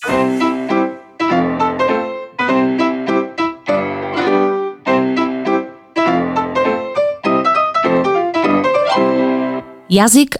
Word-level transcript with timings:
Jazyk 0.00 0.16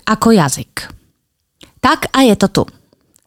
ako 0.09 0.33
jazyk. 0.33 0.89
Tak 1.85 2.09
a 2.17 2.25
je 2.25 2.37
to 2.41 2.49
tu. 2.49 2.65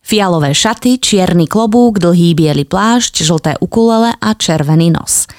Fialové 0.01 0.57
šaty, 0.57 0.97
čierny 0.97 1.46
klobúk, 1.46 2.01
dlhý 2.01 2.34
biely 2.34 2.65
plášť, 2.65 3.22
žlté 3.22 3.52
ukulele 3.62 4.18
a 4.18 4.34
červený 4.34 4.90
nos. 4.90 5.29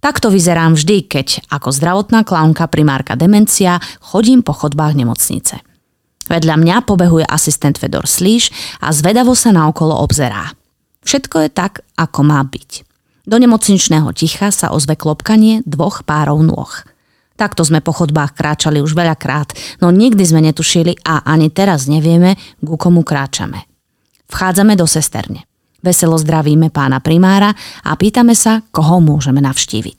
Takto 0.00 0.32
vyzerám 0.32 0.72
vždy, 0.72 1.04
keď 1.04 1.52
ako 1.52 1.68
zdravotná 1.68 2.24
klaunka 2.24 2.64
primárka 2.72 3.12
demencia 3.12 3.76
chodím 4.00 4.40
po 4.40 4.56
chodbách 4.56 4.96
nemocnice. 4.96 5.69
Vedľa 6.30 6.54
mňa 6.54 6.76
pobehuje 6.86 7.26
asistent 7.26 7.74
Fedor 7.76 8.06
Slíš 8.06 8.54
a 8.78 8.94
zvedavo 8.94 9.34
sa 9.34 9.50
naokolo 9.50 9.98
obzerá. 9.98 10.54
Všetko 11.02 11.36
je 11.44 11.50
tak, 11.50 11.82
ako 11.98 12.20
má 12.22 12.38
byť. 12.46 12.86
Do 13.26 13.36
nemocničného 13.36 14.14
ticha 14.14 14.54
sa 14.54 14.70
ozve 14.70 14.94
klopkanie 14.94 15.66
dvoch 15.66 16.06
párov 16.06 16.40
nôh– 16.46 16.70
Takto 17.40 17.64
sme 17.64 17.80
po 17.80 17.96
chodbách 17.96 18.36
kráčali 18.36 18.84
už 18.84 18.92
veľakrát, 18.92 19.56
no 19.80 19.88
nikdy 19.88 20.20
sme 20.28 20.44
netušili 20.44 21.00
a 21.08 21.24
ani 21.24 21.48
teraz 21.48 21.88
nevieme, 21.88 22.36
ku 22.60 22.76
komu 22.76 23.00
kráčame. 23.00 23.64
Vchádzame 24.28 24.76
do 24.76 24.84
sesterne. 24.84 25.48
Veselo 25.80 26.20
zdravíme 26.20 26.68
pána 26.68 27.00
primára 27.00 27.56
a 27.80 27.96
pýtame 27.96 28.36
sa, 28.36 28.60
koho 28.68 29.00
môžeme 29.00 29.40
navštíviť. 29.40 29.98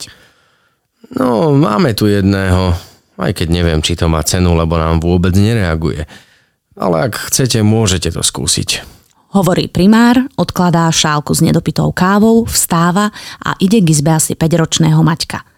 No, 1.17 1.57
máme 1.57 1.97
tu 1.97 2.05
jedného, 2.05 2.77
aj 3.17 3.31
keď 3.35 3.47
neviem, 3.51 3.79
či 3.83 3.97
to 3.99 4.11
má 4.11 4.23
cenu, 4.23 4.53
lebo 4.55 4.79
nám 4.79 5.03
vôbec 5.03 5.35
nereaguje. 5.35 6.07
Ale 6.77 7.11
ak 7.11 7.31
chcete, 7.31 7.59
môžete 7.65 8.13
to 8.15 8.23
skúsiť. 8.23 8.85
Hovorí 9.31 9.71
primár, 9.71 10.19
odkladá 10.35 10.91
šálku 10.91 11.31
s 11.31 11.39
nedopitou 11.39 11.91
kávou, 11.95 12.43
vstáva 12.47 13.15
a 13.39 13.55
ide 13.63 13.79
k 13.79 13.91
izbe 13.91 14.11
asi 14.11 14.35
5-ročného 14.35 14.99
Maťka– 14.99 15.43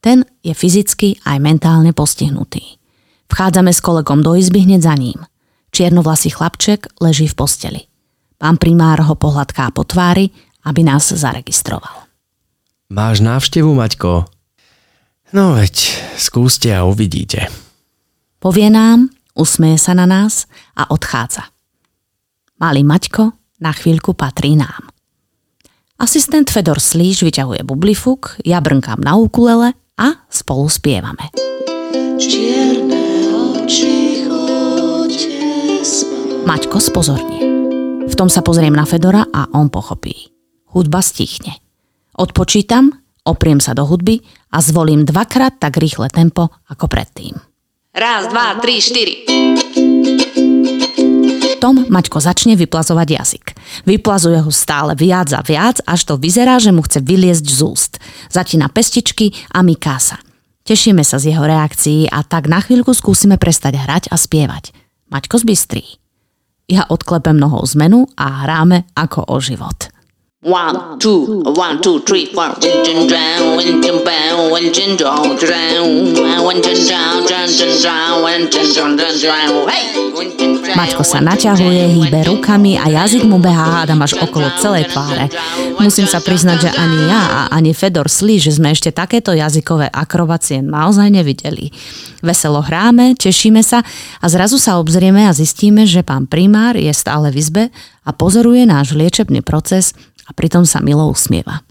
ten 0.00 0.24
je 0.40 0.56
fyzicky 0.56 1.20
aj 1.28 1.36
mentálne 1.44 1.92
postihnutý. 1.92 2.80
Vchádzame 3.28 3.70
s 3.70 3.84
kolegom 3.84 4.24
do 4.24 4.32
izby 4.32 4.64
hneď 4.64 4.80
za 4.80 4.96
ním. 4.96 5.20
Čiernovlasý 5.70 6.34
chlapček 6.34 6.88
leží 6.98 7.28
v 7.28 7.36
posteli. 7.36 7.82
Pán 8.40 8.56
primár 8.56 9.04
ho 9.04 9.14
pohľadká 9.14 9.70
po 9.76 9.84
tvári, 9.84 10.32
aby 10.64 10.82
nás 10.82 11.12
zaregistroval. 11.12 12.08
Máš 12.90 13.22
návštevu, 13.22 13.70
Maťko? 13.70 14.26
No 15.30 15.54
veď, 15.54 15.94
skúste 16.18 16.74
a 16.74 16.82
uvidíte. 16.82 17.46
Povie 18.42 18.66
nám, 18.66 19.14
usmeje 19.38 19.78
sa 19.78 19.94
na 19.94 20.02
nás 20.02 20.50
a 20.74 20.90
odchádza. 20.90 21.54
Malý 22.58 22.82
Maťko 22.82 23.30
na 23.62 23.70
chvíľku 23.70 24.18
patrí 24.18 24.58
nám. 24.58 24.90
Asistent 26.02 26.50
Fedor 26.50 26.82
Slíž 26.82 27.22
vyťahuje 27.22 27.62
bublifuk, 27.62 28.42
ja 28.42 28.58
brnkám 28.58 28.98
na 29.06 29.14
ukulele 29.14 29.78
a 29.94 30.26
spolu 30.26 30.66
spievame. 30.66 31.30
Maťko 36.42 36.76
spozornie. 36.82 37.40
V 38.10 38.14
tom 38.18 38.26
sa 38.26 38.42
pozriem 38.42 38.74
na 38.74 38.82
Fedora 38.82 39.22
a 39.30 39.46
on 39.54 39.70
pochopí. 39.70 40.34
Hudba 40.74 40.98
stichne. 41.06 41.54
Odpočítam, 42.18 42.99
opriem 43.26 43.60
sa 43.60 43.76
do 43.76 43.84
hudby 43.86 44.20
a 44.50 44.60
zvolím 44.64 45.04
dvakrát 45.04 45.58
tak 45.60 45.76
rýchle 45.76 46.08
tempo 46.08 46.48
ako 46.68 46.86
predtým. 46.86 47.36
Raz, 47.90 48.30
dva, 48.30 48.56
tri, 48.62 48.78
štyri 48.78 49.14
tom 51.60 51.84
Maťko 51.92 52.24
začne 52.24 52.56
vyplazovať 52.56 53.08
jazyk. 53.20 53.46
Vyplazuje 53.84 54.40
ho 54.40 54.48
stále 54.48 54.96
viac 54.96 55.28
a 55.36 55.44
viac, 55.44 55.84
až 55.84 56.08
to 56.08 56.16
vyzerá, 56.16 56.56
že 56.56 56.72
mu 56.72 56.80
chce 56.80 57.04
vyliezť 57.04 57.46
z 57.46 57.60
úst. 57.60 57.92
Zatína 58.32 58.72
pestičky 58.72 59.36
a 59.52 59.60
myká 59.60 60.00
sa. 60.00 60.16
Tešíme 60.64 61.04
sa 61.04 61.20
z 61.20 61.36
jeho 61.36 61.44
reakcií 61.44 62.08
a 62.08 62.24
tak 62.24 62.48
na 62.48 62.64
chvíľku 62.64 62.96
skúsime 62.96 63.36
prestať 63.36 63.76
hrať 63.76 64.08
a 64.08 64.16
spievať. 64.16 64.72
Maťko 65.12 65.44
zbystrí. 65.44 66.00
Ja 66.70 66.88
odklepem 66.88 67.36
nohou 67.36 67.60
zmenu 67.76 68.08
a 68.16 68.48
hráme 68.48 68.88
ako 68.96 69.28
o 69.28 69.36
život. 69.42 69.92
One, 70.42 70.98
two, 70.98 71.42
one, 71.44 71.82
two, 71.82 72.00
three, 72.00 72.32
four. 72.32 72.48
Winchen 72.56 73.06
drown, 73.06 73.58
winchen 73.58 74.02
bow, 74.02 74.48
winchen 74.48 74.96
drown, 74.96 75.36
drown, 75.36 76.16
winchen 76.48 76.80
drown, 76.88 77.26
drown, 77.28 77.46
drown, 77.82 78.24
winchen 78.24 78.72
drown, 78.72 78.96
drown, 78.96 79.68
hey! 79.68 80.00
Maťko 80.70 81.04
sa 81.04 81.20
naťahuje, 81.20 81.92
hýbe 81.92 82.24
rukami 82.24 82.80
a 82.80 82.88
jazyk 82.88 83.28
mu 83.28 83.36
behá 83.36 83.84
hádam 83.84 84.00
až 84.00 84.16
okolo 84.16 84.48
celej 84.56 84.88
tváre. 84.88 85.28
Musím 85.76 86.08
sa 86.08 86.24
priznať, 86.24 86.68
že 86.68 86.70
ani 86.72 87.00
ja 87.04 87.20
a 87.20 87.40
ani 87.52 87.76
Fedor 87.76 88.08
Slí, 88.08 88.40
že 88.40 88.56
sme 88.56 88.72
ešte 88.72 88.96
takéto 88.96 89.36
jazykové 89.36 89.92
akrobácie 89.92 90.64
naozaj 90.64 91.12
nevideli. 91.12 91.68
Veselo 92.24 92.64
hráme, 92.64 93.12
tešíme 93.16 93.60
sa 93.60 93.84
a 94.20 94.26
zrazu 94.28 94.56
sa 94.56 94.80
obzrieme 94.80 95.24
a 95.28 95.36
zistíme, 95.36 95.84
že 95.84 96.00
pán 96.00 96.24
primár 96.24 96.80
je 96.80 96.92
stále 96.92 97.28
v 97.28 97.36
izbe 97.40 97.64
a 98.04 98.10
pozoruje 98.12 98.64
náš 98.68 98.92
liečebný 98.96 99.40
proces 99.40 99.96
a 100.30 100.32
pritom 100.32 100.62
sa 100.62 100.78
milo 100.78 101.10
usmieva. 101.10 101.66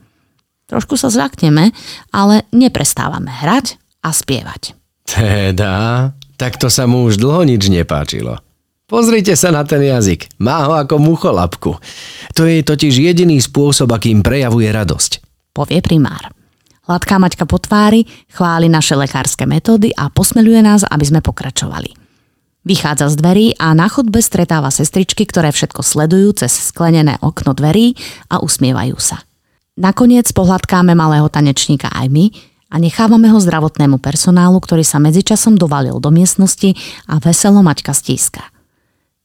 Trošku 0.67 0.99
sa 0.99 1.07
zľakneme, 1.07 1.71
ale 2.11 2.43
neprestávame 2.51 3.31
hrať 3.31 3.79
a 4.03 4.11
spievať. 4.11 4.75
Teda, 5.07 6.11
takto 6.35 6.67
sa 6.67 6.85
mu 6.85 7.07
už 7.07 7.17
dlho 7.17 7.47
nič 7.47 7.71
nepáčilo. 7.71 8.37
Pozrite 8.85 9.37
sa 9.37 9.53
na 9.53 9.65
ten 9.65 9.85
jazyk. 9.85 10.41
Má 10.41 10.65
ho 10.65 10.73
ako 10.77 10.97
mucholapku. 10.97 11.71
To 12.33 12.41
je 12.45 12.65
totiž 12.65 12.93
jediný 13.05 13.37
spôsob, 13.37 13.89
akým 13.89 14.25
prejavuje 14.25 14.69
radosť. 14.69 15.11
Povie 15.53 15.81
primár. 15.81 16.33
Hladká 16.89 17.21
Maťka 17.21 17.45
po 17.45 17.61
tvári, 17.61 18.09
chváli 18.33 18.65
naše 18.65 18.97
lekárske 18.97 19.45
metódy 19.45 19.93
a 19.93 20.09
posmeluje 20.09 20.57
nás, 20.65 20.81
aby 20.89 21.05
sme 21.05 21.21
pokračovali. 21.21 21.98
Vychádza 22.69 23.09
z 23.09 23.15
dverí 23.17 23.45
a 23.57 23.73
na 23.73 23.89
chodbe 23.89 24.21
stretáva 24.21 24.69
sestričky, 24.69 25.25
ktoré 25.25 25.49
všetko 25.49 25.81
sledujú 25.81 26.37
cez 26.37 26.53
sklenené 26.53 27.17
okno 27.17 27.57
dverí 27.57 27.97
a 28.29 28.45
usmievajú 28.45 28.93
sa. 29.01 29.25
Nakoniec 29.73 30.29
pohľadkáme 30.29 30.93
malého 30.93 31.25
tanečníka 31.33 31.89
aj 31.89 32.13
my 32.13 32.29
a 32.69 32.77
nechávame 32.77 33.25
ho 33.33 33.41
zdravotnému 33.41 33.97
personálu, 33.97 34.61
ktorý 34.61 34.85
sa 34.85 35.01
medzičasom 35.01 35.57
dovalil 35.57 35.97
do 35.97 36.13
miestnosti 36.13 36.77
a 37.09 37.17
veselo 37.17 37.65
Maťka 37.65 37.89
stíska. 37.89 38.45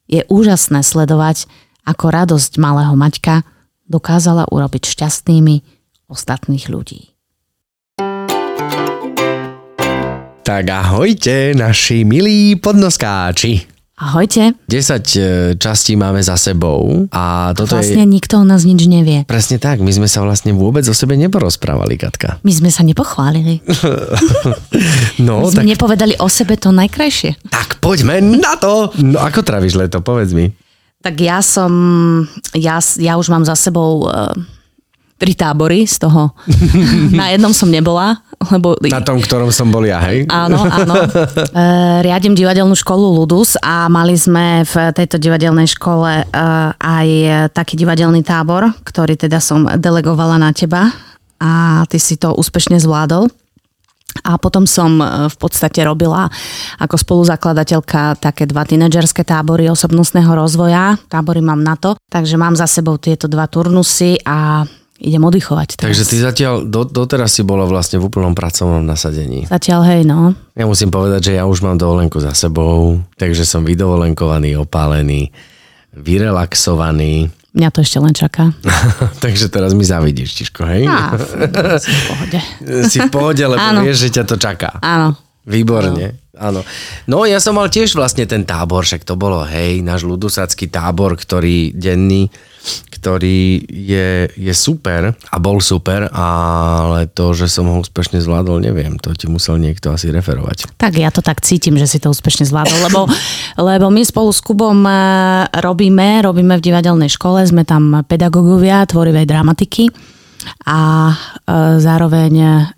Je 0.09 0.25
úžasné 0.33 0.81
sledovať, 0.81 1.44
ako 1.84 2.16
radosť 2.16 2.56
malého 2.56 2.97
Maťka 2.97 3.44
dokázala 3.84 4.49
urobiť 4.49 4.88
šťastnými 4.88 5.60
ostatných 6.09 6.72
ľudí. 6.72 7.14
Tak 10.44 10.69
ahojte, 10.69 11.56
naši 11.56 12.05
milí 12.05 12.60
podnoskáči. 12.60 13.65
Ahojte. 13.97 14.53
10 14.69 14.77
e, 14.77 15.21
častí 15.56 15.97
máme 15.97 16.21
za 16.21 16.37
sebou 16.37 17.09
a 17.09 17.56
toto 17.56 17.81
vlastne 17.81 18.05
je... 18.05 18.12
nikto 18.12 18.37
o 18.37 18.44
nás 18.44 18.69
nič 18.69 18.84
nevie. 18.84 19.25
Presne 19.25 19.56
tak, 19.56 19.81
my 19.81 19.88
sme 19.88 20.04
sa 20.04 20.21
vlastne 20.21 20.53
vôbec 20.53 20.84
o 20.84 20.93
sebe 20.93 21.16
neporozprávali, 21.16 21.97
Katka. 21.97 22.44
My 22.44 22.53
sme 22.53 22.69
sa 22.69 22.84
nepochválili. 22.84 23.65
no, 25.25 25.41
my 25.41 25.49
sme 25.49 25.65
tak... 25.65 25.71
nepovedali 25.72 26.21
o 26.21 26.28
sebe 26.28 26.60
to 26.60 26.77
najkrajšie. 26.77 27.41
Tak 27.49 27.81
poďme 27.81 28.21
na 28.21 28.60
to! 28.60 28.93
No 29.00 29.25
ako 29.25 29.49
travíš 29.49 29.81
leto, 29.81 30.04
povedz 30.04 30.37
mi. 30.37 30.53
Tak 31.00 31.25
ja 31.25 31.41
som, 31.41 31.72
ja, 32.53 32.84
ja 33.00 33.16
už 33.16 33.33
mám 33.33 33.49
za 33.49 33.56
sebou 33.56 34.12
uh, 34.12 34.37
tri 35.15 35.33
tábory, 35.39 35.87
z 35.87 36.05
toho 36.05 36.35
na 37.19 37.31
jednom 37.31 37.55
som 37.55 37.71
nebola, 37.71 38.19
lebo... 38.51 38.77
Na 38.85 39.01
tom, 39.01 39.23
ktorom 39.23 39.49
som 39.55 39.71
bol 39.71 39.87
ja, 39.87 40.03
hej? 40.11 40.27
Áno, 40.29 40.59
áno. 40.67 40.95
E, 41.55 41.65
riadím 42.03 42.35
divadelnú 42.35 42.75
školu 42.75 43.15
Ludus 43.15 43.55
a 43.63 43.87
mali 43.87 44.19
sme 44.19 44.67
v 44.67 44.75
tejto 44.91 45.23
divadelnej 45.23 45.71
škole 45.71 46.23
e, 46.23 46.25
aj 46.75 47.09
taký 47.55 47.79
divadelný 47.79 48.27
tábor, 48.27 48.75
ktorý 48.83 49.15
teda 49.15 49.39
som 49.39 49.65
delegovala 49.78 50.37
na 50.41 50.51
teba 50.51 50.91
a 51.39 51.84
ty 51.87 52.03
si 52.03 52.19
to 52.19 52.34
úspešne 52.34 52.78
zvládol. 52.83 53.31
A 54.22 54.39
potom 54.39 54.63
som 54.67 54.99
e, 55.03 55.05
v 55.27 55.37
podstate 55.39 55.83
robila 55.83 56.31
ako 56.78 56.95
spoluzakladateľka 56.95 58.22
také 58.22 58.47
dva 58.47 58.63
tínedžerské 58.63 59.27
tábory 59.27 59.67
osobnostného 59.71 60.31
rozvoja. 60.31 60.95
Tábory 61.10 61.43
mám 61.43 61.63
na 61.63 61.75
to, 61.75 61.99
takže 62.10 62.39
mám 62.39 62.55
za 62.55 62.71
sebou 62.71 62.95
tieto 62.99 63.27
dva 63.27 63.51
turnusy 63.51 64.22
a 64.22 64.63
idem 65.04 65.21
oddychovať. 65.21 65.77
Teraz. 65.77 65.89
Takže 65.92 66.04
ty 66.09 66.16
zatiaľ, 66.18 66.54
do, 66.65 66.89
doteraz 66.89 67.36
si 67.36 67.45
bola 67.45 67.68
vlastne 67.68 68.01
v 68.01 68.09
úplnom 68.09 68.33
pracovnom 68.33 68.80
nasadení. 68.80 69.45
Zatiaľ 69.45 69.80
hej, 69.92 70.03
no. 70.09 70.33
Ja 70.56 70.65
musím 70.65 70.89
povedať, 70.89 71.30
že 71.30 71.33
ja 71.36 71.45
už 71.45 71.60
mám 71.60 71.77
dovolenku 71.77 72.16
za 72.18 72.33
sebou, 72.33 73.04
takže 73.21 73.45
som 73.45 73.62
vydovolenkovaný, 73.62 74.56
opálený, 74.56 75.28
vyrelaxovaný. 75.92 77.28
Mňa 77.54 77.68
to 77.71 77.78
ešte 77.86 77.98
len 78.03 78.10
čaká. 78.10 78.51
takže 79.24 79.47
teraz 79.47 79.77
mi 79.78 79.86
zavidíš, 79.86 80.34
Čižko, 80.42 80.66
hej? 80.66 80.91
Á, 80.91 81.15
si 81.78 81.92
v 81.92 82.03
pohode. 82.10 82.39
si 82.91 82.98
v 82.98 83.10
pohode, 83.12 83.45
lebo 83.47 83.62
vieš, 83.84 84.10
že 84.10 84.18
ťa 84.18 84.24
to 84.27 84.36
čaká. 84.41 84.83
Áno. 84.83 85.15
Výborne, 85.45 86.25
áno. 86.41 86.65
No 87.05 87.29
ja 87.29 87.37
som 87.37 87.61
mal 87.61 87.69
tiež 87.69 87.93
vlastne 87.93 88.25
ten 88.25 88.49
tábor, 88.49 88.89
však 88.89 89.05
to 89.05 89.13
bolo, 89.13 89.45
hej, 89.45 89.85
náš 89.85 90.09
ľudosacký 90.09 90.73
tábor, 90.73 91.21
ktorý 91.21 91.77
denný, 91.77 92.33
ktorý 92.89 93.61
je, 93.69 94.33
je 94.33 94.55
super 94.57 95.13
a 95.13 95.37
bol 95.37 95.61
super, 95.61 96.09
ale 96.17 97.13
to, 97.13 97.37
že 97.37 97.53
som 97.53 97.69
ho 97.69 97.85
úspešne 97.85 98.25
zvládol, 98.25 98.65
neviem, 98.65 98.97
to 98.97 99.13
ti 99.13 99.29
musel 99.29 99.61
niekto 99.61 99.93
asi 99.93 100.09
referovať. 100.09 100.81
Tak 100.81 100.97
ja 100.97 101.13
to 101.13 101.21
tak 101.21 101.45
cítim, 101.45 101.77
že 101.77 101.85
si 101.85 102.01
to 102.01 102.09
úspešne 102.09 102.49
zvládol, 102.49 102.89
lebo, 102.89 103.01
lebo 103.69 103.93
my 103.93 104.01
spolu 104.01 104.33
s 104.33 104.41
Kubom 104.41 104.81
eh, 104.89 105.45
robíme, 105.61 106.25
robíme 106.25 106.57
v 106.57 106.65
divadelnej 106.65 107.13
škole, 107.13 107.45
sme 107.45 107.69
tam 107.69 108.01
pedagógovia 108.09 108.89
tvorivej 108.89 109.29
dramatiky 109.29 110.14
a 110.65 110.79
e, 111.09 111.15
zároveň 111.79 112.33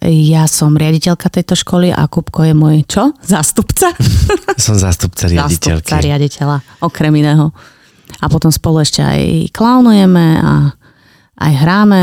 ja 0.05 0.45
som 0.47 0.75
riaditeľka 0.75 1.27
tejto 1.29 1.55
školy 1.55 1.91
a 1.91 2.07
Kupko 2.07 2.43
je 2.43 2.55
môj 2.55 2.77
čo? 2.85 3.11
Zástupca? 3.23 3.91
Som 4.57 4.77
zástupca 4.77 5.27
riaditeľky. 5.27 5.85
Zástupca 5.85 5.97
riaditeľa, 5.99 6.57
okrem 6.81 7.13
iného. 7.17 7.53
A 8.19 8.27
potom 8.27 8.49
spolu 8.49 8.81
ešte 8.81 9.03
aj 9.03 9.21
klaunujeme 9.51 10.39
a 10.39 10.53
aj 11.37 11.53
hráme 11.59 12.03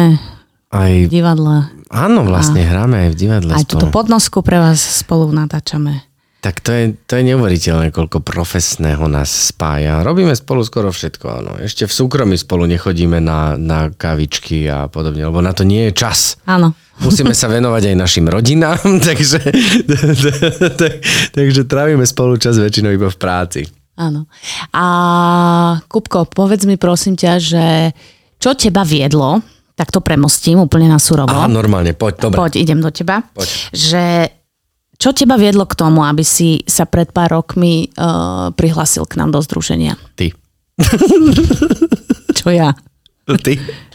Aj, 0.70 0.94
v 0.94 1.10
divadle. 1.10 1.66
áno, 1.90 2.22
vlastne 2.24 2.62
hráme 2.62 3.08
aj 3.08 3.10
v 3.10 3.18
divadle 3.18 3.52
Aj 3.52 3.66
túto 3.66 3.88
spolu. 3.88 3.96
podnosku 3.96 4.38
pre 4.42 4.62
vás 4.62 4.78
spolu 4.78 5.32
natáčame. 5.32 6.06
Tak 6.44 6.60
to 6.60 6.76
je, 6.76 6.84
to 7.08 7.16
je 7.16 7.24
neuveriteľné, 7.32 7.96
koľko 7.96 8.20
profesného 8.20 9.08
nás 9.08 9.56
spája. 9.56 10.04
Robíme 10.04 10.36
spolu 10.36 10.60
skoro 10.68 10.92
všetko, 10.92 11.26
áno. 11.40 11.52
Ešte 11.56 11.88
v 11.88 11.96
súkromí 11.96 12.36
spolu 12.36 12.68
nechodíme 12.68 13.24
na, 13.24 13.56
na 13.56 13.88
kavičky 13.88 14.68
a 14.68 14.92
podobne, 14.92 15.24
lebo 15.24 15.40
na 15.40 15.56
to 15.56 15.64
nie 15.64 15.88
je 15.88 15.96
čas. 15.96 16.36
Áno. 16.44 16.76
Musíme 17.00 17.32
sa 17.32 17.48
venovať 17.48 17.96
aj 17.96 17.96
našim 17.96 18.28
rodinám, 18.28 18.76
takže, 19.08 19.40
tak, 20.76 20.94
takže 21.40 21.64
trávime 21.64 22.04
spolu 22.04 22.36
čas 22.36 22.60
väčšinou 22.60 22.92
iba 22.92 23.08
v 23.08 23.16
práci. 23.16 23.64
Áno. 23.96 24.28
A 24.76 24.86
Kupko, 25.88 26.28
povedz 26.28 26.68
mi 26.68 26.76
prosím 26.76 27.16
ťa, 27.16 27.34
že 27.40 27.66
čo 28.36 28.52
teba 28.52 28.84
viedlo, 28.84 29.40
tak 29.80 29.96
to 29.96 30.04
premostím 30.04 30.60
úplne 30.60 30.92
na 30.92 31.00
surovo. 31.00 31.32
Aha, 31.32 31.48
normálne, 31.48 31.96
poď, 31.96 32.28
dobre. 32.28 32.36
Poď, 32.36 32.54
idem 32.68 32.84
do 32.84 32.92
teba. 32.92 33.24
Poď. 33.32 33.48
Že 33.72 34.04
čo 34.98 35.12
teba 35.12 35.36
viedlo 35.36 35.66
k 35.66 35.76
tomu, 35.78 36.06
aby 36.06 36.22
si 36.22 36.62
sa 36.70 36.86
pred 36.86 37.10
pár 37.10 37.34
rokmi 37.36 37.90
uh, 37.98 38.54
prihlásil 38.54 39.04
k 39.10 39.18
nám 39.20 39.34
do 39.34 39.40
združenia? 39.42 39.98
Ty. 40.16 40.32
Čo 42.38 42.50
ja? 42.54 42.74
Ty. 43.28 43.54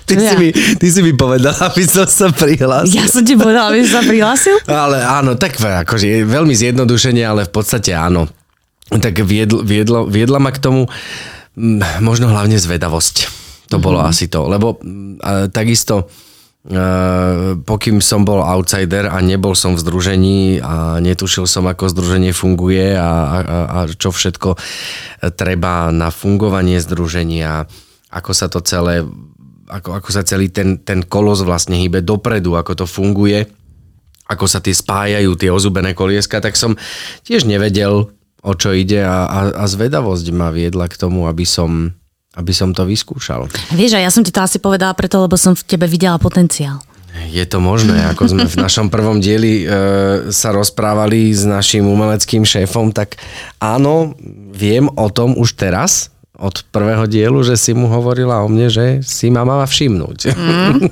Ty, 0.08 0.16
Čo 0.16 0.20
si 0.24 0.24
ja? 0.24 0.40
mi, 0.40 0.48
ty 0.56 0.86
si 0.88 1.00
mi 1.04 1.12
povedala, 1.12 1.68
aby 1.68 1.84
som 1.84 2.08
sa 2.08 2.32
prihlásil. 2.32 2.96
Ja 2.96 3.04
som 3.04 3.20
ti 3.28 3.36
povedala, 3.36 3.68
aby 3.68 3.84
si 3.84 3.92
sa 3.92 4.00
prihlásil? 4.00 4.56
Ale 4.64 5.04
áno, 5.04 5.36
tak 5.36 5.60
akože 5.60 6.24
veľmi 6.24 6.56
zjednodušenie, 6.56 7.28
ale 7.28 7.44
v 7.44 7.52
podstate 7.52 7.92
áno. 7.92 8.24
Tak 8.88 9.20
viedlo, 9.20 9.60
viedlo, 9.60 10.08
viedla 10.08 10.40
ma 10.40 10.48
k 10.48 10.64
tomu 10.64 10.88
mm, 11.60 12.00
možno 12.00 12.32
hlavne 12.32 12.56
zvedavosť. 12.56 13.16
To 13.68 13.76
mm-hmm. 13.76 13.84
bolo 13.84 14.00
asi 14.00 14.32
to. 14.32 14.48
Lebo 14.48 14.80
mm, 14.80 15.20
a, 15.20 15.52
takisto 15.52 16.08
pokým 17.64 18.02
som 18.02 18.26
bol 18.26 18.42
outsider 18.42 19.08
a 19.08 19.22
nebol 19.22 19.54
som 19.54 19.78
v 19.78 19.82
združení 19.82 20.40
a 20.58 20.98
netušil 20.98 21.46
som, 21.46 21.64
ako 21.64 21.88
združenie 21.88 22.34
funguje 22.34 22.92
a, 22.98 23.08
a, 23.08 23.38
a 23.66 23.78
čo 23.88 24.10
všetko 24.12 24.58
treba 25.38 25.88
na 25.94 26.10
fungovanie 26.12 26.76
združenia, 26.82 27.64
ako 28.12 28.30
sa 28.34 28.50
to 28.50 28.60
celé 28.60 29.06
ako, 29.68 30.00
ako 30.00 30.08
sa 30.10 30.24
celý 30.24 30.48
ten, 30.48 30.80
ten 30.80 31.04
kolos 31.04 31.44
vlastne 31.44 31.76
hýbe 31.76 32.00
dopredu, 32.00 32.56
ako 32.56 32.84
to 32.84 32.86
funguje, 32.88 33.44
ako 34.28 34.44
sa 34.48 34.64
tie 34.64 34.72
spájajú, 34.72 35.36
tie 35.36 35.52
ozubené 35.52 35.92
kolieska, 35.92 36.40
tak 36.40 36.56
som 36.56 36.74
tiež 37.24 37.44
nevedel, 37.44 38.08
o 38.40 38.52
čo 38.56 38.72
ide 38.72 39.04
a, 39.04 39.28
a, 39.28 39.40
a 39.60 39.64
zvedavosť 39.68 40.26
ma 40.32 40.48
viedla 40.48 40.88
k 40.88 40.98
tomu, 40.98 41.28
aby 41.28 41.44
som, 41.44 41.92
aby 42.36 42.52
som 42.52 42.70
to 42.70 42.84
vyskúšal. 42.84 43.46
Vieš, 43.70 43.96
a 43.96 44.02
ja 44.02 44.10
som 44.10 44.20
ti 44.20 44.28
to 44.28 44.40
asi 44.40 44.58
povedala 44.58 44.92
preto, 44.92 45.18
lebo 45.18 45.34
som 45.34 45.52
v 45.52 45.64
tebe 45.64 45.86
videla 45.86 46.16
potenciál. 46.16 46.80
Je 47.28 47.42
to 47.42 47.58
možné, 47.58 47.98
ako 48.06 48.30
sme 48.30 48.44
v 48.46 48.58
našom 48.58 48.86
prvom 48.88 49.18
dieli 49.18 49.60
e, 49.60 49.64
sa 50.30 50.52
rozprávali 50.52 51.28
s 51.28 51.42
našim 51.42 51.82
umeleckým 51.82 52.44
šéfom, 52.44 52.92
tak 52.92 53.18
áno, 53.58 54.14
viem 54.52 54.86
o 54.86 55.06
tom 55.10 55.34
už 55.34 55.56
teraz, 55.56 56.12
od 56.38 56.62
prvého 56.70 57.10
dielu, 57.10 57.42
že 57.42 57.58
si 57.58 57.74
mu 57.74 57.90
hovorila 57.90 58.42
o 58.42 58.46
mne, 58.46 58.70
že 58.70 58.86
si 59.02 59.26
ma 59.26 59.42
mala 59.42 59.66
všimnúť. 59.66 60.18
N- 60.30 60.90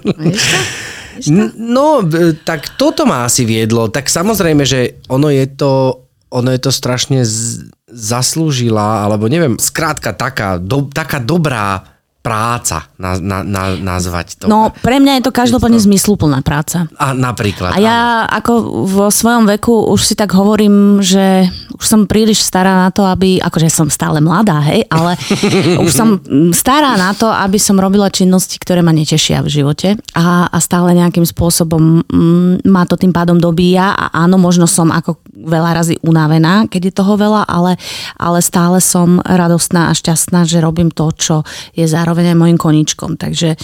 No, 1.76 2.02
e, 2.02 2.36
tak 2.36 2.76
toto 2.76 3.08
ma 3.08 3.24
asi 3.24 3.48
viedlo. 3.48 3.88
Tak 3.88 4.04
samozrejme, 4.04 4.68
že 4.68 5.00
ono 5.08 5.32
je 5.32 5.48
to, 5.48 6.04
ono 6.28 6.52
je 6.52 6.60
to 6.60 6.68
strašne 6.68 7.24
z- 7.24 7.65
zaslúžila, 7.86 9.06
alebo 9.06 9.30
neviem, 9.30 9.54
skrátka 9.56 10.10
taká, 10.10 10.58
do, 10.58 10.90
taká 10.90 11.22
dobrá 11.22 11.95
práca 12.26 12.90
na, 12.98 13.14
na, 13.22 13.46
na, 13.46 13.78
nazvať 13.78 14.42
to. 14.42 14.44
No, 14.50 14.74
pre 14.82 14.98
mňa 14.98 15.22
je 15.22 15.30
to 15.30 15.30
každopádne 15.30 15.78
zmysluplná 15.78 16.42
práca. 16.42 16.90
A 16.98 17.14
napríklad. 17.14 17.70
A 17.70 17.78
ja 17.78 18.26
ako 18.26 18.82
vo 18.82 19.06
svojom 19.14 19.46
veku 19.46 19.94
už 19.94 20.02
si 20.02 20.18
tak 20.18 20.34
hovorím, 20.34 20.98
že 20.98 21.46
už 21.78 21.86
som 21.86 22.00
príliš 22.10 22.42
stará 22.42 22.82
na 22.82 22.90
to, 22.90 23.06
aby, 23.06 23.38
akože 23.38 23.70
som 23.70 23.86
stále 23.86 24.18
mladá, 24.18 24.58
hej, 24.66 24.82
ale 24.90 25.14
už 25.86 25.92
som 25.94 26.18
stará 26.50 26.98
na 26.98 27.14
to, 27.14 27.30
aby 27.30 27.62
som 27.62 27.78
robila 27.78 28.10
činnosti, 28.10 28.58
ktoré 28.58 28.82
ma 28.82 28.90
netešia 28.90 29.46
v 29.46 29.62
živote 29.62 29.88
a, 30.18 30.50
a 30.50 30.58
stále 30.58 30.98
nejakým 30.98 31.22
spôsobom 31.22 32.02
mm, 32.10 32.66
ma 32.66 32.82
to 32.90 32.98
tým 32.98 33.14
pádom 33.14 33.38
dobíja 33.38 33.94
a 33.94 34.10
áno, 34.26 34.34
možno 34.34 34.66
som 34.66 34.90
ako 34.90 35.22
veľa 35.36 35.70
razy 35.78 35.94
unavená, 36.02 36.66
keď 36.66 36.90
je 36.90 36.98
toho 36.98 37.14
veľa, 37.14 37.46
ale, 37.46 37.78
ale 38.18 38.40
stále 38.40 38.82
som 38.82 39.20
radostná 39.22 39.92
a 39.92 39.96
šťastná, 39.96 40.48
že 40.48 40.64
robím 40.64 40.88
to, 40.88 41.12
čo 41.12 41.36
je 41.76 41.84
zároveň 41.84 42.15
aj 42.24 42.40
mojim 42.40 42.56
koničkom. 42.56 43.20
Takže 43.20 43.60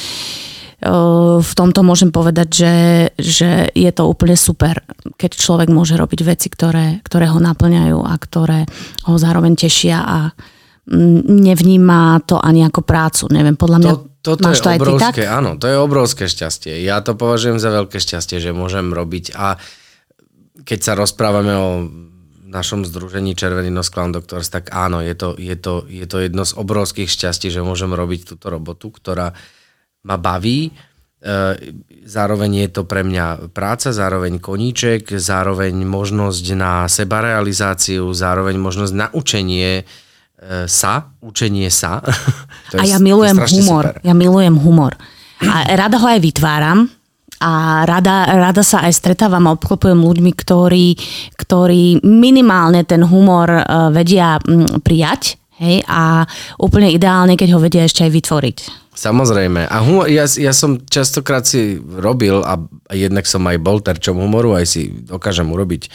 v 1.38 1.52
tomto 1.54 1.86
môžem 1.86 2.10
povedať, 2.10 2.48
že, 2.50 2.74
že 3.14 3.50
je 3.70 3.90
to 3.94 4.02
úplne 4.10 4.34
super, 4.34 4.82
keď 5.14 5.30
človek 5.38 5.68
môže 5.70 5.94
robiť 5.94 6.20
veci, 6.26 6.50
ktoré, 6.50 6.98
ktoré 7.06 7.30
ho 7.30 7.38
naplňajú 7.38 8.02
a 8.02 8.14
ktoré 8.18 8.66
ho 9.06 9.14
zároveň 9.14 9.54
tešia 9.54 10.02
a 10.02 10.18
mm, 10.90 11.22
nevníma 11.38 12.26
to 12.26 12.34
ani 12.34 12.66
ako 12.66 12.82
prácu. 12.82 13.30
Neviem, 13.30 13.54
podľa 13.54 13.78
mňa 13.78 13.92
To, 13.94 14.34
toto 14.34 14.50
máš 14.50 14.58
je 14.58 14.62
to 14.66 14.70
aj 14.74 14.78
ty 14.78 14.82
tak? 14.82 14.82
obrovské, 14.82 15.22
áno, 15.30 15.50
to 15.54 15.66
je 15.70 15.76
obrovské 15.78 16.24
šťastie. 16.26 16.74
Ja 16.82 16.98
to 16.98 17.14
považujem 17.14 17.62
za 17.62 17.70
veľké 17.70 18.02
šťastie, 18.02 18.42
že 18.42 18.50
môžem 18.50 18.90
robiť 18.90 19.38
a 19.38 19.54
keď 20.66 20.78
sa 20.82 20.92
rozprávame 20.98 21.54
o 21.54 21.68
našom 22.52 22.84
združení 22.84 23.32
Červený 23.32 23.68
nos 23.68 23.88
Clown 23.88 24.12
Doctors, 24.12 24.46
tak 24.46 24.68
áno, 24.68 25.00
je 25.00 25.12
to, 25.12 25.32
je, 25.34 25.56
to, 25.56 25.88
je 25.88 26.04
to 26.04 26.20
jedno 26.20 26.44
z 26.44 26.52
obrovských 26.52 27.08
šťastí, 27.08 27.48
že 27.48 27.60
môžem 27.60 27.90
robiť 27.90 28.28
túto 28.28 28.46
robotu, 28.46 28.92
ktorá 28.92 29.32
ma 30.02 30.16
baví. 30.16 30.68
E, 30.68 30.72
Zároveň 32.02 32.66
je 32.66 32.70
to 32.70 32.82
pre 32.82 33.00
mňa 33.00 33.48
práca, 33.50 33.88
zároveň 33.90 34.36
koníček, 34.36 35.14
zároveň 35.14 35.72
možnosť 35.80 36.44
na 36.52 36.84
sebarealizáciu, 36.86 38.10
zároveň 38.10 38.58
možnosť 38.58 38.92
na 38.92 39.06
učenie 39.10 39.80
e, 39.80 39.84
sa, 40.66 41.14
učenie 41.18 41.70
sa. 41.70 42.02
To 42.70 42.80
A 42.80 42.84
je- 42.84 42.90
ja 42.90 42.96
to 42.96 43.00
je 43.00 43.06
milujem 43.06 43.36
humor. 43.38 43.84
super. 43.86 44.02
Ja 44.02 44.12
milujem 44.12 44.56
humor. 44.56 44.92
A 45.42 45.66
rada 45.74 45.98
ho 45.98 46.06
aj 46.06 46.20
vytváram. 46.20 46.90
A 47.42 47.82
rada, 47.82 48.30
rada 48.38 48.62
sa 48.62 48.86
aj 48.86 48.94
stretávam 48.94 49.50
a 49.50 49.54
obklopujem 49.58 49.98
ľuďmi, 49.98 50.32
ktorí, 50.38 50.94
ktorí 51.34 52.06
minimálne 52.06 52.86
ten 52.86 53.02
humor 53.02 53.50
eh, 53.50 53.62
vedia 53.90 54.38
mm, 54.38 54.86
prijať. 54.86 55.42
Hej, 55.62 55.86
a 55.86 56.26
úplne 56.58 56.90
ideálne, 56.90 57.38
keď 57.38 57.54
ho 57.54 57.62
vedia 57.62 57.86
ešte 57.86 58.02
aj 58.02 58.10
vytvoriť. 58.10 58.58
Samozrejme. 58.98 59.70
A 59.70 59.76
humor, 59.80 60.10
ja, 60.10 60.26
ja 60.26 60.50
som 60.50 60.82
častokrát 60.82 61.46
si 61.46 61.78
robil 61.78 62.42
a 62.42 62.58
jednak 62.90 63.30
som 63.30 63.46
aj 63.46 63.62
bol 63.62 63.78
terčom 63.78 64.18
humoru, 64.18 64.58
aj 64.58 64.66
si 64.66 64.90
dokážem 64.90 65.46
urobiť 65.46 65.86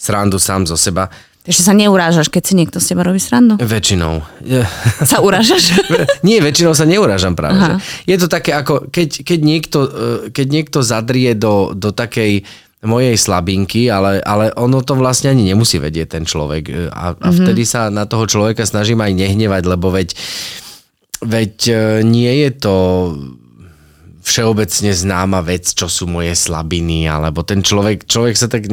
srandu 0.00 0.40
sám 0.42 0.66
zo 0.66 0.74
seba. 0.74 1.06
Takže 1.42 1.60
sa 1.66 1.74
neurážaš, 1.74 2.30
keď 2.30 2.42
si 2.46 2.54
niekto 2.54 2.78
z 2.78 2.94
teba 2.94 3.02
robí 3.02 3.18
srandu? 3.18 3.58
Väčšinou. 3.58 4.22
Sa 5.10 5.18
urážaš? 5.18 5.74
Nie, 6.26 6.38
väčšinou 6.38 6.70
sa 6.70 6.86
neurážam 6.86 7.34
práve. 7.34 7.58
Aha. 7.58 7.82
Že. 7.82 8.06
Je 8.06 8.16
to 8.22 8.26
také 8.30 8.54
ako, 8.54 8.86
keď, 8.86 9.26
keď, 9.26 9.40
niekto, 9.42 9.78
eh, 9.82 10.18
keď 10.30 10.46
niekto 10.46 10.78
zadrie 10.86 11.34
do, 11.34 11.74
do 11.74 11.90
takej 11.90 12.46
mojej 12.86 13.14
slabinky, 13.18 13.90
ale, 13.90 14.22
ale 14.22 14.54
ono 14.54 14.82
to 14.86 14.94
vlastne 14.94 15.30
ani 15.34 15.50
nemusí 15.50 15.82
vedieť 15.82 16.14
ten 16.14 16.24
človek. 16.26 16.64
eh, 16.70 16.86
A, 16.94 17.18
a 17.18 17.28
mm-hmm. 17.30 17.42
vtedy 17.42 17.62
sa 17.66 17.90
na 17.90 18.06
toho 18.06 18.30
človeka 18.30 18.62
snažím 18.62 19.02
aj 19.02 19.10
nehnevať, 19.10 19.62
lebo 19.66 19.90
veď, 19.90 20.14
veď 21.26 21.54
eh, 21.66 21.78
nie 22.06 22.46
je 22.46 22.50
to 22.54 22.74
všeobecne 24.22 24.94
známa 24.94 25.42
vec, 25.42 25.66
čo 25.74 25.90
sú 25.90 26.06
moje 26.06 26.38
slabiny, 26.38 27.10
alebo 27.10 27.42
ten 27.42 27.66
človek, 27.66 28.06
človek 28.06 28.38
sa 28.38 28.46
tak 28.46 28.70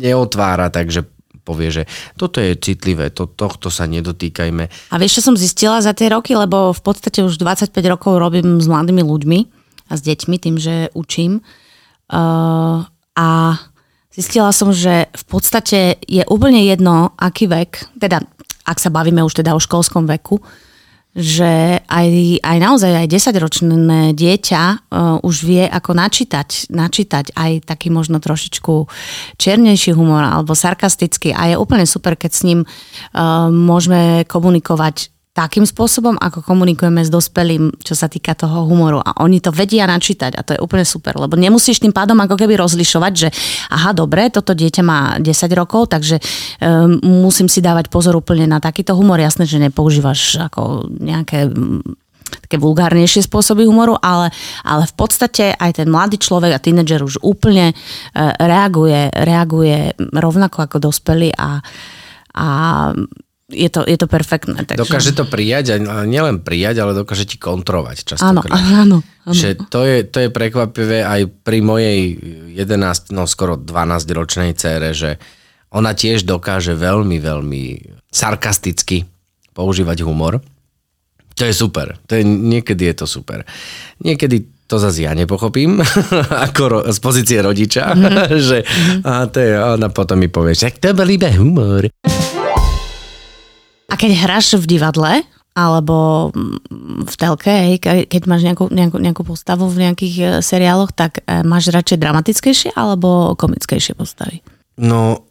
neotvára, 0.00 0.72
takže 0.72 1.19
povie, 1.50 1.82
že 1.82 1.82
toto 2.14 2.38
je 2.38 2.54
citlivé, 2.54 3.10
to, 3.10 3.26
tohto 3.26 3.74
sa 3.74 3.90
nedotýkajme. 3.90 4.94
A 4.94 4.96
vieš, 5.02 5.18
čo 5.18 5.26
som 5.26 5.34
zistila 5.34 5.82
za 5.82 5.90
tie 5.90 6.14
roky, 6.14 6.38
lebo 6.38 6.70
v 6.70 6.82
podstate 6.86 7.26
už 7.26 7.42
25 7.42 7.74
rokov 7.90 8.22
robím 8.22 8.62
s 8.62 8.70
mladými 8.70 9.02
ľuďmi 9.02 9.38
a 9.90 9.92
s 9.98 10.00
deťmi 10.06 10.36
tým, 10.38 10.56
že 10.62 10.94
učím. 10.94 11.42
Uh, 12.06 12.86
a 13.18 13.28
Zistila 14.10 14.50
som, 14.50 14.74
že 14.74 15.06
v 15.14 15.24
podstate 15.30 16.02
je 16.02 16.26
úplne 16.26 16.66
jedno, 16.66 17.14
aký 17.14 17.46
vek, 17.46 17.94
teda 17.94 18.26
ak 18.66 18.82
sa 18.82 18.90
bavíme 18.90 19.22
už 19.22 19.38
teda 19.38 19.54
o 19.54 19.62
školskom 19.62 20.10
veku, 20.10 20.42
že 21.10 21.82
aj, 21.90 22.08
aj 22.38 22.58
naozaj 22.62 22.92
aj 23.02 23.06
10-ročné 23.10 24.14
dieťa 24.14 24.62
uh, 24.62 25.18
už 25.26 25.36
vie 25.42 25.66
ako 25.66 25.90
načítať, 25.98 26.70
načítať 26.70 27.34
aj 27.34 27.66
taký 27.66 27.90
možno 27.90 28.22
trošičku 28.22 28.86
čiernejší 29.34 29.90
humor 29.90 30.22
alebo 30.22 30.54
sarkastický. 30.54 31.34
A 31.34 31.50
je 31.50 31.56
úplne 31.58 31.82
super, 31.82 32.14
keď 32.14 32.30
s 32.30 32.42
ním 32.46 32.60
uh, 32.62 33.50
môžeme 33.50 34.22
komunikovať 34.30 35.10
takým 35.30 35.62
spôsobom, 35.62 36.18
ako 36.18 36.42
komunikujeme 36.42 37.06
s 37.06 37.10
dospelým, 37.10 37.70
čo 37.86 37.94
sa 37.94 38.10
týka 38.10 38.34
toho 38.34 38.66
humoru. 38.66 38.98
A 38.98 39.22
oni 39.22 39.38
to 39.38 39.54
vedia 39.54 39.86
načítať 39.86 40.34
a 40.34 40.42
to 40.42 40.58
je 40.58 40.60
úplne 40.60 40.82
super, 40.82 41.14
lebo 41.14 41.38
nemusíš 41.38 41.78
tým 41.78 41.94
pádom 41.94 42.18
ako 42.18 42.34
keby 42.34 42.58
rozlišovať, 42.58 43.12
že 43.14 43.28
aha, 43.70 43.94
dobre, 43.94 44.26
toto 44.34 44.58
dieťa 44.58 44.82
má 44.82 45.00
10 45.22 45.30
rokov, 45.54 45.94
takže 45.94 46.18
um, 46.18 46.98
musím 47.22 47.46
si 47.46 47.62
dávať 47.62 47.86
pozor 47.94 48.18
úplne 48.18 48.50
na 48.50 48.58
takýto 48.58 48.98
humor. 48.98 49.22
Jasné, 49.22 49.46
že 49.46 49.62
nepoužívaš 49.62 50.50
ako 50.50 50.90
nejaké 50.98 51.46
také 52.30 52.62
vulgárnejšie 52.62 53.26
spôsoby 53.26 53.66
humoru, 53.66 53.98
ale, 53.98 54.30
ale 54.62 54.86
v 54.86 54.94
podstate 54.94 55.54
aj 55.54 55.82
ten 55.82 55.90
mladý 55.90 56.18
človek 56.18 56.54
a 56.54 56.62
tínedžer 56.62 57.02
už 57.02 57.22
úplne 57.26 57.74
reaguje, 58.38 59.10
reaguje 59.10 59.94
rovnako 59.98 60.58
ako 60.66 60.76
dospelý 60.78 61.34
a, 61.34 61.58
a 62.38 62.46
je 63.50 63.68
to, 63.68 63.82
je 63.84 63.98
to 63.98 64.06
perfektné. 64.06 64.62
Takže... 64.64 64.80
Dokáže 64.80 65.12
to 65.12 65.26
prijať 65.26 65.76
a 65.82 66.06
nielen 66.06 66.40
prijať, 66.40 66.82
ale 66.82 66.92
dokáže 66.94 67.26
ti 67.26 67.36
kontrolovať 67.36 68.16
častokrát. 68.16 68.50
Áno, 68.50 68.72
áno. 68.80 68.98
áno. 69.26 69.34
Že 69.34 69.68
to, 69.68 69.80
je, 69.84 69.98
to 70.06 70.18
je 70.24 70.28
prekvapivé 70.30 71.02
aj 71.02 71.28
pri 71.42 71.58
mojej 71.60 71.98
11, 72.56 73.12
no 73.12 73.26
skoro 73.26 73.58
12 73.58 74.06
ročnej 74.10 74.54
cére, 74.54 74.94
že 74.94 75.20
ona 75.70 75.94
tiež 75.94 76.26
dokáže 76.26 76.74
veľmi, 76.74 77.18
veľmi 77.22 77.62
sarkasticky 78.10 79.06
používať 79.54 80.02
humor. 80.02 80.42
To 81.38 81.42
je 81.46 81.54
super. 81.54 81.96
To 82.10 82.18
je, 82.18 82.26
niekedy 82.26 82.90
je 82.90 82.94
to 83.00 83.06
super. 83.06 83.46
Niekedy 84.02 84.44
to 84.70 84.78
zase 84.78 85.02
ja 85.02 85.10
nepochopím, 85.18 85.82
ako 86.46 86.62
ro, 86.70 86.78
z 86.86 86.98
pozície 87.02 87.42
rodiča, 87.42 87.90
mm-hmm. 87.90 88.38
že 88.48 88.58
a 89.02 89.26
to 89.26 89.42
je, 89.42 89.58
ona 89.58 89.90
potom 89.90 90.22
mi 90.22 90.30
povie, 90.30 90.54
že 90.54 90.70
to 90.78 90.94
bol 90.94 91.10
iba 91.10 91.26
humor. 91.34 91.90
A 93.90 93.94
keď 93.98 94.10
hráš 94.22 94.54
v 94.54 94.64
divadle, 94.78 95.26
alebo 95.50 96.30
v 97.04 97.14
telke, 97.18 97.76
keď 97.82 98.22
máš 98.30 98.46
nejakú, 98.46 98.70
nejakú, 98.70 98.96
nejakú 99.02 99.22
postavu 99.26 99.66
v 99.66 99.90
nejakých 99.90 100.14
e, 100.16 100.26
seriáloch, 100.40 100.94
tak 100.94 101.26
e, 101.26 101.42
máš 101.42 101.74
radšej 101.74 101.98
dramatickejšie 101.98 102.70
alebo 102.78 103.34
komickejšie 103.34 103.98
postavy? 103.98 104.46
No, 104.78 105.26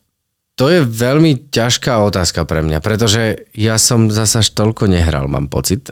to 0.59 0.67
je 0.67 0.83
veľmi 0.83 1.47
ťažká 1.55 2.03
otázka 2.03 2.43
pre 2.43 2.59
mňa, 2.59 2.83
pretože 2.83 3.47
ja 3.55 3.79
som 3.79 4.11
zasa 4.11 4.43
toľko 4.43 4.91
nehral, 4.91 5.31
mám 5.31 5.47
pocit. 5.47 5.87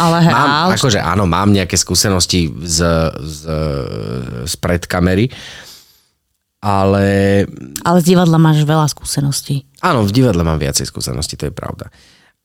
Ale 0.00 0.24
hral. 0.24 0.32
mám, 0.48 0.72
akože 0.72 1.04
áno, 1.04 1.28
mám 1.28 1.52
nejaké 1.52 1.76
skúsenosti 1.76 2.48
z, 2.64 2.78
z, 3.20 3.40
z 4.48 4.54
predkamery, 4.64 5.28
ale... 6.58 7.46
Ale 7.86 7.98
z 8.02 8.14
divadla 8.14 8.38
máš 8.38 8.66
veľa 8.66 8.90
skúseností. 8.90 9.62
Áno, 9.82 10.02
v 10.02 10.10
divadle 10.10 10.42
mám 10.42 10.58
viacej 10.58 10.90
skúseností, 10.90 11.38
to 11.38 11.50
je 11.50 11.54
pravda. 11.54 11.90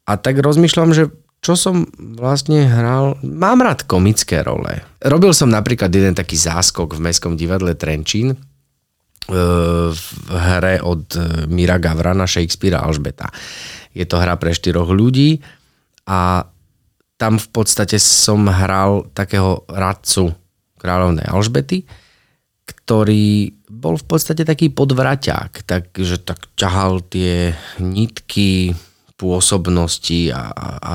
A 0.06 0.20
tak 0.22 0.38
rozmýšľam, 0.38 0.94
že 0.94 1.10
čo 1.44 1.60
som 1.60 1.84
vlastne 2.16 2.64
hral, 2.64 3.20
mám 3.20 3.60
rád 3.60 3.84
komické 3.84 4.40
role. 4.48 4.80
Robil 5.04 5.36
som 5.36 5.52
napríklad 5.52 5.92
jeden 5.92 6.16
taký 6.16 6.40
záskok 6.40 6.96
v 6.96 7.04
Mestskom 7.04 7.36
divadle 7.36 7.76
Trenčín, 7.76 8.32
e, 8.32 8.38
v 9.92 10.04
hre 10.32 10.80
od 10.80 11.04
Mira 11.52 11.84
Gavrana 11.84 12.24
Shakespearea 12.24 12.80
Alžbeta. 12.80 13.28
Je 13.92 14.08
to 14.08 14.24
hra 14.24 14.40
pre 14.40 14.56
štyroch 14.56 14.88
ľudí 14.88 15.44
a 16.08 16.48
tam 17.20 17.36
v 17.36 17.48
podstate 17.52 18.00
som 18.00 18.48
hral 18.48 19.12
takého 19.12 19.68
radcu 19.68 20.32
kráľovnej 20.80 21.28
Alžbety, 21.28 21.84
ktorý 22.64 23.56
bol 23.68 24.00
v 24.00 24.06
podstate 24.08 24.48
taký 24.48 24.72
podvraťák, 24.72 25.68
takže 25.68 26.24
tak 26.24 26.48
ťahal 26.56 27.04
tie 27.04 27.52
nitky 27.80 28.76
pôsobnosti 29.20 30.32
a, 30.36 30.52
a, 30.52 30.70
a 30.80 30.92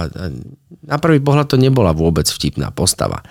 na 0.84 0.96
prvý 1.00 1.20
pohľad 1.20 1.48
to 1.48 1.56
nebola 1.60 1.96
vôbec 1.96 2.28
vtipná 2.28 2.68
postava. 2.72 3.25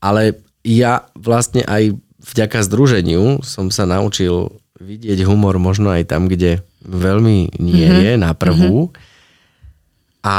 Ale 0.00 0.40
ja 0.64 1.08
vlastne 1.16 1.64
aj 1.64 1.96
vďaka 2.32 2.58
združeniu 2.64 3.44
som 3.44 3.68
sa 3.68 3.84
naučil 3.84 4.56
vidieť 4.76 5.24
humor 5.24 5.56
možno 5.56 5.92
aj 5.92 6.10
tam, 6.12 6.28
kde 6.28 6.60
veľmi 6.84 7.56
nie 7.60 7.86
mm-hmm. 7.86 8.04
je 8.04 8.12
na 8.20 8.32
prvú. 8.36 8.88
Mm-hmm. 8.88 10.24
A 10.26 10.36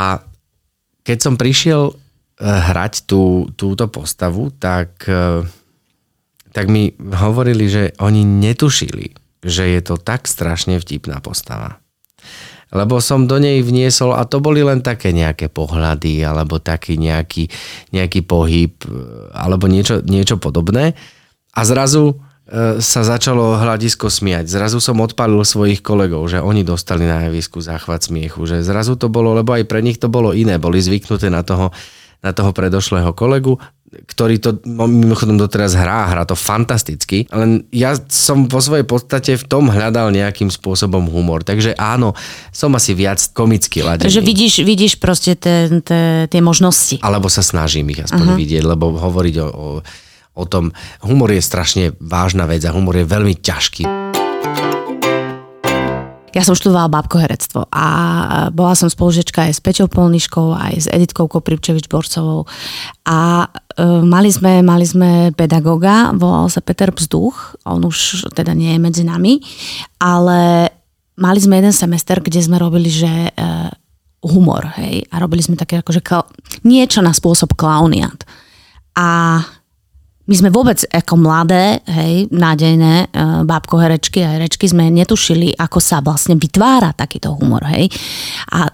keď 1.02 1.18
som 1.24 1.40
prišiel 1.40 1.90
eh, 1.90 1.98
hrať 2.44 3.08
tú, 3.08 3.50
túto 3.56 3.88
postavu, 3.90 4.52
tak 4.58 5.08
eh, 5.10 5.42
tak 6.58 6.74
mi 6.74 6.90
hovorili, 6.98 7.70
že 7.70 7.94
oni 8.02 8.26
netušili, 8.26 9.14
že 9.46 9.78
je 9.78 9.82
to 9.86 10.02
tak 10.02 10.26
strašne 10.26 10.82
vtipná 10.82 11.22
postava. 11.22 11.78
Lebo 12.74 12.98
som 12.98 13.30
do 13.30 13.38
nej 13.38 13.62
vniesol, 13.62 14.18
a 14.18 14.26
to 14.26 14.42
boli 14.42 14.66
len 14.66 14.82
také 14.82 15.14
nejaké 15.14 15.54
pohľady, 15.54 16.26
alebo 16.26 16.58
taký 16.58 16.98
nejaký, 16.98 17.54
nejaký 17.94 18.26
pohyb, 18.26 18.74
alebo 19.38 19.70
niečo, 19.70 20.02
niečo 20.02 20.42
podobné. 20.42 20.98
A 21.54 21.62
zrazu 21.62 22.18
e, 22.50 22.82
sa 22.82 23.06
začalo 23.06 23.62
hľadisko 23.62 24.10
smiať. 24.10 24.50
Zrazu 24.50 24.82
som 24.82 24.98
odpalil 24.98 25.46
svojich 25.46 25.86
kolegov, 25.86 26.26
že 26.26 26.42
oni 26.42 26.66
dostali 26.66 27.06
na 27.06 27.30
javisku 27.30 27.62
záchvat 27.62 28.10
smiechu. 28.10 28.50
Že 28.50 28.66
zrazu 28.66 28.98
to 28.98 29.14
bolo, 29.14 29.38
lebo 29.38 29.54
aj 29.54 29.64
pre 29.70 29.86
nich 29.86 30.02
to 30.02 30.10
bolo 30.10 30.34
iné. 30.34 30.58
Boli 30.58 30.82
zvyknuté 30.82 31.30
na 31.30 31.46
toho, 31.46 31.70
na 32.26 32.34
toho 32.34 32.50
predošlého 32.50 33.14
kolegu 33.14 33.62
ktorý 33.88 34.36
to 34.44 34.60
mimochodom 34.68 35.40
doteraz 35.40 35.72
hrá, 35.72 36.12
hrá 36.12 36.24
to 36.28 36.36
fantasticky, 36.36 37.24
len 37.32 37.64
ja 37.72 37.96
som 38.12 38.44
vo 38.52 38.60
svojej 38.60 38.84
podstate 38.84 39.40
v 39.40 39.46
tom 39.48 39.72
hľadal 39.72 40.12
nejakým 40.12 40.52
spôsobom 40.52 41.08
humor, 41.08 41.48
takže 41.48 41.72
áno, 41.80 42.12
som 42.52 42.76
asi 42.76 42.92
viac 42.92 43.24
komicky 43.32 43.80
ladený. 43.80 44.12
Takže 44.12 44.22
vidíš, 44.24 44.54
vidíš 44.68 44.94
proste 45.00 45.40
tie 45.40 46.42
možnosti. 46.44 47.00
Alebo 47.00 47.32
sa 47.32 47.40
snažím 47.40 47.96
ich 47.96 48.04
aspoň 48.04 48.36
uh-huh. 48.36 48.40
vidieť, 48.40 48.64
lebo 48.68 48.92
hovoriť 48.92 49.36
o, 49.40 49.48
o, 49.48 49.68
o 50.36 50.44
tom, 50.44 50.76
humor 51.08 51.32
je 51.32 51.40
strašne 51.40 51.96
vážna 52.04 52.44
vec 52.44 52.60
a 52.68 52.76
humor 52.76 53.00
je 53.00 53.08
veľmi 53.08 53.40
ťažký. 53.40 53.88
Ja 56.38 56.46
som 56.46 56.54
študovala 56.54 56.94
bábkoherectvo 56.94 57.66
a 57.74 57.88
bola 58.54 58.78
som 58.78 58.94
spolužečka 58.94 59.50
aj 59.50 59.58
s 59.58 59.64
Peťou 59.66 59.90
Polniškou, 59.90 60.54
aj 60.54 60.74
s 60.86 60.88
Editkou 60.94 61.26
Koprivčevič-Borcovou 61.26 62.46
a 63.10 63.50
e, 63.74 63.82
mali 64.06 64.30
sme, 64.30 64.62
mali 64.62 64.86
sme 64.86 65.34
pedagoga, 65.34 66.14
volal 66.14 66.46
sa 66.54 66.62
Peter 66.62 66.94
Vzduch, 66.94 67.58
on 67.66 67.82
už 67.82 68.30
teda 68.38 68.54
nie 68.54 68.70
je 68.70 68.80
medzi 68.86 69.02
nami, 69.02 69.42
ale 69.98 70.70
mali 71.18 71.42
sme 71.42 71.58
jeden 71.58 71.74
semester, 71.74 72.22
kde 72.22 72.38
sme 72.38 72.62
robili, 72.62 72.94
že 72.94 73.10
e, 73.10 73.32
humor, 74.30 74.78
hej, 74.78 75.10
a 75.10 75.18
robili 75.18 75.42
sme 75.42 75.58
také 75.58 75.82
akože 75.82 76.06
niečo 76.70 77.02
na 77.02 77.18
spôsob 77.18 77.58
klauniat. 77.58 78.30
A 78.94 79.42
my 80.28 80.36
sme 80.36 80.50
vôbec 80.52 80.84
ako 80.92 81.16
mladé, 81.16 81.80
hej, 81.88 82.28
nádejné 82.36 83.08
e, 83.08 83.24
bábko 83.48 83.80
herečky 83.80 84.20
a 84.28 84.36
herečky 84.36 84.68
sme 84.68 84.92
netušili, 84.92 85.56
ako 85.56 85.80
sa 85.80 86.04
vlastne 86.04 86.36
vytvára 86.36 86.92
takýto 86.92 87.32
humor, 87.32 87.64
hej. 87.72 87.88
A 88.52 88.68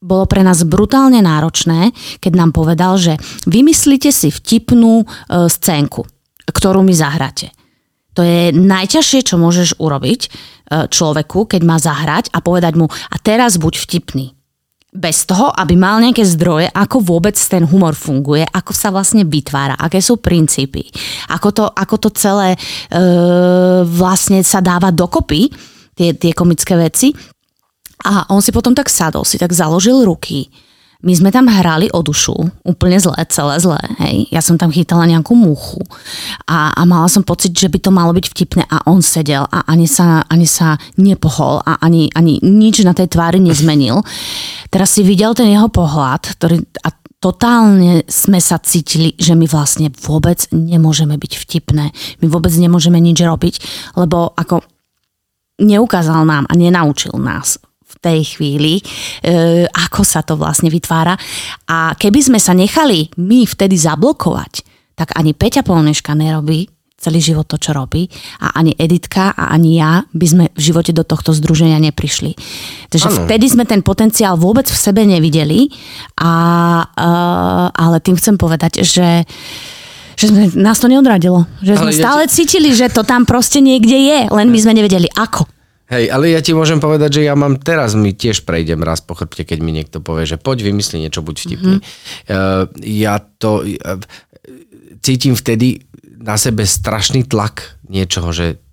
bolo 0.00 0.24
pre 0.24 0.40
nás 0.40 0.64
brutálne 0.64 1.20
náročné, 1.20 1.92
keď 2.20 2.32
nám 2.36 2.50
povedal, 2.56 2.96
že 2.96 3.20
vymyslíte 3.44 4.08
si 4.08 4.32
vtipnú 4.32 5.04
e, 5.04 5.06
scénku, 5.48 6.08
ktorú 6.48 6.80
mi 6.80 6.96
zahráte. 6.96 7.52
To 8.16 8.24
je 8.24 8.54
najťažšie, 8.54 9.28
čo 9.28 9.36
môžeš 9.36 9.76
urobiť 9.76 10.20
e, 10.24 10.28
človeku, 10.88 11.44
keď 11.52 11.60
má 11.68 11.76
zahrať 11.76 12.32
a 12.32 12.40
povedať 12.40 12.80
mu 12.80 12.88
a 12.88 13.16
teraz 13.20 13.60
buď 13.60 13.76
vtipný 13.76 14.32
bez 14.94 15.26
toho, 15.26 15.50
aby 15.50 15.74
mal 15.74 15.98
nejaké 15.98 16.22
zdroje, 16.22 16.70
ako 16.70 17.02
vôbec 17.02 17.34
ten 17.34 17.66
humor 17.66 17.98
funguje, 17.98 18.46
ako 18.46 18.70
sa 18.70 18.94
vlastne 18.94 19.26
vytvára, 19.26 19.74
aké 19.74 19.98
sú 19.98 20.22
princípy, 20.22 20.86
ako 21.34 21.48
to, 21.50 21.64
ako 21.66 21.96
to 21.98 22.08
celé 22.14 22.54
e, 22.54 22.58
vlastne 23.82 24.38
sa 24.46 24.62
dáva 24.62 24.94
dokopy, 24.94 25.50
tie, 25.98 26.14
tie 26.14 26.30
komické 26.30 26.78
veci. 26.78 27.10
A 28.06 28.30
on 28.30 28.38
si 28.38 28.54
potom 28.54 28.70
tak 28.70 28.86
sadol, 28.86 29.26
si 29.26 29.34
tak 29.34 29.50
založil 29.50 30.06
ruky 30.06 30.46
my 31.04 31.12
sme 31.12 31.28
tam 31.28 31.52
hrali 31.52 31.92
o 31.92 32.00
dušu, 32.00 32.32
úplne 32.64 32.96
zlé, 32.96 33.28
celé 33.28 33.60
zlé, 33.60 33.80
hej. 34.00 34.24
Ja 34.32 34.40
som 34.40 34.56
tam 34.56 34.72
chytala 34.72 35.04
nejakú 35.04 35.36
muchu 35.36 35.84
a, 36.48 36.72
a 36.72 36.82
mala 36.88 37.12
som 37.12 37.20
pocit, 37.20 37.52
že 37.52 37.68
by 37.68 37.78
to 37.78 37.92
malo 37.92 38.16
byť 38.16 38.26
vtipné 38.32 38.62
a 38.72 38.88
on 38.88 39.04
sedel 39.04 39.44
a 39.52 39.68
ani 39.68 39.84
sa, 39.84 40.24
ani 40.32 40.48
sa 40.48 40.80
nepohol 40.96 41.60
a 41.60 41.76
ani, 41.84 42.08
ani 42.16 42.40
nič 42.40 42.80
na 42.88 42.96
tej 42.96 43.12
tvári 43.12 43.36
nezmenil. 43.36 44.00
Teraz 44.72 44.96
si 44.96 45.04
videl 45.04 45.36
ten 45.36 45.52
jeho 45.52 45.68
pohľad, 45.68 46.40
ktorý, 46.40 46.64
a 46.80 46.88
totálne 47.20 48.08
sme 48.08 48.40
sa 48.40 48.56
cítili, 48.56 49.12
že 49.20 49.36
my 49.36 49.44
vlastne 49.44 49.92
vôbec 49.92 50.48
nemôžeme 50.52 51.20
byť 51.20 51.32
vtipné. 51.36 51.92
My 52.24 52.26
vôbec 52.32 52.52
nemôžeme 52.56 52.96
nič 52.96 53.20
robiť, 53.20 53.54
lebo 54.00 54.32
ako 54.32 54.64
neukázal 55.60 56.24
nám 56.24 56.48
a 56.48 56.54
nenaučil 56.56 57.14
nás 57.20 57.60
tej 58.04 58.36
chvíli, 58.36 58.84
e, 59.24 59.64
ako 59.64 60.04
sa 60.04 60.20
to 60.20 60.36
vlastne 60.36 60.68
vytvára. 60.68 61.16
A 61.72 61.96
keby 61.96 62.20
sme 62.20 62.38
sa 62.38 62.52
nechali 62.52 63.08
my 63.16 63.48
vtedy 63.48 63.80
zablokovať, 63.80 64.60
tak 64.94 65.16
ani 65.16 65.32
Peťa 65.32 65.64
Polneška 65.64 66.12
nerobí 66.12 66.68
celý 67.04 67.20
život 67.20 67.44
to, 67.44 67.60
čo 67.60 67.76
robí 67.76 68.08
a 68.40 68.56
ani 68.56 68.72
Editka 68.80 69.36
a 69.36 69.52
ani 69.52 69.76
ja 69.76 70.00
by 70.08 70.26
sme 70.26 70.44
v 70.56 70.60
živote 70.60 70.96
do 70.96 71.04
tohto 71.04 71.36
združenia 71.36 71.76
neprišli. 71.76 72.32
Takže 72.88 73.08
Áno. 73.12 73.18
vtedy 73.28 73.44
sme 73.52 73.68
ten 73.68 73.84
potenciál 73.84 74.40
vôbec 74.40 74.64
v 74.64 74.78
sebe 74.78 75.04
nevideli, 75.04 75.68
a, 76.16 76.32
uh, 76.80 77.68
ale 77.68 78.00
tým 78.00 78.16
chcem 78.16 78.40
povedať, 78.40 78.80
že 78.80 79.28
že 80.14 80.30
sme, 80.30 80.46
nás 80.54 80.78
to 80.78 80.86
neodradilo. 80.86 81.42
Že 81.58 81.74
sme 81.74 81.90
Ale 81.90 81.90
ja 81.90 82.02
stále 82.06 82.22
cítili, 82.30 82.70
že 82.70 82.86
to 82.86 83.02
tam 83.02 83.26
proste 83.26 83.58
niekde 83.58 83.98
je, 83.98 84.18
len 84.30 84.46
my 84.46 84.58
sme 84.62 84.78
nevedeli 84.78 85.10
ako. 85.10 85.50
Hej, 85.84 86.08
ale 86.08 86.32
ja 86.32 86.40
ti 86.40 86.56
môžem 86.56 86.80
povedať, 86.80 87.20
že 87.20 87.28
ja 87.28 87.36
mám 87.36 87.60
teraz, 87.60 87.92
mi 87.92 88.16
tiež 88.16 88.48
prejdem 88.48 88.80
raz 88.80 89.04
po 89.04 89.12
chrbte, 89.12 89.44
keď 89.44 89.58
mi 89.60 89.68
niekto 89.68 90.00
povie, 90.00 90.24
že 90.24 90.40
poď 90.40 90.72
vymysli 90.72 91.04
niečo, 91.04 91.20
buď 91.20 91.36
vtipný. 91.44 91.76
Mm-hmm. 91.76 92.32
Uh, 92.32 92.64
ja 92.80 93.20
to 93.20 93.60
uh, 93.60 94.00
cítim 95.04 95.36
vtedy 95.36 95.84
na 96.24 96.40
sebe 96.40 96.64
strašný 96.64 97.28
tlak 97.28 97.76
niečoho, 97.84 98.32
že 98.32 98.63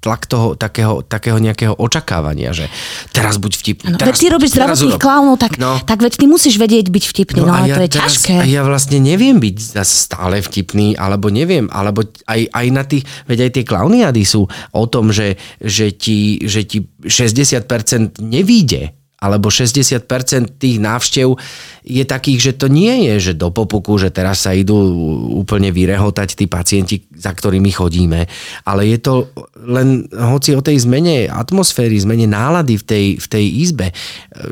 tlak 0.00 0.26
toho 0.26 0.54
takého, 0.54 1.02
takého 1.02 1.36
nejakého 1.36 1.74
očakávania, 1.76 2.54
že 2.54 2.70
teraz 3.12 3.36
buď 3.36 3.52
vtipný. 3.58 3.88
No, 3.92 3.98
teraz, 3.98 4.14
veď 4.14 4.16
ty 4.18 4.26
robíš 4.32 4.50
zdravotných 4.54 4.98
klaunov, 5.00 5.36
tak, 5.36 5.58
No. 5.60 5.78
tak 5.82 6.00
veď 6.00 6.14
ty 6.20 6.26
musíš 6.30 6.56
vedieť 6.56 6.88
byť 6.88 7.04
vtipný, 7.10 7.40
no, 7.42 7.52
ale 7.52 7.72
to 7.72 7.82
je 7.84 7.90
teraz, 7.90 8.12
ťažké. 8.22 8.34
A 8.40 8.44
ja 8.46 8.62
vlastne 8.62 8.98
neviem 9.02 9.36
byť 9.36 9.56
stále 9.82 10.40
vtipný, 10.40 10.96
alebo 10.96 11.28
neviem, 11.28 11.68
alebo 11.70 12.04
aj, 12.26 12.40
aj 12.50 12.66
na 12.72 12.82
tých, 12.86 13.04
veď 13.26 13.38
aj 13.46 13.50
tie 13.54 13.64
klauniady 13.64 14.22
sú 14.24 14.46
o 14.72 14.84
tom, 14.88 15.12
že, 15.12 15.36
že, 15.60 15.92
ti, 15.92 16.42
že 16.42 16.64
ti 16.64 16.86
60% 17.04 18.22
nevíde, 18.22 18.92
alebo 19.16 19.48
60% 19.48 20.04
tých 20.60 20.76
návštev 20.76 21.32
je 21.86 22.02
takých, 22.02 22.50
že 22.50 22.52
to 22.58 22.66
nie 22.66 23.08
je, 23.08 23.30
že 23.30 23.32
do 23.38 23.48
popuku, 23.54 23.96
že 23.96 24.10
teraz 24.10 24.44
sa 24.44 24.52
idú 24.52 24.76
úplne 25.38 25.70
vyrehotať 25.70 26.34
tí 26.34 26.44
pacienti, 26.50 27.06
za 27.14 27.30
ktorými 27.30 27.70
chodíme, 27.70 28.26
ale 28.66 28.82
je 28.90 28.98
to 28.98 29.14
len 29.64 30.04
hoci 30.10 30.52
o 30.52 30.60
tej 30.60 30.82
zmene 30.82 31.30
atmosféry, 31.30 31.94
zmene 31.96 32.26
nálady 32.26 32.76
v 32.76 32.84
tej, 32.84 33.06
v 33.22 33.26
tej 33.30 33.44
izbe, 33.62 33.86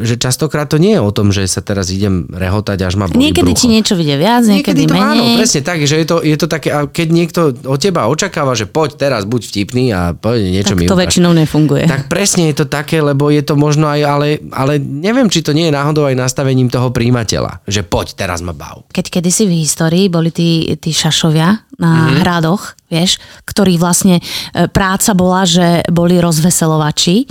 že 0.00 0.14
častokrát 0.16 0.71
to 0.71 0.78
nie 0.78 0.94
je 0.97 1.02
o 1.02 1.11
tom, 1.11 1.35
že 1.35 1.44
sa 1.44 1.61
teraz 1.61 1.90
idem 1.90 2.25
rehotať, 2.30 2.78
až 2.87 2.94
ma 2.97 3.11
boli 3.11 3.30
Niekedy 3.30 3.50
brucho. 3.52 3.61
ti 3.61 3.66
niečo 3.68 3.94
vyjde 3.99 4.16
viac, 4.16 4.42
niekedy, 4.47 4.87
to 4.87 4.94
áno, 4.94 5.26
menej. 5.26 5.37
presne 5.42 5.61
tak, 5.61 5.83
že 5.85 5.97
je 6.00 6.06
to, 6.06 6.16
je 6.23 6.37
to 6.38 6.47
také, 6.47 6.68
a 6.71 6.87
keď 6.87 7.09
niekto 7.11 7.40
od 7.66 7.78
teba 7.83 8.06
očakáva, 8.06 8.54
že 8.54 8.64
poď 8.71 8.97
teraz, 8.97 9.26
buď 9.26 9.42
vtipný 9.50 9.90
a 9.90 10.14
poď 10.14 10.38
niečo 10.54 10.73
tak 10.73 10.78
mi 10.80 10.87
to 10.87 10.94
ukáž. 10.94 11.02
väčšinou 11.04 11.33
nefunguje. 11.35 11.85
Tak 11.85 12.06
presne 12.06 12.49
je 12.54 12.62
to 12.62 12.66
také, 12.71 13.02
lebo 13.02 13.28
je 13.28 13.42
to 13.42 13.59
možno 13.59 13.90
aj, 13.90 14.00
ale, 14.06 14.28
ale 14.54 14.78
neviem, 14.78 15.26
či 15.26 15.42
to 15.42 15.50
nie 15.50 15.68
je 15.68 15.75
náhodou 15.75 16.06
aj 16.06 16.14
nastavením 16.14 16.70
toho 16.70 16.94
príjimateľa, 16.94 17.66
že 17.66 17.82
poď, 17.82 18.14
teraz 18.14 18.40
ma 18.40 18.54
bav. 18.54 18.87
Keď 18.94 19.11
kedysi 19.11 19.50
v 19.50 19.58
histórii 19.61 20.06
boli 20.06 20.30
tí, 20.30 20.70
tí 20.78 20.94
šašovia 20.94 21.66
na 21.76 21.90
Mhm. 21.90 21.99
mm-hmm. 21.99 22.20
hradoch, 22.23 22.62
vieš, 22.94 23.18
ktorí 23.42 23.74
vlastne 23.74 24.22
e, 24.22 24.70
práca 24.70 25.10
bola, 25.18 25.42
že 25.42 25.82
boli 25.90 26.22
rozveselovači 26.22 27.26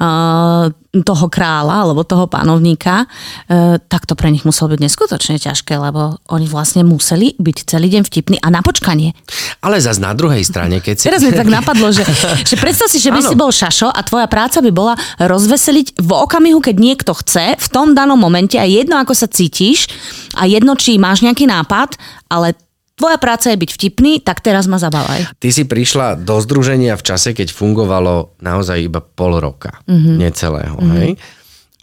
uh, 0.00 0.68
toho 0.96 1.26
kráľa 1.28 1.84
alebo 1.84 2.08
toho 2.08 2.26
panovníka, 2.26 3.04
uh, 3.04 3.76
tak 3.80 4.08
to 4.08 4.16
pre 4.16 4.32
nich 4.32 4.44
muselo 4.48 4.72
byť 4.72 4.80
neskutočne 4.80 5.36
ťažké, 5.36 5.76
lebo 5.76 6.16
oni 6.32 6.46
vlastne 6.48 6.82
museli 6.82 7.36
byť 7.36 7.56
celý 7.68 7.92
deň 7.92 8.02
vtipní 8.08 8.36
a 8.40 8.48
na 8.48 8.64
počkanie. 8.64 9.12
Ale 9.60 9.80
zas 9.80 10.00
na 10.00 10.16
druhej 10.16 10.42
strane, 10.44 10.80
keď 10.80 10.94
si... 10.96 11.04
Teraz 11.08 11.22
mi 11.24 11.32
tak 11.32 11.48
napadlo, 11.48 11.92
že, 11.92 12.04
že 12.50 12.56
predstav 12.56 12.88
si, 12.88 12.98
že 13.00 13.12
by 13.12 13.20
Áno. 13.20 13.28
si 13.28 13.34
bol 13.36 13.50
šašo 13.52 13.92
a 13.92 14.00
tvoja 14.04 14.26
práca 14.28 14.64
by 14.64 14.72
bola 14.72 14.94
rozveseliť 15.20 16.00
v 16.00 16.10
okamihu, 16.12 16.58
keď 16.64 16.76
niekto 16.76 17.12
chce, 17.12 17.56
v 17.56 17.68
tom 17.68 17.92
danom 17.92 18.18
momente 18.18 18.56
a 18.56 18.64
jedno, 18.64 18.96
ako 18.96 19.12
sa 19.12 19.28
cítiš 19.28 19.88
a 20.36 20.48
jedno, 20.48 20.76
či 20.76 20.96
máš 20.96 21.20
nejaký 21.24 21.48
nápad, 21.48 21.96
ale 22.32 22.56
tvoja 22.96 23.20
práca 23.20 23.52
je 23.52 23.60
byť 23.60 23.70
vtipný, 23.70 24.12
tak 24.24 24.40
teraz 24.40 24.64
ma 24.66 24.80
zabávaj. 24.80 25.36
Ty 25.36 25.48
si 25.52 25.68
prišla 25.68 26.16
do 26.16 26.40
združenia 26.40 26.96
v 26.96 27.04
čase, 27.04 27.36
keď 27.36 27.52
fungovalo 27.52 28.34
naozaj 28.40 28.80
iba 28.82 29.04
pol 29.04 29.36
roka, 29.38 29.78
Mhm. 29.84 29.92
mm-hmm. 29.92 30.16
necelého. 30.16 30.76
Mm-hmm. 30.80 30.96
Hej? 30.98 31.10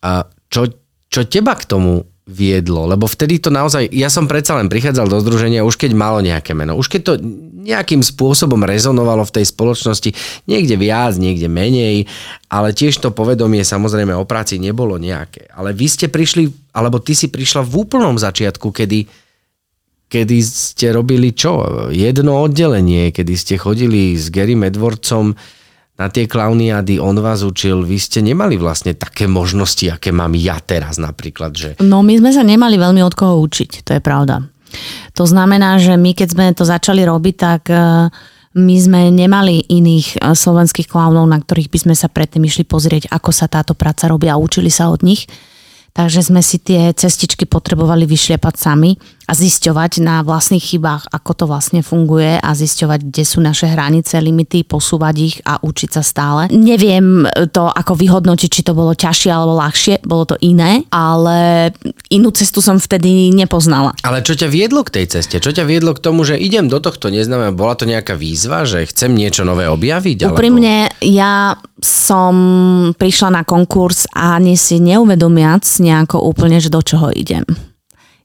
A 0.03 0.11
čo, 0.49 0.67
čo 1.07 1.21
teba 1.23 1.53
k 1.53 1.63
tomu 1.63 2.03
viedlo? 2.23 2.87
Lebo 2.87 3.03
vtedy 3.05 3.37
to 3.37 3.51
naozaj, 3.51 3.87
ja 3.91 4.07
som 4.07 4.25
predsa 4.25 4.55
len 4.55 4.67
prichádzal 4.67 5.07
do 5.07 5.19
združenia 5.19 5.63
už 5.63 5.75
keď 5.75 5.91
malo 5.95 6.19
nejaké 6.19 6.55
meno, 6.55 6.75
už 6.75 6.87
keď 6.87 7.01
to 7.03 7.13
nejakým 7.63 8.03
spôsobom 8.03 8.59
rezonovalo 8.67 9.23
v 9.23 9.35
tej 9.39 9.45
spoločnosti, 9.47 10.11
niekde 10.51 10.75
viac, 10.75 11.15
niekde 11.15 11.47
menej, 11.47 12.11
ale 12.51 12.75
tiež 12.75 12.99
to 12.99 13.15
povedomie 13.15 13.63
samozrejme 13.63 14.11
o 14.11 14.27
práci 14.27 14.59
nebolo 14.59 14.99
nejaké. 14.99 15.47
Ale 15.55 15.71
vy 15.71 15.87
ste 15.87 16.11
prišli, 16.11 16.51
alebo 16.75 16.99
ty 16.99 17.15
si 17.15 17.31
prišla 17.31 17.63
v 17.63 17.87
úplnom 17.87 18.19
začiatku, 18.19 18.67
kedy 18.75 19.07
kedy 20.13 20.37
ste 20.45 20.93
robili 20.93 21.33
čo? 21.33 21.65
Jedno 21.89 22.45
oddelenie, 22.45 23.09
kedy 23.09 23.33
ste 23.33 23.55
chodili 23.57 24.13
s 24.13 24.29
Gary 24.29 24.53
Medvorcom 24.53 25.33
na 25.97 26.07
tie 26.09 26.29
klauniady, 26.29 27.01
on 27.01 27.17
vás 27.17 27.41
učil, 27.41 27.81
vy 27.81 27.97
ste 27.97 28.21
nemali 28.21 28.57
vlastne 28.61 28.93
také 28.93 29.25
možnosti, 29.25 29.89
aké 29.89 30.13
mám 30.13 30.37
ja 30.37 30.61
teraz 30.61 31.01
napríklad, 31.01 31.51
že 31.53 31.69
No 31.81 32.05
my 32.05 32.13
sme 32.21 32.29
sa 32.29 32.45
nemali 32.45 32.77
veľmi 32.77 33.01
od 33.01 33.13
koho 33.17 33.41
učiť, 33.41 33.81
to 33.81 33.97
je 33.97 34.01
pravda. 34.01 34.45
To 35.17 35.25
znamená, 35.25 35.77
že 35.77 35.97
my 35.97 36.17
keď 36.17 36.27
sme 36.29 36.45
to 36.57 36.65
začali 36.65 37.05
robiť, 37.05 37.35
tak 37.37 37.61
eh, 37.69 38.09
my 38.53 38.75
sme 38.77 39.09
nemali 39.09 39.65
iných 39.69 40.17
eh, 40.17 40.33
slovenských 40.33 40.89
klaunov, 40.89 41.25
na 41.29 41.41
ktorých 41.41 41.69
by 41.69 41.79
sme 41.89 41.95
sa 41.97 42.09
predtým 42.09 42.45
išli 42.45 42.65
pozrieť, 42.65 43.09
ako 43.09 43.29
sa 43.33 43.49
táto 43.49 43.77
práca 43.77 44.09
robí 44.09 44.29
a 44.29 44.37
učili 44.37 44.69
sa 44.69 44.89
od 44.89 45.01
nich. 45.01 45.25
Takže 45.93 46.25
sme 46.25 46.41
si 46.41 46.57
tie 46.57 46.89
cestičky 46.89 47.45
potrebovali 47.45 48.09
vyšliepať 48.09 48.53
sami 48.57 48.97
a 49.27 49.31
zisťovať 49.31 50.03
na 50.03 50.21
vlastných 50.21 50.61
chybách, 50.61 51.07
ako 51.11 51.31
to 51.33 51.45
vlastne 51.47 51.81
funguje 51.81 52.39
a 52.39 52.49
zisťovať, 52.51 52.99
kde 53.07 53.23
sú 53.23 53.39
naše 53.39 53.71
hranice, 53.71 54.19
limity, 54.19 54.67
posúvať 54.67 55.15
ich 55.19 55.35
a 55.47 55.59
učiť 55.63 55.89
sa 55.95 56.03
stále. 56.03 56.41
Neviem 56.51 57.25
to 57.55 57.67
ako 57.67 57.95
vyhodnotiť, 57.95 58.49
či 58.49 58.61
to 58.67 58.75
bolo 58.75 58.91
ťažšie 58.93 59.29
alebo 59.31 59.59
ľahšie, 59.59 60.03
bolo 60.03 60.23
to 60.27 60.35
iné, 60.43 60.83
ale 60.91 61.71
inú 62.11 62.29
cestu 62.35 62.59
som 62.59 62.77
vtedy 62.77 63.31
nepoznala. 63.31 63.95
Ale 64.03 64.21
čo 64.21 64.35
ťa 64.35 64.51
viedlo 64.51 64.83
k 64.83 65.01
tej 65.01 65.05
ceste? 65.19 65.39
Čo 65.39 65.55
ťa 65.55 65.63
viedlo 65.67 65.95
k 65.95 66.03
tomu, 66.03 66.27
že 66.27 66.39
idem 66.39 66.67
do 66.67 66.83
tohto 66.83 67.07
neznáme? 67.07 67.55
Bola 67.55 67.79
to 67.79 67.87
nejaká 67.87 68.15
výzva, 68.19 68.67
že 68.67 68.85
chcem 68.87 69.15
niečo 69.15 69.47
nové 69.47 69.67
objaviť? 69.67 70.27
Alebo... 70.27 70.37
Úprimne, 70.37 70.91
ja 70.99 71.55
som 71.83 72.35
prišla 72.95 73.29
na 73.39 73.43
konkurs 73.43 74.07
a 74.15 74.39
ani 74.39 74.55
si 74.55 74.79
neuvedomiac 74.79 75.63
nejako 75.63 76.23
úplne, 76.23 76.59
že 76.59 76.71
do 76.71 76.79
čoho 76.79 77.11
idem. 77.11 77.43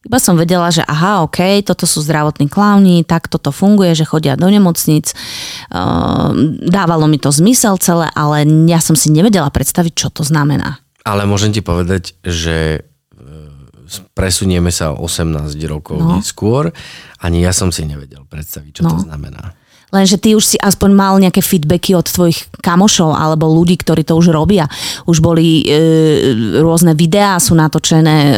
Iba 0.08 0.16
som 0.16 0.40
vedela, 0.40 0.72
že 0.72 0.80
aha, 0.82 1.20
ok, 1.22 1.60
toto 1.60 1.84
sú 1.84 2.00
zdravotní 2.00 2.48
klauni, 2.48 3.04
tak 3.04 3.28
toto 3.28 3.52
funguje, 3.52 3.92
že 3.92 4.08
chodia 4.08 4.40
do 4.40 4.48
nemocnic. 4.48 5.12
Ehm, 5.68 6.56
dávalo 6.64 7.04
mi 7.04 7.20
to 7.20 7.28
zmysel 7.28 7.76
celé, 7.76 8.08
ale 8.16 8.42
ja 8.64 8.80
som 8.80 8.96
si 8.96 9.12
nevedela 9.12 9.52
predstaviť, 9.52 9.92
čo 9.92 10.08
to 10.08 10.24
znamená. 10.24 10.80
Ale 11.04 11.28
môžem 11.28 11.52
ti 11.52 11.60
povedať, 11.60 12.16
že 12.24 12.80
e, 12.80 12.80
presunieme 14.16 14.72
sa 14.72 14.92
o 14.92 15.04
18 15.04 15.52
rokov 15.68 16.00
No. 16.00 16.16
neskôr. 16.16 16.72
Ani 17.20 17.44
ja 17.44 17.52
som 17.52 17.68
si 17.68 17.84
nevedel 17.84 18.24
predstaviť, 18.24 18.80
čo 18.80 18.82
No. 18.88 18.96
to 18.96 19.04
znamená. 19.04 19.52
Lenže 19.88 20.20
ty 20.20 20.36
už 20.36 20.44
si 20.44 20.56
aspoň 20.60 20.90
mal 20.92 21.16
nejaké 21.16 21.40
feedbacky 21.40 21.96
od 21.96 22.04
tvojich 22.04 22.44
kamošov 22.60 23.16
alebo 23.16 23.48
ľudí, 23.48 23.80
ktorí 23.80 24.04
to 24.04 24.20
už 24.20 24.28
robia. 24.28 24.68
Už 25.08 25.24
boli 25.24 25.64
e, 25.64 26.60
rôzne 26.60 26.92
videá 26.92 27.40
sú 27.40 27.56
natočené, 27.56 28.16
e, 28.28 28.32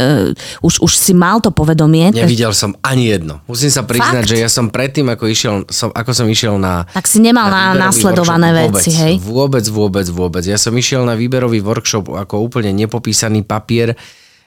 už, 0.62 0.78
už 0.78 0.92
si 0.94 1.10
mal 1.10 1.42
to 1.42 1.50
povedomie. 1.50 2.14
Nevidel 2.14 2.54
som 2.54 2.78
ani 2.86 3.10
jedno. 3.10 3.42
Musím 3.50 3.70
sa 3.74 3.82
priznať, 3.82 4.22
Fakt? 4.22 4.30
že 4.30 4.36
ja 4.38 4.46
som 4.46 4.70
predtým, 4.70 5.10
ako, 5.10 5.24
išiel, 5.26 5.54
som, 5.66 5.90
ako 5.90 6.10
som 6.14 6.26
išiel 6.30 6.54
na... 6.54 6.86
Tak 6.86 7.10
si 7.10 7.18
nemal 7.18 7.50
na, 7.50 7.74
výberový 7.74 7.82
nasledované 7.82 8.48
workshop, 8.54 8.70
veci, 8.70 8.90
vôbec, 8.90 9.02
hej? 9.02 9.14
Vôbec, 9.18 9.64
vôbec, 9.66 10.06
vôbec. 10.06 10.44
Ja 10.46 10.58
som 10.58 10.72
išiel 10.78 11.02
na 11.02 11.18
výberový 11.18 11.58
workshop 11.58 12.14
ako 12.14 12.46
úplne 12.46 12.70
nepopísaný 12.70 13.42
papier, 13.42 13.98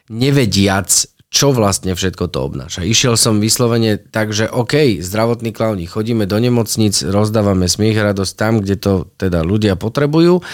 nevediac, 0.08 0.88
čo 1.34 1.50
vlastne 1.50 1.98
všetko 1.98 2.30
to 2.30 2.46
obnáša. 2.46 2.86
Išiel 2.86 3.18
som 3.18 3.42
vyslovene 3.42 3.98
tak, 3.98 4.38
že 4.38 4.46
OK, 4.46 5.02
zdravotní 5.02 5.50
klauni, 5.50 5.90
chodíme 5.90 6.30
do 6.30 6.38
nemocnic, 6.38 6.94
rozdávame 7.02 7.66
smiech 7.66 7.98
a 7.98 8.14
radosť 8.14 8.34
tam, 8.38 8.62
kde 8.62 8.78
to 8.78 8.94
teda 9.18 9.42
ľudia 9.42 9.74
potrebujú. 9.74 10.46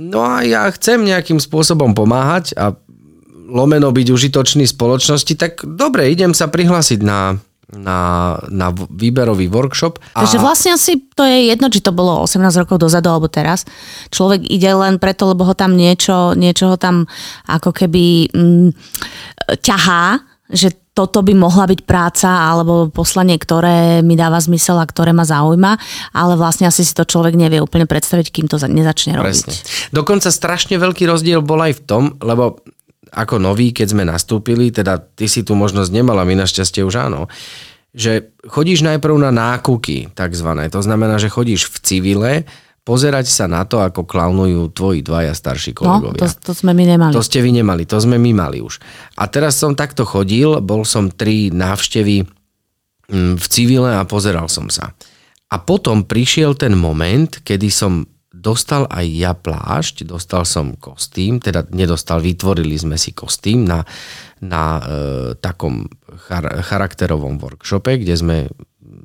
No 0.00 0.20
a 0.24 0.40
ja 0.40 0.64
chcem 0.72 1.04
nejakým 1.04 1.36
spôsobom 1.36 1.92
pomáhať 1.92 2.56
a 2.56 2.72
lomeno 3.52 3.92
byť 3.92 4.08
užitočný 4.08 4.64
spoločnosti, 4.64 5.36
tak 5.36 5.60
dobre, 5.68 6.08
idem 6.08 6.32
sa 6.32 6.48
prihlásiť 6.48 7.04
na, 7.04 7.36
na, 7.76 8.34
na 8.50 8.74
výberový 8.74 9.46
workshop. 9.46 10.02
A 10.18 10.26
Takže 10.26 10.42
vlastne 10.42 10.74
asi 10.74 11.06
to 11.14 11.22
je 11.22 11.52
jedno, 11.52 11.70
či 11.70 11.84
to 11.84 11.94
bolo 11.94 12.26
18 12.26 12.42
rokov 12.58 12.82
dozadu 12.82 13.10
alebo 13.10 13.30
teraz. 13.30 13.62
Človek 14.10 14.42
ide 14.42 14.70
len 14.74 14.98
preto, 14.98 15.30
lebo 15.30 15.46
ho 15.46 15.54
tam 15.54 15.78
niečo, 15.78 16.34
niečo 16.34 16.74
ho 16.74 16.76
tam 16.80 17.06
ako 17.46 17.70
keby 17.70 18.32
mm, 18.34 18.68
ťahá 19.58 20.30
že 20.50 20.74
toto 20.90 21.22
by 21.22 21.32
mohla 21.38 21.70
byť 21.70 21.80
práca 21.86 22.26
alebo 22.26 22.90
poslanie, 22.90 23.38
ktoré 23.38 24.02
mi 24.02 24.18
dáva 24.18 24.42
zmysel 24.42 24.82
a 24.82 24.84
ktoré 24.84 25.14
ma 25.14 25.22
zaujíma, 25.22 25.78
ale 26.10 26.34
vlastne 26.34 26.66
asi 26.66 26.82
si 26.82 26.90
to 26.92 27.06
človek 27.06 27.38
nevie 27.38 27.62
úplne 27.62 27.86
predstaviť, 27.86 28.26
kým 28.34 28.46
to 28.50 28.58
za- 28.58 28.66
nezačne 28.66 29.16
robiť. 29.16 29.30
Presne. 29.30 29.54
Dokonca 29.94 30.28
strašne 30.34 30.76
veľký 30.76 31.06
rozdiel 31.06 31.40
bol 31.40 31.62
aj 31.62 31.78
v 31.78 31.82
tom, 31.86 32.02
lebo 32.18 32.58
ako 33.14 33.42
nový, 33.42 33.70
keď 33.70 33.94
sme 33.94 34.04
nastúpili, 34.06 34.74
teda 34.74 34.98
ty 34.98 35.30
si 35.30 35.46
tu 35.46 35.54
možnosť 35.54 35.90
nemala, 35.94 36.26
my 36.26 36.34
našťastie 36.46 36.82
už 36.82 37.10
áno, 37.10 37.30
že 37.90 38.34
chodíš 38.46 38.86
najprv 38.86 39.18
na 39.18 39.30
nákuky, 39.34 40.14
takzvané. 40.14 40.70
To 40.70 40.78
znamená, 40.78 41.18
že 41.18 41.30
chodíš 41.30 41.70
v 41.70 41.76
civile, 41.82 42.32
pozerať 42.90 43.30
sa 43.30 43.46
na 43.46 43.62
to, 43.62 43.78
ako 43.78 44.02
klaunujú 44.02 44.74
tvoji 44.74 45.06
dvaja 45.06 45.30
starší 45.30 45.78
No, 45.78 46.02
kolegovia. 46.02 46.26
to, 46.26 46.50
to 46.50 46.52
sme 46.58 46.74
my 46.74 46.84
nemali. 46.90 47.14
To 47.14 47.22
ste 47.22 47.38
vy 47.38 47.54
nemali, 47.54 47.86
to 47.86 48.02
sme 48.02 48.18
my 48.18 48.34
mali 48.34 48.58
už. 48.58 48.82
A 49.14 49.30
teraz 49.30 49.62
som 49.62 49.78
takto 49.78 50.02
chodil, 50.02 50.58
bol 50.58 50.82
som 50.82 51.06
tri 51.06 51.54
návštevy 51.54 52.26
mm, 53.06 53.38
v 53.38 53.46
civile 53.46 53.94
a 53.94 54.02
pozeral 54.02 54.50
som 54.50 54.66
sa. 54.66 54.90
A 55.54 55.62
potom 55.62 56.02
prišiel 56.02 56.58
ten 56.58 56.74
moment, 56.74 57.30
kedy 57.46 57.70
som 57.70 58.10
dostal 58.34 58.90
aj 58.90 59.06
ja 59.06 59.32
plášť, 59.38 60.02
dostal 60.02 60.42
som 60.42 60.74
kostým, 60.74 61.38
teda 61.38 61.70
nedostal, 61.70 62.18
vytvorili 62.18 62.74
sme 62.74 62.98
si 62.98 63.14
kostým 63.14 63.66
na, 63.68 63.86
na 64.42 64.62
e, 64.78 64.82
takom 65.38 65.86
char- 66.26 66.58
charakterovom 66.66 67.38
workshope, 67.38 68.02
kde 68.02 68.14
sme 68.18 68.36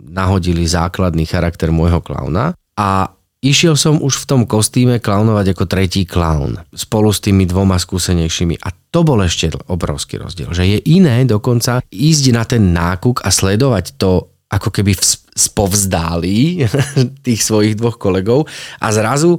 nahodili 0.10 0.63
základný 0.65 1.28
charakter 1.30 1.69
môjho 1.69 2.00
klauna 2.00 2.56
a 2.80 3.12
Išiel 3.45 3.77
som 3.77 4.01
už 4.01 4.25
v 4.25 4.27
tom 4.27 4.41
kostýme 4.49 4.97
klaunovať 4.97 5.53
ako 5.53 5.69
tretí 5.69 6.01
klaun 6.10 6.58
spolu 6.73 7.13
s 7.13 7.21
tými 7.21 7.45
dvoma 7.45 7.77
skúsenejšími. 7.77 8.58
A 8.58 8.73
to 8.89 9.05
bol 9.05 9.21
ešte 9.21 9.53
obrovský 9.69 10.17
rozdiel, 10.17 10.49
že 10.49 10.65
je 10.65 10.81
iné 10.89 11.29
dokonca 11.29 11.86
ísť 11.93 12.25
na 12.34 12.41
ten 12.41 12.73
nákuk 12.73 13.21
a 13.21 13.29
sledovať 13.29 14.01
to 14.01 14.34
ako 14.49 14.73
keby 14.73 14.97
spovzdálí 15.38 16.65
tých 17.27 17.41
svojich 17.45 17.77
dvoch 17.77 18.01
kolegov 18.01 18.49
a 18.81 18.89
zrazu 18.89 19.38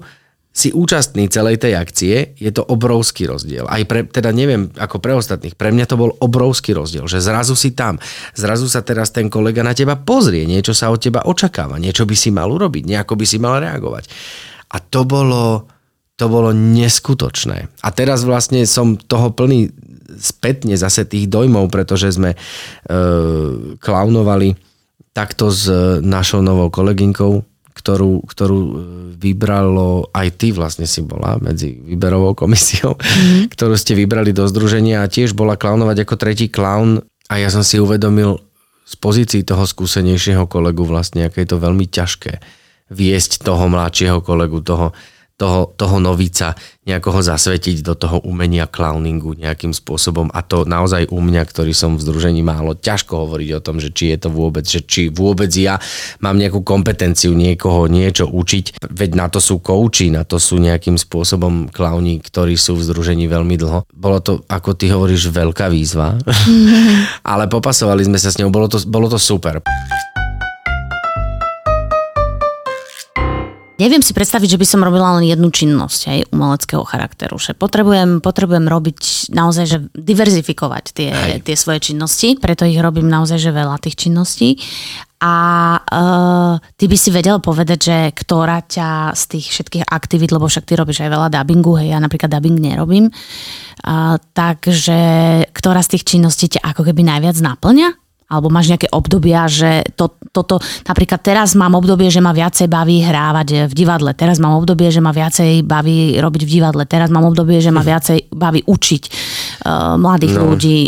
si 0.57 0.73
účastný 0.73 1.29
celej 1.29 1.61
tej 1.61 1.77
akcie, 1.77 2.33
je 2.41 2.49
to 2.49 2.65
obrovský 2.65 3.29
rozdiel. 3.29 3.69
Aj 3.69 3.85
pre, 3.85 4.09
teda 4.09 4.33
neviem, 4.33 4.73
ako 4.73 5.05
pre 5.05 5.13
ostatných, 5.13 5.53
pre 5.53 5.69
mňa 5.69 5.85
to 5.85 6.01
bol 6.01 6.17
obrovský 6.17 6.73
rozdiel, 6.73 7.05
že 7.05 7.21
zrazu 7.21 7.53
si 7.53 7.77
tam, 7.77 8.01
zrazu 8.33 8.65
sa 8.65 8.81
teraz 8.81 9.13
ten 9.13 9.29
kolega 9.29 9.61
na 9.61 9.77
teba 9.77 10.01
pozrie, 10.01 10.49
niečo 10.49 10.73
sa 10.73 10.89
od 10.89 10.97
teba 10.97 11.29
očakáva, 11.29 11.77
niečo 11.77 12.09
by 12.09 12.17
si 12.17 12.33
mal 12.33 12.49
urobiť, 12.49 12.89
nejako 12.89 13.21
by 13.21 13.25
si 13.29 13.37
mal 13.37 13.61
reagovať. 13.61 14.09
A 14.73 14.81
to 14.81 15.05
bolo, 15.05 15.69
to 16.17 16.25
bolo 16.33 16.57
neskutočné. 16.57 17.69
A 17.85 17.89
teraz 17.93 18.25
vlastne 18.25 18.65
som 18.65 18.97
toho 18.97 19.37
plný 19.37 19.69
spätne 20.17 20.73
zase 20.81 21.05
tých 21.05 21.29
dojmov, 21.29 21.69
pretože 21.69 22.17
sme 22.17 22.33
e, 22.33 22.37
klaunovali 23.77 24.57
takto 25.13 25.53
s 25.53 25.69
našou 26.01 26.41
novou 26.41 26.73
kolegynkou, 26.73 27.45
ktorú, 27.87 28.27
ktorú 28.27 28.59
e, 28.59 28.73
vybralo, 29.15 30.11
aj 30.11 30.43
ty 30.43 30.51
vlastne 30.51 30.91
si 30.91 31.07
bola 31.07 31.39
medzi 31.39 31.71
výberovou 31.71 32.35
komisiou, 32.35 32.99
mm. 32.99 33.55
ktorú 33.55 33.79
ste 33.79 33.95
vybrali 33.95 34.35
do 34.35 34.43
združenia 34.51 35.07
a 35.07 35.11
tiež 35.11 35.39
bola 35.39 35.55
klaunovať 35.55 36.03
ako 36.03 36.15
tretí 36.19 36.51
klaun 36.51 37.07
a 37.31 37.39
ja 37.39 37.47
som 37.47 37.63
si 37.63 37.79
uvedomil 37.79 38.43
z 38.83 38.95
pozícií 38.99 39.47
toho 39.47 39.63
skúsenejšieho 39.63 40.51
kolegu 40.51 40.83
vlastne, 40.83 41.31
aké 41.31 41.47
je 41.47 41.55
to 41.55 41.63
veľmi 41.63 41.87
ťažké 41.87 42.43
viesť 42.91 43.47
toho 43.47 43.71
mladšieho 43.71 44.19
kolegu, 44.19 44.59
toho, 44.67 44.91
toho, 45.37 45.77
toho 45.77 46.01
novica, 46.01 46.57
nejako 46.89 47.09
ho 47.13 47.21
zasvetiť 47.21 47.85
do 47.85 47.93
toho 47.93 48.25
umenia 48.25 48.65
clowningu 48.65 49.37
nejakým 49.37 49.77
spôsobom 49.77 50.33
a 50.33 50.41
to 50.41 50.65
naozaj 50.65 51.13
u 51.13 51.21
mňa, 51.21 51.45
ktorý 51.45 51.77
som 51.77 52.01
v 52.01 52.05
združení 52.09 52.41
málo, 52.41 52.73
ťažko 52.73 53.29
hovoriť 53.29 53.51
o 53.53 53.61
tom, 53.61 53.77
že 53.77 53.93
či 53.93 54.17
je 54.17 54.19
to 54.25 54.29
vôbec, 54.33 54.65
že 54.65 54.81
či 54.89 55.13
vôbec 55.13 55.53
ja 55.53 55.77
mám 56.25 56.41
nejakú 56.41 56.65
kompetenciu 56.65 57.37
niekoho 57.37 57.85
niečo 57.85 58.25
učiť, 58.33 58.81
veď 58.89 59.11
na 59.13 59.27
to 59.29 59.37
sú 59.37 59.61
kouči, 59.61 60.09
na 60.09 60.25
to 60.25 60.41
sú 60.41 60.57
nejakým 60.57 60.97
spôsobom 60.97 61.69
klauni, 61.69 62.17
ktorí 62.25 62.57
sú 62.57 62.81
v 62.81 62.87
združení 62.89 63.29
veľmi 63.29 63.61
dlho. 63.61 63.85
Bolo 63.93 64.19
to, 64.25 64.41
ako 64.49 64.73
ty 64.73 64.89
hovoríš, 64.89 65.29
veľká 65.29 65.69
výzva, 65.69 66.17
ale 67.33 67.45
popasovali 67.53 68.09
sme 68.09 68.17
sa 68.17 68.33
s 68.33 68.41
ňou, 68.41 68.49
bolo 68.49 68.73
to, 68.73 68.81
bolo 68.89 69.13
to 69.13 69.21
super. 69.21 69.61
Neviem 73.77 74.01
si 74.01 74.17
predstaviť, 74.17 74.57
že 74.57 74.61
by 74.61 74.67
som 74.67 74.81
robila 74.81 75.21
len 75.21 75.29
jednu 75.29 75.53
činnosť 75.53 76.01
aj 76.09 76.19
umeleckého 76.33 76.81
charakteru. 76.81 77.37
Že 77.37 77.61
potrebujem, 77.61 78.25
potrebujem 78.25 78.65
robiť 78.65 79.29
naozaj, 79.37 79.65
že 79.69 79.79
diverzifikovať 79.93 80.85
tie, 80.97 81.13
tie 81.45 81.57
svoje 81.61 81.93
činnosti, 81.93 82.41
preto 82.41 82.65
ich 82.65 82.81
robím 82.81 83.05
naozaj, 83.13 83.37
že 83.37 83.53
veľa 83.53 83.77
tých 83.85 84.09
činností. 84.09 84.57
A 85.21 85.37
uh, 85.81 86.61
ty 86.77 86.85
by 86.89 86.97
si 86.97 87.09
vedel 87.13 87.41
povedať, 87.41 87.79
že 87.81 87.97
ktorá 88.13 88.65
ťa 88.65 89.17
z 89.17 89.23
tých 89.37 89.47
všetkých 89.49 89.85
aktivít, 89.89 90.33
lebo 90.33 90.45
však 90.45 90.69
ty 90.69 90.77
robíš 90.77 91.05
aj 91.05 91.13
veľa 91.13 91.29
dubbingu, 91.33 91.81
hej, 91.81 91.97
ja 91.97 91.99
napríklad 92.01 92.29
dubbing 92.29 92.61
nerobím, 92.61 93.09
uh, 93.09 94.21
takže 94.37 95.01
ktorá 95.57 95.81
z 95.81 95.97
tých 95.97 96.05
činností 96.05 96.53
ťa 96.53 96.69
ako 96.69 96.93
keby 96.93 97.01
najviac 97.01 97.37
naplňa? 97.41 98.06
Alebo 98.27 98.51
máš 98.51 98.75
nejaké 98.75 98.91
obdobia, 98.91 99.47
že 99.47 99.87
to, 99.95 100.11
toto, 100.35 100.59
napríklad 100.83 101.23
teraz 101.23 101.55
mám 101.55 101.79
obdobie, 101.79 102.11
že 102.11 102.19
ma 102.19 102.35
viacej 102.35 102.67
baví 102.67 102.99
hrávať 103.07 103.71
v 103.71 103.73
divadle, 103.73 104.11
teraz 104.19 104.43
mám 104.43 104.59
obdobie, 104.59 104.91
že 104.91 104.99
ma 104.99 105.15
viacej 105.15 105.63
baví 105.63 106.19
robiť 106.19 106.43
v 106.43 106.51
divadle, 106.51 106.83
teraz 106.91 107.07
mám 107.15 107.23
obdobie, 107.31 107.63
že 107.63 107.71
ma 107.71 107.87
viacej 107.87 108.35
baví 108.35 108.67
učiť 108.67 109.03
uh, 109.63 109.95
mladých 109.95 110.35
no. 110.35 110.43
ľudí 110.51 110.79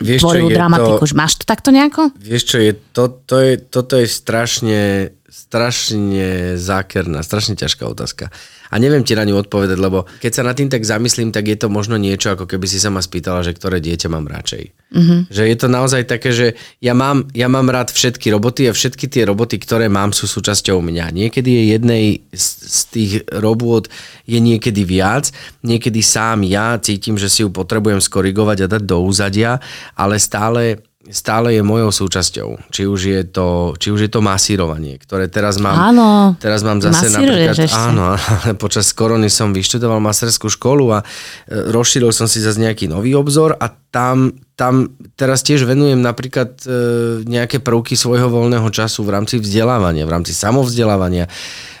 Vieš, 0.00 0.24
tvorivú 0.24 0.48
dramatiku. 0.48 1.04
to- 1.04 1.16
Máš 1.18 1.42
to 1.42 1.44
takto 1.44 1.68
nejako? 1.68 2.14
Vieš 2.16 2.42
čo, 2.48 2.56
je, 2.62 2.72
to, 2.96 3.12
to 3.28 3.36
je, 3.44 3.52
toto 3.60 4.00
je 4.00 4.06
strašne, 4.08 4.80
strašne 5.28 6.56
zákerná, 6.56 7.20
strašne 7.20 7.52
ťažká 7.52 7.84
otázka. 7.84 8.32
A 8.72 8.80
neviem 8.80 9.04
ti 9.04 9.12
na 9.12 9.28
ňu 9.28 9.44
odpovedať, 9.44 9.76
lebo 9.76 10.08
keď 10.24 10.32
sa 10.32 10.42
nad 10.44 10.56
tým 10.56 10.72
tak 10.72 10.84
zamyslím, 10.84 11.32
tak 11.32 11.48
je 11.48 11.56
to 11.56 11.68
možno 11.68 12.00
niečo, 12.00 12.32
ako 12.32 12.48
keby 12.48 12.64
si 12.64 12.80
sa 12.80 12.88
ma 12.88 13.04
spýtala, 13.04 13.44
že 13.44 13.52
ktoré 13.52 13.80
dieťa 13.80 14.08
mám 14.08 14.24
radšej. 14.24 14.64
Mm-hmm. 14.88 15.20
Že 15.28 15.42
je 15.44 15.56
to 15.60 15.68
naozaj 15.68 16.02
také, 16.08 16.30
že 16.32 16.46
ja 16.80 16.96
mám, 16.96 17.28
ja 17.36 17.48
mám 17.48 17.68
rád 17.68 17.92
všetky 17.92 18.32
roboty 18.32 18.68
a 18.68 18.76
všetky 18.76 19.08
tie 19.08 19.28
roboty, 19.28 19.60
ktoré 19.60 19.92
mám, 19.92 20.16
sú 20.16 20.24
súčasťou 20.24 20.80
mňa. 20.80 21.12
Niekedy 21.12 21.48
je 21.48 21.64
jednej 21.76 22.04
z, 22.32 22.46
z 22.64 22.80
tých 22.88 23.12
robôt 23.28 23.84
je 24.24 24.40
niekedy 24.40 24.84
viac, 24.88 25.28
niekedy 25.60 26.00
sám 26.00 26.44
ja 26.44 26.80
cítim, 26.80 27.20
že 27.20 27.28
si 27.28 27.44
ju 27.44 27.52
potrebujem 27.52 28.00
skorigovať 28.00 28.64
a 28.64 28.70
dať 28.76 28.82
do 28.84 29.04
úzadia, 29.04 29.60
ale 29.92 30.16
stále 30.16 30.87
stále 31.08 31.56
je 31.56 31.62
mojou 31.64 31.88
súčasťou. 31.88 32.68
Či 32.68 32.82
už 32.84 33.00
je 33.00 33.22
to, 33.24 33.72
či 33.80 33.88
už 33.88 34.08
je 34.08 34.10
to 34.12 34.20
masírovanie, 34.20 35.00
ktoré 35.00 35.28
teraz 35.32 35.56
mám, 35.56 35.92
Áno, 35.92 36.36
teraz 36.36 36.60
mám 36.60 36.84
zase 36.84 37.08
napríklad, 37.08 37.56
áno, 37.72 38.16
ale 38.44 38.52
počas 38.54 38.92
korony 38.92 39.32
som 39.32 39.56
vyštudoval 39.56 40.00
masterskú 40.04 40.52
školu 40.52 40.92
a 40.92 40.98
e, 41.00 41.04
rozšíril 41.72 42.12
som 42.12 42.28
si 42.28 42.44
zase 42.44 42.60
nejaký 42.60 42.92
nový 42.92 43.16
obzor 43.16 43.56
a 43.56 43.72
tam, 43.88 44.36
tam 44.52 44.92
teraz 45.16 45.40
tiež 45.40 45.64
venujem 45.64 46.00
napríklad 46.00 46.60
e, 46.62 47.24
nejaké 47.24 47.64
prvky 47.64 47.96
svojho 47.96 48.28
voľného 48.28 48.68
času 48.68 49.00
v 49.04 49.12
rámci 49.16 49.40
vzdelávania, 49.40 50.04
v 50.04 50.12
rámci 50.12 50.36
samovzdelávania. 50.36 51.24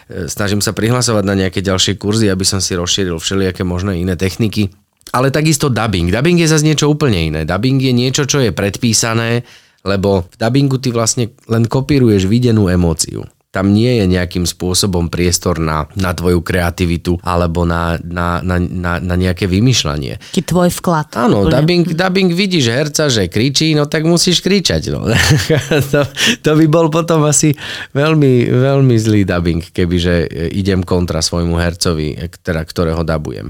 E, 0.08 0.26
snažím 0.32 0.64
sa 0.64 0.72
prihlasovať 0.72 1.24
na 1.28 1.36
nejaké 1.36 1.60
ďalšie 1.60 2.00
kurzy, 2.00 2.32
aby 2.32 2.48
som 2.48 2.64
si 2.64 2.72
rozšíril 2.72 3.20
všelijaké 3.20 3.60
možné 3.60 4.00
iné 4.00 4.16
techniky. 4.16 4.72
Ale 5.12 5.32
takisto 5.32 5.72
dubbing. 5.72 6.12
Dubbing 6.12 6.38
je 6.40 6.48
zase 6.48 6.66
niečo 6.66 6.90
úplne 6.92 7.18
iné. 7.32 7.40
Dubbing 7.48 7.80
je 7.80 7.92
niečo, 7.96 8.28
čo 8.28 8.44
je 8.44 8.52
predpísané, 8.52 9.44
lebo 9.86 10.28
v 10.28 10.36
dubbingu 10.36 10.76
ty 10.82 10.92
vlastne 10.92 11.32
len 11.48 11.64
kopíruješ 11.64 12.28
videnú 12.28 12.68
emóciu. 12.68 13.24
Tam 13.48 13.72
nie 13.72 13.88
je 13.96 14.04
nejakým 14.04 14.44
spôsobom 14.44 15.08
priestor 15.08 15.56
na, 15.56 15.88
na 15.96 16.12
tvoju 16.12 16.44
kreativitu 16.44 17.16
alebo 17.24 17.64
na, 17.64 17.96
na, 18.04 18.44
na, 18.44 18.60
na, 18.60 19.00
na 19.00 19.14
nejaké 19.16 19.48
vymýšľanie. 19.48 20.20
Taký 20.20 20.44
tvoj 20.44 20.68
vklad. 20.68 21.16
Áno, 21.16 21.48
dubbing, 21.48 21.96
dubbing 21.96 22.28
vidíš 22.36 22.68
herca, 22.68 23.08
že 23.08 23.32
kričí, 23.32 23.72
no 23.72 23.88
tak 23.88 24.04
musíš 24.04 24.44
kričať. 24.44 24.92
No. 24.92 25.08
to, 25.96 26.00
to 26.44 26.50
by 26.60 26.66
bol 26.68 26.92
potom 26.92 27.24
asi 27.24 27.56
veľmi, 27.96 28.52
veľmi 28.52 28.94
zlý 29.00 29.24
dubbing, 29.24 29.64
kebyže 29.72 30.28
idem 30.52 30.84
kontra 30.84 31.24
svojmu 31.24 31.56
hercovi, 31.56 32.20
teda, 32.44 32.60
ktorého 32.68 33.00
dabujem. 33.00 33.48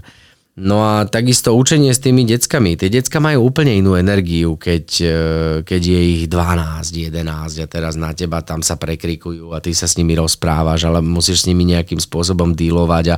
No 0.58 0.82
a 0.82 1.06
takisto 1.06 1.54
učenie 1.54 1.94
s 1.94 2.02
tými 2.02 2.26
deckami. 2.26 2.74
Tie 2.74 2.90
decka 2.90 3.22
majú 3.22 3.46
úplne 3.46 3.78
inú 3.78 3.94
energiu, 3.94 4.58
keď, 4.58 4.86
e, 4.98 5.16
keď 5.62 5.82
je 5.86 6.00
ich 6.18 6.22
12, 6.26 7.14
11 7.14 7.62
a 7.62 7.66
teraz 7.70 7.94
na 7.94 8.10
teba 8.10 8.42
tam 8.42 8.66
sa 8.66 8.74
prekrikujú 8.74 9.54
a 9.54 9.62
ty 9.62 9.70
sa 9.70 9.86
s 9.86 9.94
nimi 9.94 10.18
rozprávaš, 10.18 10.90
ale 10.90 10.98
musíš 10.98 11.46
s 11.46 11.48
nimi 11.48 11.62
nejakým 11.62 12.02
spôsobom 12.02 12.58
dealovať 12.58 13.14
a, 13.14 13.16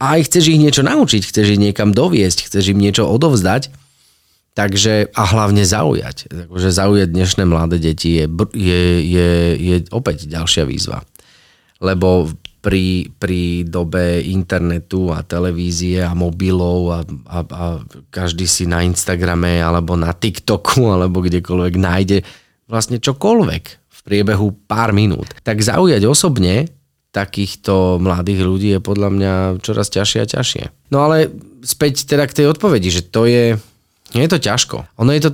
a 0.00 0.04
aj 0.16 0.32
chceš 0.32 0.56
ich 0.56 0.60
niečo 0.62 0.80
naučiť, 0.80 1.22
chceš 1.28 1.46
ich 1.52 1.60
niekam 1.60 1.92
doviesť, 1.92 2.48
chceš 2.48 2.72
im 2.72 2.80
niečo 2.80 3.04
odovzdať, 3.12 3.68
takže 4.56 5.12
a 5.12 5.22
hlavne 5.36 5.68
zaujať. 5.68 6.32
Takže 6.48 6.70
zaujať 6.72 7.08
dnešné 7.12 7.44
mladé 7.44 7.76
deti 7.76 8.16
je, 8.16 8.24
je, 8.56 8.82
je, 9.04 9.30
je 9.60 9.76
opäť 9.92 10.24
ďalšia 10.32 10.64
výzva. 10.64 11.04
Lebo 11.84 12.32
pri, 12.64 13.12
pri 13.20 13.68
dobe 13.68 14.24
internetu 14.24 15.12
a 15.12 15.20
televízie 15.20 16.00
a 16.00 16.16
mobilov 16.16 16.80
a, 16.88 17.00
a, 17.28 17.38
a 17.44 17.64
každý 18.08 18.48
si 18.48 18.64
na 18.64 18.80
Instagrame 18.80 19.60
alebo 19.60 19.92
na 20.00 20.16
TikToku 20.16 20.88
alebo 20.96 21.20
kdekoľvek 21.20 21.74
nájde 21.76 22.24
vlastne 22.64 22.96
čokoľvek 22.96 23.64
v 23.68 23.98
priebehu 24.00 24.56
pár 24.64 24.96
minút. 24.96 25.28
Tak 25.44 25.60
zaujať 25.60 26.08
osobne 26.08 26.72
takýchto 27.12 28.00
mladých 28.00 28.40
ľudí 28.42 28.68
je 28.74 28.80
podľa 28.80 29.08
mňa 29.12 29.32
čoraz 29.62 29.92
ťažšie 29.92 30.18
a 30.24 30.26
ťažšie. 30.26 30.64
No 30.90 31.06
ale 31.06 31.30
späť 31.62 32.08
teda 32.08 32.26
k 32.26 32.42
tej 32.42 32.46
odpovedi, 32.50 32.90
že 32.90 33.06
to 33.06 33.28
je, 33.28 33.54
nie 34.16 34.24
je 34.24 34.32
to 34.34 34.40
ťažko. 34.42 34.88
Ono 34.98 35.12
je 35.14 35.22
to 35.28 35.30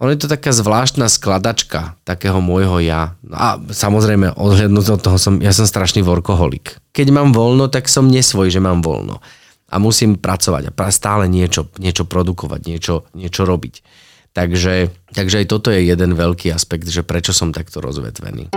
ono 0.00 0.16
je 0.16 0.24
to 0.24 0.32
taká 0.32 0.48
zvláštna 0.48 1.12
skladačka 1.12 1.92
takého 2.08 2.40
môjho 2.40 2.80
ja. 2.80 3.20
A 3.28 3.60
samozrejme, 3.60 4.32
odhľadnúť 4.32 4.86
od 4.96 5.00
toho, 5.04 5.20
som, 5.20 5.36
ja 5.44 5.52
som 5.52 5.68
strašný 5.68 6.00
workoholik. 6.00 6.80
Keď 6.96 7.12
mám 7.12 7.36
voľno, 7.36 7.68
tak 7.68 7.84
som 7.84 8.08
nesvoj, 8.08 8.48
že 8.48 8.64
mám 8.64 8.80
voľno. 8.80 9.20
A 9.68 9.76
musím 9.76 10.16
pracovať 10.16 10.72
a 10.72 10.88
stále 10.88 11.28
niečo, 11.28 11.68
niečo 11.76 12.08
produkovať, 12.08 12.60
niečo, 12.64 13.04
niečo 13.12 13.44
robiť. 13.44 13.84
Takže, 14.32 14.88
takže 15.12 15.44
aj 15.44 15.46
toto 15.52 15.68
je 15.68 15.84
jeden 15.84 16.16
veľký 16.16 16.48
aspekt, 16.48 16.88
že 16.88 17.04
prečo 17.04 17.36
som 17.36 17.52
takto 17.52 17.84
rozvetvený. 17.84 18.56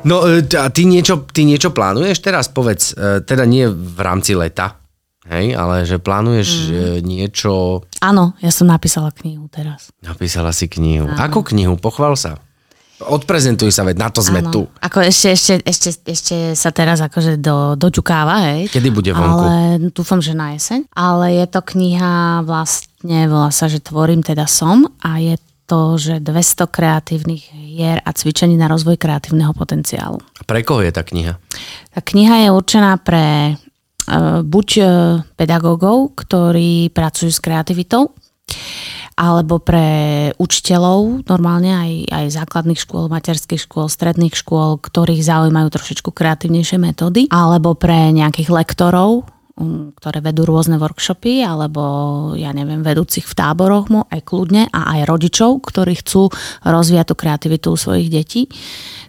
No 0.00 0.16
a 0.24 0.66
ty 0.72 0.88
niečo, 0.88 1.28
ty 1.28 1.44
niečo 1.44 1.76
plánuješ 1.76 2.24
teraz? 2.24 2.48
Povedz, 2.48 2.96
e, 2.96 3.20
teda 3.20 3.44
nie 3.44 3.68
v 3.68 4.00
rámci 4.00 4.32
leta, 4.32 4.80
Hej, 5.28 5.52
ale 5.52 5.84
že 5.84 6.00
plánuješ 6.00 6.48
mm. 6.72 7.04
niečo... 7.04 7.84
Áno, 8.00 8.32
ja 8.40 8.48
som 8.48 8.64
napísala 8.64 9.12
knihu 9.12 9.52
teraz. 9.52 9.92
Napísala 10.00 10.48
si 10.56 10.64
knihu. 10.64 11.12
Áno. 11.12 11.20
Akú 11.20 11.44
knihu? 11.44 11.76
Pochval 11.76 12.16
sa. 12.16 12.40
Odprezentuj 13.00 13.72
sa, 13.72 13.84
veď 13.84 13.96
na 13.96 14.08
to 14.12 14.20
sme 14.20 14.44
Áno. 14.44 14.52
tu. 14.52 14.60
Ako 14.80 15.00
ešte, 15.00 15.32
ešte, 15.32 15.54
ešte, 15.64 15.88
ešte 16.04 16.36
sa 16.52 16.68
teraz 16.68 17.00
akože 17.00 17.40
do, 17.40 17.72
doťukáva, 17.72 18.52
hej. 18.52 18.68
Kedy 18.68 18.88
bude 18.92 19.12
vonku? 19.16 19.44
Ale 19.44 19.56
dúfam, 19.88 20.20
že 20.20 20.36
na 20.36 20.52
jeseň. 20.52 20.84
Ale 20.92 21.32
je 21.40 21.46
to 21.48 21.64
kniha 21.64 22.44
vlastne, 22.44 23.24
volá 23.24 23.48
sa, 23.52 23.72
že 23.72 23.80
tvorím 23.80 24.20
teda 24.20 24.44
som 24.44 24.84
a 25.00 25.16
je 25.16 25.40
to, 25.64 25.96
že 25.96 26.20
200 26.20 26.66
kreatívnych 26.66 27.54
hier 27.54 28.04
a 28.04 28.10
cvičení 28.12 28.58
na 28.58 28.68
rozvoj 28.68 29.00
kreatívneho 29.00 29.54
potenciálu. 29.56 30.20
A 30.36 30.42
pre 30.44 30.60
koho 30.60 30.84
je 30.84 30.92
tá 30.92 31.00
kniha? 31.00 31.40
Tá 31.94 32.00
kniha 32.04 32.44
je 32.44 32.48
určená 32.50 33.00
pre 33.00 33.56
buď 34.44 34.68
eh, 34.80 34.88
pedagógov, 35.36 36.16
ktorí 36.16 36.88
pracujú 36.94 37.30
s 37.30 37.42
kreativitou, 37.42 38.14
alebo 39.20 39.60
pre 39.60 39.88
učiteľov, 40.40 41.28
normálne 41.28 41.70
aj, 41.76 41.92
aj 42.08 42.26
základných 42.40 42.80
škôl, 42.80 43.12
materských 43.12 43.60
škôl, 43.60 43.92
stredných 43.92 44.32
škôl, 44.32 44.80
ktorých 44.80 45.20
zaujímajú 45.20 45.68
trošičku 45.68 46.08
kreatívnejšie 46.08 46.80
metódy, 46.80 47.28
alebo 47.28 47.76
pre 47.76 48.16
nejakých 48.16 48.48
lektorov, 48.48 49.28
um, 49.60 49.92
ktoré 49.92 50.24
vedú 50.24 50.48
rôzne 50.48 50.80
workshopy, 50.80 51.44
alebo 51.44 51.82
ja 52.32 52.56
neviem, 52.56 52.80
vedúcich 52.80 53.28
v 53.28 53.36
táboroch 53.36 53.92
aj 54.08 54.20
kľudne 54.24 54.72
a 54.72 54.96
aj 54.96 55.00
rodičov, 55.04 55.68
ktorí 55.68 56.00
chcú 56.00 56.32
rozvíjať 56.64 57.06
tú 57.12 57.14
kreativitu 57.14 57.66
u 57.70 57.76
svojich 57.76 58.08
detí. 58.08 58.48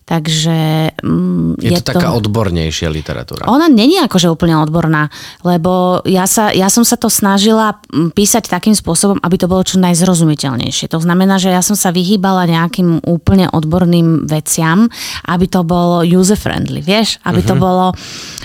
Takže 0.01 0.91
mm, 0.97 1.61
je, 1.61 1.71
je 1.71 1.79
to, 1.79 1.87
to 1.87 1.91
taká 1.95 2.11
odbornejšia 2.17 2.91
literatúra. 2.91 3.47
Ona 3.47 3.71
není 3.71 3.95
akože 4.01 4.27
úplne 4.27 4.59
odborná, 4.59 5.07
lebo 5.45 6.03
ja, 6.03 6.27
sa, 6.27 6.51
ja 6.51 6.67
som 6.67 6.83
sa 6.83 6.99
to 6.99 7.07
snažila 7.07 7.79
mm, 7.87 8.11
písať 8.11 8.49
takým 8.49 8.75
spôsobom, 8.75 9.21
aby 9.23 9.35
to 9.37 9.47
bolo 9.47 9.63
čo 9.63 9.79
najzrozumiteľnejšie. 9.79 10.91
To 10.91 10.99
znamená, 10.99 11.37
že 11.37 11.53
ja 11.53 11.63
som 11.63 11.79
sa 11.79 11.93
vyhýbala 11.93 12.49
nejakým 12.49 13.05
úplne 13.07 13.47
odborným 13.53 14.27
veciam, 14.27 14.89
aby 15.29 15.45
to 15.47 15.63
bolo 15.63 16.03
user-friendly, 16.03 16.83
vieš? 16.83 17.21
Aby 17.23 17.45
uh-huh. 17.45 17.49
to 17.49 17.55
mhm. 17.55 17.61
bolo 17.61 17.85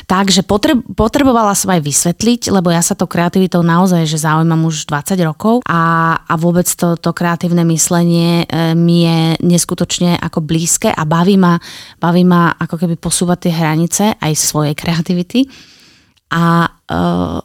tak, 0.07 0.31
že 0.31 0.47
potreb, 0.47 0.87
potrebovala 0.95 1.51
som 1.59 1.75
aj 1.75 1.83
vysvetliť, 1.83 2.55
lebo 2.55 2.71
ja 2.71 2.79
sa 2.79 2.95
to 2.95 3.11
kreativitou 3.11 3.67
naozaj, 3.67 4.07
že 4.07 4.23
zaujímam 4.23 4.71
už 4.71 4.87
20 4.87 5.19
rokov 5.27 5.67
a, 5.67 6.15
a 6.23 6.35
vôbec 6.39 6.71
to, 6.71 6.95
to 6.95 7.11
kreatívne 7.11 7.67
myslenie 7.75 8.47
e, 8.47 8.79
mi 8.79 9.03
je 9.03 9.19
neskutočne 9.43 10.15
ako 10.23 10.47
blízke 10.47 10.95
a 10.95 11.03
baví 11.03 11.35
ma 11.35 11.46
baví 12.03 12.23
ma 12.27 12.55
ako 12.59 12.77
keby 12.83 12.97
posúvať 12.99 13.49
tie 13.49 13.53
hranice 13.55 14.05
aj 14.19 14.33
svojej 14.35 14.75
kreativity. 14.75 15.47
A, 16.35 16.67
uh, 16.67 17.39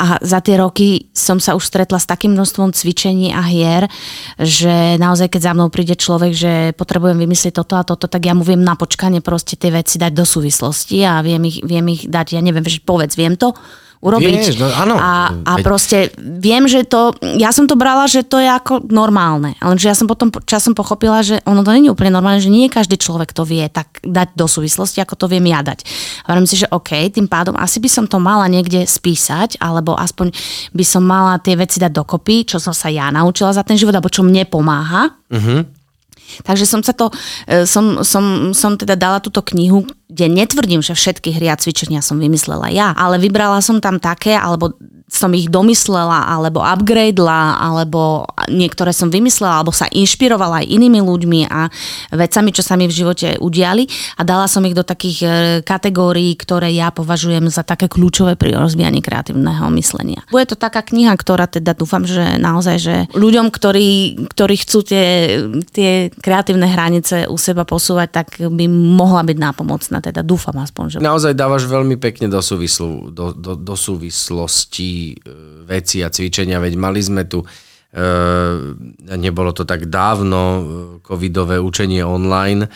a 0.00 0.06
za 0.20 0.40
tie 0.40 0.56
roky 0.56 1.12
som 1.12 1.36
sa 1.36 1.52
už 1.56 1.64
stretla 1.64 2.00
s 2.00 2.08
takým 2.08 2.32
množstvom 2.32 2.72
cvičení 2.72 3.36
a 3.36 3.44
hier, 3.44 3.84
že 4.40 4.96
naozaj 4.96 5.28
keď 5.32 5.40
za 5.40 5.52
mnou 5.52 5.68
príde 5.68 5.96
človek, 5.96 6.32
že 6.32 6.52
potrebujem 6.76 7.20
vymyslieť 7.20 7.60
toto 7.60 7.76
a 7.76 7.84
toto, 7.84 8.08
tak 8.08 8.24
ja 8.24 8.32
mu 8.32 8.44
viem 8.44 8.60
na 8.60 8.76
počkanie 8.76 9.20
proste 9.20 9.60
tie 9.60 9.68
veci 9.72 10.00
dať 10.00 10.12
do 10.12 10.24
súvislosti 10.24 11.04
a 11.04 11.20
viem 11.20 11.40
ich, 11.48 11.60
viem 11.64 11.84
ich 11.92 12.08
dať, 12.08 12.36
ja 12.36 12.40
neviem, 12.40 12.64
že 12.64 12.80
povedz, 12.80 13.16
viem 13.16 13.36
to, 13.36 13.52
urobiť. 14.00 14.32
Vieš, 14.32 14.56
no, 14.56 14.68
áno. 14.72 14.96
A, 14.96 15.28
a 15.44 15.52
proste 15.60 16.08
viem, 16.16 16.64
že 16.64 16.88
to, 16.88 17.12
ja 17.36 17.52
som 17.52 17.68
to 17.68 17.76
brala, 17.76 18.08
že 18.08 18.24
to 18.24 18.40
je 18.40 18.48
ako 18.48 18.88
normálne. 18.88 19.60
Lenže 19.60 19.92
ja 19.92 19.96
som 19.96 20.08
potom 20.08 20.32
časom 20.48 20.72
pochopila, 20.72 21.20
že 21.20 21.44
ono 21.44 21.60
to 21.60 21.76
je 21.76 21.92
úplne 21.92 22.16
normálne, 22.16 22.40
že 22.40 22.48
nie 22.48 22.72
každý 22.72 22.96
človek 22.96 23.36
to 23.36 23.44
vie 23.44 23.68
tak 23.68 24.00
dať 24.00 24.32
do 24.32 24.48
súvislosti, 24.48 25.04
ako 25.04 25.20
to 25.20 25.26
viem 25.28 25.44
ja 25.52 25.60
dať. 25.60 25.84
A 26.24 26.40
si, 26.48 26.56
že 26.56 26.72
OK, 26.72 26.96
tým 27.12 27.28
pádom 27.28 27.52
asi 27.60 27.76
by 27.76 27.88
som 27.92 28.04
to 28.08 28.16
mala 28.16 28.48
niekde 28.48 28.88
spísať, 28.88 29.60
alebo 29.60 29.92
aspoň 29.92 30.32
by 30.72 30.84
som 30.84 31.04
mala 31.04 31.36
tie 31.36 31.52
veci 31.54 31.76
dať 31.76 31.92
dokopy, 31.92 32.48
čo 32.48 32.56
som 32.56 32.72
sa 32.72 32.88
ja 32.88 33.12
naučila 33.12 33.52
za 33.52 33.60
ten 33.60 33.76
život, 33.76 33.92
alebo 33.92 34.08
čo 34.08 34.24
mne 34.24 34.48
pomáha. 34.48 35.12
Uh-huh. 35.28 35.68
Takže 36.42 36.64
som 36.66 36.80
sa 36.84 36.92
to, 36.92 37.10
e, 37.46 37.66
som, 37.66 38.00
som, 38.06 38.54
som 38.56 38.76
teda 38.76 38.94
dala 38.94 39.18
túto 39.18 39.42
knihu, 39.42 39.86
kde 40.10 40.26
netvrdím, 40.30 40.82
že 40.82 40.94
všetky 40.94 41.34
hry 41.36 41.50
a 41.50 41.56
cvičenia 41.56 42.02
som 42.02 42.18
vymyslela 42.18 42.70
ja, 42.70 42.92
ale 42.94 43.18
vybrala 43.22 43.62
som 43.62 43.78
tam 43.78 44.02
také, 44.02 44.34
alebo 44.34 44.74
som 45.10 45.34
ich 45.34 45.50
domyslela 45.50 46.30
alebo 46.30 46.62
upgradela, 46.62 47.58
alebo 47.58 48.30
niektoré 48.46 48.94
som 48.94 49.10
vymyslela, 49.10 49.60
alebo 49.60 49.74
sa 49.74 49.90
inšpirovala 49.90 50.62
aj 50.62 50.70
inými 50.70 51.02
ľuďmi 51.02 51.40
a 51.50 51.66
vecami, 52.14 52.54
čo 52.54 52.62
sa 52.62 52.78
mi 52.78 52.86
v 52.86 52.94
živote 52.94 53.42
udiali 53.42 53.90
a 54.16 54.22
dala 54.22 54.46
som 54.46 54.62
ich 54.62 54.78
do 54.78 54.86
takých 54.86 55.18
e, 55.20 55.28
kategórií, 55.66 56.38
ktoré 56.38 56.70
ja 56.70 56.94
považujem 56.94 57.50
za 57.50 57.66
také 57.66 57.90
kľúčové 57.90 58.38
pri 58.38 58.54
rozvíjaní 58.54 59.02
kreatívneho 59.02 59.66
myslenia. 59.74 60.22
Bude 60.30 60.46
to 60.46 60.54
taká 60.54 60.86
kniha, 60.86 61.10
ktorá 61.18 61.50
teda 61.50 61.74
dúfam, 61.74 62.06
že 62.06 62.38
naozaj, 62.38 62.76
že 62.78 62.94
ľuďom, 63.10 63.50
ktorí, 63.50 63.90
ktorí 64.30 64.54
chcú 64.62 64.78
tie, 64.86 65.06
tie 65.74 66.14
kreatívne 66.14 66.70
hranice 66.70 67.26
u 67.26 67.34
seba 67.34 67.66
posúvať, 67.66 68.08
tak 68.14 68.26
by 68.38 68.64
mohla 68.70 69.26
byť 69.26 69.36
nápomocná, 69.36 69.98
teda 69.98 70.22
dúfam 70.22 70.54
aspoň. 70.62 70.84
Že... 70.86 70.96
Naozaj 71.02 71.32
dávaš 71.34 71.66
veľmi 71.66 71.98
pekne 71.98 72.30
do, 72.30 72.38
súvislu, 72.38 73.10
do, 73.10 73.34
do, 73.34 73.58
do 73.58 73.74
súvislosti 73.74 74.99
E, 75.00 75.32
veci 75.64 76.02
a 76.04 76.12
cvičenia, 76.12 76.60
veď 76.60 76.74
mali 76.76 77.00
sme 77.00 77.24
tu, 77.24 77.40
e, 77.40 77.48
nebolo 79.16 79.50
to 79.54 79.64
tak 79.64 79.88
dávno, 79.88 80.40
e, 80.40 80.62
covidové 81.00 81.56
učenie 81.56 82.04
online 82.04 82.68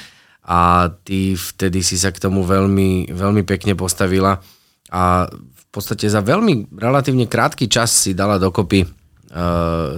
a 0.44 0.88
ty 1.04 1.36
vtedy 1.36 1.80
si 1.80 1.96
sa 1.96 2.12
k 2.12 2.20
tomu 2.20 2.44
veľmi, 2.44 3.12
veľmi 3.12 3.42
pekne 3.44 3.76
postavila 3.76 4.40
a 4.92 5.02
v 5.32 5.64
podstate 5.72 6.06
za 6.06 6.20
veľmi 6.22 6.76
relatívne 6.76 7.26
krátky 7.26 7.66
čas 7.66 7.90
si 7.90 8.12
dala 8.14 8.38
dokopy 8.38 9.03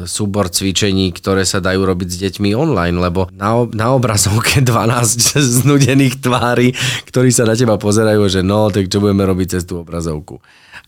súbor 0.09 0.49
cvičení, 0.49 1.13
ktoré 1.13 1.45
sa 1.45 1.61
dajú 1.61 1.85
robiť 1.85 2.09
s 2.09 2.17
deťmi 2.25 2.57
online, 2.57 2.97
lebo 2.97 3.29
na, 3.37 3.69
na 3.69 3.93
obrazovke 3.93 4.65
12 4.65 5.37
znudených 5.63 6.25
tvári, 6.25 6.73
ktorí 7.05 7.29
sa 7.29 7.45
na 7.45 7.53
teba 7.53 7.77
pozerajú, 7.77 8.25
že 8.33 8.41
no, 8.41 8.73
tak 8.73 8.89
čo 8.89 9.05
budeme 9.05 9.29
robiť 9.29 9.61
cez 9.61 9.63
tú 9.69 9.85
obrazovku. 9.85 10.41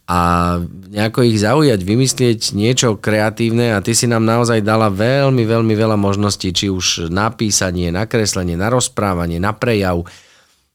A 0.08 0.56
nejako 0.88 1.28
ich 1.28 1.44
zaujať, 1.44 1.84
vymyslieť 1.84 2.56
niečo 2.56 2.96
kreatívne 2.96 3.76
a 3.76 3.84
ty 3.84 3.92
si 3.92 4.08
nám 4.08 4.24
naozaj 4.24 4.64
dala 4.64 4.88
veľmi, 4.88 5.44
veľmi 5.44 5.74
veľa 5.76 6.00
možností, 6.00 6.48
či 6.48 6.72
už 6.72 7.12
napísanie, 7.12 7.92
nakreslenie, 7.92 8.56
na 8.56 8.72
rozprávanie, 8.72 9.36
na 9.36 9.52
prejav 9.52 10.08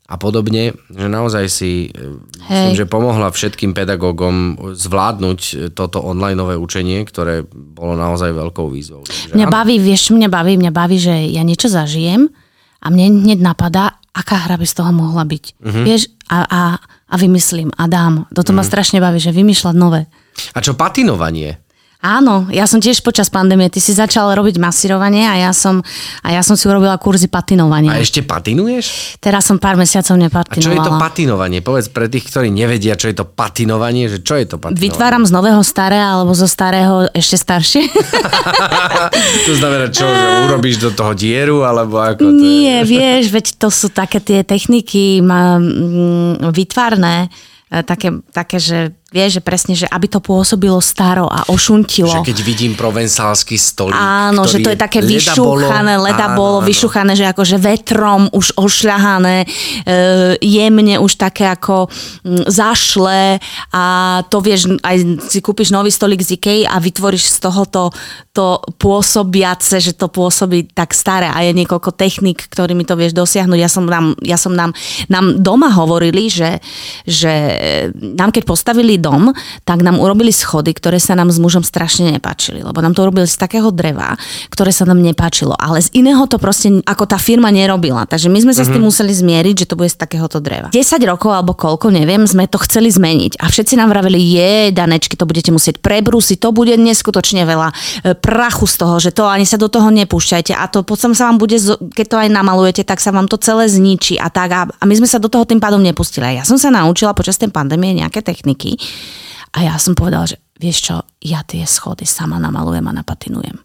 a 0.04 0.16
podobne, 0.20 0.76
že 0.92 1.08
naozaj 1.08 1.46
si 1.48 1.90
e, 1.90 2.20
Hej. 2.50 2.76
myslím, 2.76 2.76
že 2.76 2.92
pomohla 2.92 3.32
všetkým 3.32 3.72
pedagógom 3.72 4.60
zvládnuť 4.76 5.72
toto 5.74 6.04
online 6.04 6.40
učenie, 6.60 7.08
ktoré 7.08 7.48
bolo 7.52 7.96
naozaj 7.96 8.36
veľkou 8.36 8.68
výzvou. 8.68 9.08
Takže, 9.08 9.34
mňa 9.34 9.48
baví, 9.48 9.80
vieš, 9.80 10.12
mňa 10.12 10.30
baví, 10.30 10.60
mňa 10.60 10.72
baví, 10.76 11.00
že 11.00 11.16
ja 11.32 11.42
niečo 11.42 11.72
zažijem 11.72 12.28
a 12.84 12.88
mne 12.92 13.24
hneď 13.24 13.40
napadá, 13.40 13.96
aká 14.12 14.44
hra 14.44 14.60
by 14.60 14.68
z 14.68 14.76
toho 14.76 14.92
mohla 14.92 15.24
byť. 15.24 15.46
Uh-huh. 15.58 15.84
Vieš, 15.88 16.12
a, 16.30 16.46
a 16.46 16.62
a 17.14 17.16
vymyslím 17.16 17.70
a 17.78 17.86
dám. 17.86 18.26
Toto 18.34 18.50
mm. 18.52 18.56
ma 18.58 18.64
mhm. 18.66 18.70
strašne 18.74 18.98
baví, 18.98 19.22
že 19.22 19.30
vymýšľať 19.30 19.76
nové. 19.78 20.10
A 20.58 20.60
čo 20.66 20.74
patinovanie? 20.74 21.62
Áno, 22.04 22.52
ja 22.52 22.68
som 22.68 22.84
tiež 22.84 23.00
počas 23.00 23.32
pandémie, 23.32 23.72
ty 23.72 23.80
si 23.80 23.96
začal 23.96 24.36
robiť 24.36 24.60
masírovanie 24.60 25.24
a 25.24 25.40
ja 25.40 25.52
som, 25.56 25.80
a 26.20 26.36
ja 26.36 26.44
som 26.44 26.60
si 26.60 26.68
urobila 26.68 27.00
kurzy 27.00 27.32
patinovania. 27.32 27.96
A 27.96 28.04
ešte 28.04 28.20
patinuješ? 28.20 29.16
Teraz 29.24 29.48
som 29.48 29.56
pár 29.56 29.80
mesiacov 29.80 30.20
A 30.20 30.28
nepatinovala. 30.28 30.68
čo 30.68 30.76
je 30.76 30.84
to 30.84 30.92
patinovanie? 31.00 31.64
Povedz 31.64 31.88
pre 31.88 32.12
tých, 32.12 32.28
ktorí 32.28 32.52
nevedia, 32.52 33.00
čo 33.00 33.08
je 33.08 33.16
to 33.16 33.24
patinovanie, 33.24 34.12
že 34.12 34.20
čo 34.20 34.36
je 34.36 34.44
to 34.52 34.60
patinovanie? 34.60 34.84
Vytváram 34.84 35.24
z 35.24 35.32
nového 35.32 35.64
staré 35.64 35.96
alebo 35.96 36.36
zo 36.36 36.44
starého 36.44 37.08
ešte 37.16 37.40
staršie? 37.40 37.88
to 39.48 39.54
znamená 39.56 39.88
čo, 39.88 40.04
že 40.04 40.28
urobíš 40.52 40.84
do 40.84 40.92
toho 40.92 41.16
dieru, 41.16 41.64
alebo 41.64 42.04
ako 42.04 42.20
to 42.20 42.36
je? 42.36 42.36
Nie, 42.36 42.76
vieš, 42.84 43.32
veď 43.32 43.46
to 43.56 43.72
sú 43.72 43.88
také 43.88 44.20
tie 44.20 44.44
techniky 44.44 45.24
ma, 45.24 45.56
mm, 45.56 46.52
vytvarné, 46.52 47.32
e, 47.72 47.80
také, 47.80 48.12
také, 48.36 48.60
že 48.60 48.92
vieš, 49.14 49.38
že 49.38 49.42
presne, 49.46 49.74
že 49.78 49.86
aby 49.86 50.10
to 50.10 50.18
pôsobilo 50.18 50.82
staro 50.82 51.30
a 51.30 51.46
ošuntilo. 51.46 52.10
Že 52.10 52.34
keď 52.34 52.40
vidím 52.42 52.74
provencálsky 52.74 53.62
stolík, 53.62 53.94
Áno, 53.94 54.50
že 54.50 54.66
to 54.66 54.74
je 54.74 54.80
také 54.82 55.06
leda 55.06 55.14
vyšúchané, 55.14 55.94
leda 56.02 56.34
bolo 56.34 56.66
vyšúchané, 56.66 57.14
že 57.14 57.30
akože 57.30 57.62
vetrom 57.62 58.26
už 58.34 58.58
ošľahané, 58.58 59.46
e, 59.46 59.48
jemne 60.42 60.98
už 60.98 61.14
také 61.22 61.46
ako 61.46 61.94
mm, 62.26 62.50
zašle 62.50 63.38
a 63.70 63.86
to 64.34 64.42
vieš, 64.42 64.74
aj 64.82 64.98
si 65.30 65.40
kúpiš 65.46 65.70
nový 65.70 65.94
stolík 65.94 66.26
z 66.26 66.42
Ikei 66.42 66.62
a 66.66 66.82
vytvoríš 66.82 67.38
z 67.38 67.46
toho 67.46 67.70
to, 67.70 67.84
to 68.34 68.58
pôsobiace, 68.82 69.78
že 69.78 69.94
to 69.94 70.10
pôsobí 70.10 70.74
tak 70.74 70.98
staré 70.98 71.30
a 71.30 71.46
je 71.46 71.54
niekoľko 71.54 71.94
technik, 71.94 72.50
ktorými 72.50 72.82
to 72.82 72.98
vieš 72.98 73.14
dosiahnuť. 73.14 73.60
Ja 73.62 73.70
som 73.70 73.86
nám, 73.86 74.18
ja 74.26 74.42
som 74.42 74.58
nám, 74.58 74.74
nám 75.06 75.38
doma 75.38 75.70
hovorili, 75.70 76.34
že, 76.34 76.58
že 77.06 77.34
nám 77.94 78.34
keď 78.34 78.50
postavili 78.50 79.03
dom, 79.04 79.36
tak 79.68 79.84
nám 79.84 80.00
urobili 80.00 80.32
schody, 80.32 80.72
ktoré 80.72 81.04
sa 81.04 81.20
nám 81.20 81.28
s 81.28 81.44
mužom 81.44 81.68
strašne 81.68 82.16
nepáčili, 82.16 82.64
lebo 82.64 82.80
nám 82.80 82.96
to 82.96 83.04
urobili 83.04 83.28
z 83.28 83.36
takého 83.36 83.68
dreva, 83.76 84.16
ktoré 84.48 84.72
sa 84.72 84.88
nám 84.88 85.04
nepáčilo, 85.04 85.52
ale 85.60 85.84
z 85.84 85.92
iného 85.92 86.24
to 86.32 86.40
proste 86.40 86.80
ako 86.88 87.04
tá 87.04 87.20
firma 87.20 87.52
nerobila. 87.52 88.08
Takže 88.08 88.32
my 88.32 88.40
sme 88.40 88.54
sa 88.56 88.64
mm-hmm. 88.64 88.72
s 88.72 88.76
tým 88.80 88.84
museli 88.88 89.12
zmieriť, 89.12 89.56
že 89.66 89.68
to 89.68 89.76
bude 89.76 89.92
z 89.92 90.00
takéhoto 90.00 90.40
dreva. 90.40 90.72
10 90.72 90.80
rokov 91.04 91.36
alebo 91.36 91.52
koľko, 91.52 91.92
neviem, 91.92 92.24
sme 92.24 92.48
to 92.48 92.56
chceli 92.64 92.88
zmeniť 92.88 93.44
a 93.44 93.52
všetci 93.52 93.76
nám 93.76 93.92
vraveli, 93.92 94.22
je, 94.22 94.52
danečky, 94.72 95.20
to 95.20 95.28
budete 95.28 95.52
musieť 95.52 95.84
prebrúsiť, 95.84 96.40
to 96.40 96.56
bude 96.56 96.72
neskutočne 96.80 97.44
veľa 97.44 97.70
e, 97.70 97.76
prachu 98.16 98.70
z 98.70 98.76
toho, 98.80 98.96
že 99.02 99.12
to 99.12 99.28
ani 99.28 99.44
sa 99.44 99.60
do 99.60 99.68
toho 99.68 99.90
nepúšťajte 99.92 100.54
a 100.54 100.64
to 100.70 100.86
potom 100.86 101.18
sa 101.18 101.28
vám 101.28 101.42
bude, 101.42 101.58
keď 101.98 102.06
to 102.06 102.18
aj 102.22 102.30
namalujete, 102.30 102.86
tak 102.86 103.02
sa 103.02 103.10
vám 103.10 103.26
to 103.26 103.42
celé 103.42 103.66
zničí 103.66 104.22
a 104.22 104.30
tak. 104.30 104.50
A, 104.54 104.62
my 104.86 104.94
sme 104.94 105.10
sa 105.10 105.18
do 105.18 105.28
toho 105.28 105.44
tým 105.44 105.58
pádom 105.58 105.82
nepustili. 105.82 106.38
Ja 106.38 106.46
som 106.46 106.62
sa 106.62 106.70
naučila 106.70 107.18
počas 107.18 107.42
tej 107.42 107.50
pandémie 107.50 107.98
nejaké 107.98 108.22
techniky 108.22 108.78
a 109.54 109.58
ja 109.62 109.76
som 109.78 109.94
povedala, 109.94 110.26
že 110.26 110.42
vieš 110.58 110.90
čo, 110.90 110.96
ja 111.22 111.46
tie 111.46 111.62
schody 111.68 112.08
sama 112.10 112.42
namalujem 112.42 112.86
a 112.90 112.98
napatinujem. 112.98 113.58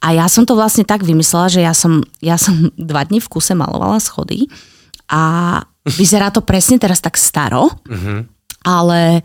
A 0.00 0.16
ja 0.16 0.26
som 0.32 0.48
to 0.48 0.56
vlastne 0.56 0.88
tak 0.88 1.04
vymyslela, 1.04 1.52
že 1.52 1.60
ja 1.60 1.76
som, 1.76 2.00
ja 2.24 2.40
som 2.40 2.72
dva 2.90 3.04
dní 3.04 3.20
v 3.20 3.28
kuse 3.28 3.52
malovala 3.52 4.00
schody 4.00 4.48
a 5.12 5.60
vyzerá 5.84 6.32
to 6.32 6.40
presne 6.40 6.80
teraz 6.80 7.04
tak 7.04 7.20
staro, 7.20 7.68
ale 8.64 9.24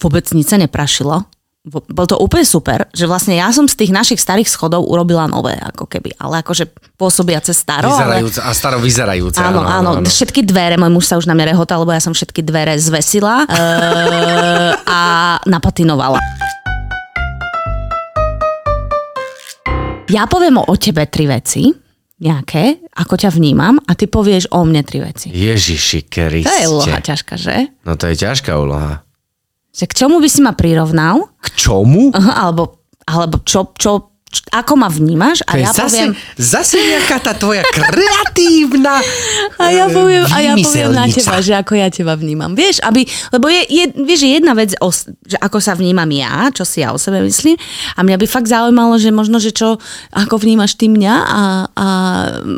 vôbec 0.00 0.24
nič 0.32 0.52
sa 0.52 0.60
neprašilo. 0.60 1.24
Bol 1.66 2.06
to 2.06 2.14
úplne 2.22 2.46
super, 2.46 2.86
že 2.94 3.10
vlastne 3.10 3.34
ja 3.34 3.50
som 3.50 3.66
z 3.66 3.74
tých 3.74 3.90
našich 3.90 4.22
starých 4.22 4.46
schodov 4.46 4.86
urobila 4.86 5.26
nové, 5.26 5.58
ako 5.58 5.90
keby, 5.90 6.14
ale 6.14 6.38
akože 6.46 6.70
pôsobiace 6.94 7.50
staro. 7.50 7.90
Ale... 7.90 8.22
Vyzerajúce, 8.22 8.38
a 8.38 8.50
staro 8.54 8.78
vyzerajúce. 8.78 9.42
Áno, 9.42 9.66
áno, 9.66 9.98
všetky 10.06 10.46
dvere, 10.46 10.78
môj 10.78 10.94
muž 10.94 11.10
sa 11.10 11.18
už 11.18 11.26
na 11.26 11.34
mňa 11.34 11.58
rehotal, 11.58 11.82
lebo 11.82 11.90
ja 11.90 11.98
som 11.98 12.14
všetky 12.14 12.46
dvere 12.46 12.78
zvesila 12.78 13.42
e, 13.50 13.58
a 14.78 15.00
napatinovala. 15.42 16.22
Ja 20.06 20.30
poviem 20.30 20.62
o 20.62 20.74
tebe 20.78 21.02
tri 21.10 21.26
veci, 21.26 21.66
nejaké, 22.22 22.86
ako 22.94 23.14
ťa 23.26 23.34
vnímam 23.34 23.76
a 23.82 23.92
ty 23.98 24.06
povieš 24.06 24.54
o 24.54 24.62
mne 24.62 24.86
tri 24.86 25.02
veci. 25.02 25.34
Ježiši 25.34 26.06
Kriste. 26.06 26.46
To 26.46 26.54
je 26.54 26.66
úloha 26.70 26.98
ťažká, 27.02 27.34
že? 27.34 27.74
No 27.82 27.98
to 27.98 28.06
je 28.06 28.16
ťažká 28.22 28.54
úloha. 28.54 29.05
Že 29.76 29.84
k 29.84 29.92
čomu 29.92 30.16
by 30.24 30.28
si 30.32 30.40
ma 30.40 30.56
prirovnal? 30.56 31.28
K 31.36 31.48
čomu? 31.52 32.08
Aha, 32.16 32.48
alebo, 32.48 32.80
alebo 33.04 33.44
čo, 33.44 33.76
čo, 33.76 34.08
čo, 34.24 34.40
ako 34.56 34.72
ma 34.80 34.88
vnímaš? 34.88 35.44
A 35.44 35.52
To 35.52 35.60
ja 35.60 35.70
zase, 35.76 35.84
poviem... 35.84 36.12
zase 36.40 36.76
nejaká 36.80 37.20
tá 37.20 37.36
tvoja 37.36 37.60
kreatívna 37.68 39.04
A 39.60 39.72
ja 39.72 39.88
poviem, 39.88 40.24
a 40.28 40.36
ja 40.44 40.52
poviem 40.56 40.92
na 40.92 41.08
teba, 41.08 41.40
že 41.40 41.52
ako 41.56 41.72
ja 41.80 41.88
teba 41.88 42.12
vnímam. 42.12 42.52
Vieš, 42.52 42.84
aby, 42.84 43.08
lebo 43.32 43.48
je, 43.48 43.62
je, 43.68 43.84
vieš, 44.04 44.20
je 44.24 44.30
jedna 44.36 44.52
vec, 44.52 44.76
o, 44.80 44.92
že 45.24 45.36
ako 45.40 45.58
sa 45.64 45.72
vnímam 45.72 46.08
ja, 46.12 46.52
čo 46.52 46.68
si 46.68 46.84
ja 46.84 46.92
o 46.92 46.98
sebe 47.00 47.24
myslím. 47.24 47.56
A 47.96 48.04
mňa 48.04 48.16
by 48.20 48.26
fakt 48.28 48.48
zaujímalo, 48.52 49.00
že 49.00 49.08
možno, 49.12 49.40
že 49.40 49.56
čo, 49.56 49.80
ako 50.12 50.36
vnímaš 50.40 50.76
ty 50.76 50.92
mňa 50.92 51.14
a, 51.14 51.42
a, 51.72 51.86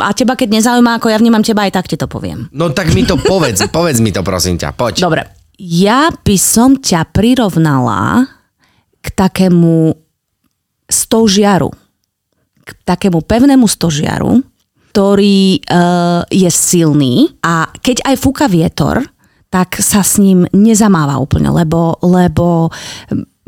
a 0.07 0.11
teba, 0.11 0.35
keď 0.35 0.59
nezaujíma, 0.59 0.99
ako 0.99 1.11
ja 1.15 1.19
vnímam 1.23 1.47
teba, 1.47 1.67
aj 1.67 1.79
tak 1.79 1.87
ti 1.87 1.95
to 1.95 2.11
poviem. 2.11 2.51
No 2.51 2.75
tak 2.75 2.91
mi 2.95 3.07
to 3.07 3.15
povedz, 3.31 3.63
povedz 3.71 4.03
mi 4.03 4.11
to 4.11 4.27
prosím 4.27 4.59
ťa, 4.59 4.75
poď. 4.75 4.99
Dobre. 4.99 5.38
Ja 5.59 6.15
by 6.15 6.37
som 6.39 6.79
ťa 6.79 7.11
prirovnala 7.11 8.31
k 9.03 9.07
takému 9.11 9.91
stožiaru. 10.87 11.75
K 12.63 12.69
takému 12.87 13.27
pevnému 13.27 13.67
stožiaru, 13.67 14.39
ktorý 14.95 15.59
uh, 15.67 16.23
je 16.31 16.47
silný 16.47 17.35
a 17.43 17.67
keď 17.75 18.07
aj 18.07 18.17
fúka 18.23 18.47
vietor, 18.47 19.03
tak 19.51 19.83
sa 19.83 20.07
s 20.07 20.23
ním 20.23 20.47
nezamáva 20.55 21.19
úplne, 21.19 21.51
lebo, 21.51 21.97
lebo 22.07 22.71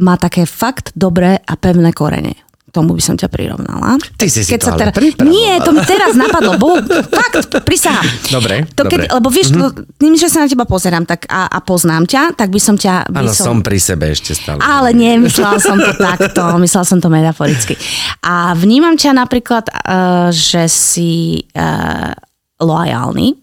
má 0.01 0.15
také 0.17 0.49
fakt 0.49 0.97
dobré 0.97 1.39
a 1.39 1.55
pevné 1.61 1.93
korene. 1.93 2.35
Tomu 2.71 2.95
by 2.95 3.03
som 3.03 3.19
ťa 3.19 3.27
prirovnala. 3.27 3.99
Ty 4.15 4.31
si 4.31 4.47
si 4.47 4.55
to 4.55 4.71
sa 4.71 4.79
pripravovala. 4.79 5.27
Nie, 5.27 5.59
to 5.59 5.75
mi 5.75 5.83
teraz 5.83 6.15
napadlo. 6.15 6.55
Bo, 6.55 6.79
fakt, 7.11 7.51
prisahám. 7.67 8.07
Dobre, 8.31 8.71
to 8.79 8.87
keď, 8.87 9.11
dobre. 9.11 9.15
Lebo 9.19 9.29
vieš, 9.29 9.51
mm-hmm. 9.51 9.99
tým, 9.99 10.15
že 10.15 10.31
sa 10.31 10.47
na 10.47 10.49
teba 10.49 10.63
pozerám 10.63 11.03
tak 11.03 11.27
a, 11.27 11.51
a 11.51 11.59
poznám 11.59 12.07
ťa, 12.07 12.39
tak 12.39 12.55
by 12.55 12.61
som 12.63 12.79
ťa... 12.79 13.11
Áno, 13.11 13.35
som... 13.35 13.59
som 13.59 13.67
pri 13.67 13.83
sebe 13.83 14.15
ešte 14.15 14.39
stále. 14.39 14.63
Ale 14.63 14.95
nemyslela 14.95 15.59
som 15.59 15.83
to 15.83 15.99
takto, 15.99 16.43
myslela 16.63 16.87
som 16.87 17.03
to 17.03 17.11
metaforicky. 17.11 17.75
A 18.23 18.55
vnímam 18.55 18.95
ťa 18.95 19.19
napríklad, 19.19 19.67
uh, 19.67 20.31
že 20.31 20.71
si 20.71 21.43
uh, 21.59 22.15
loajálny, 22.63 23.35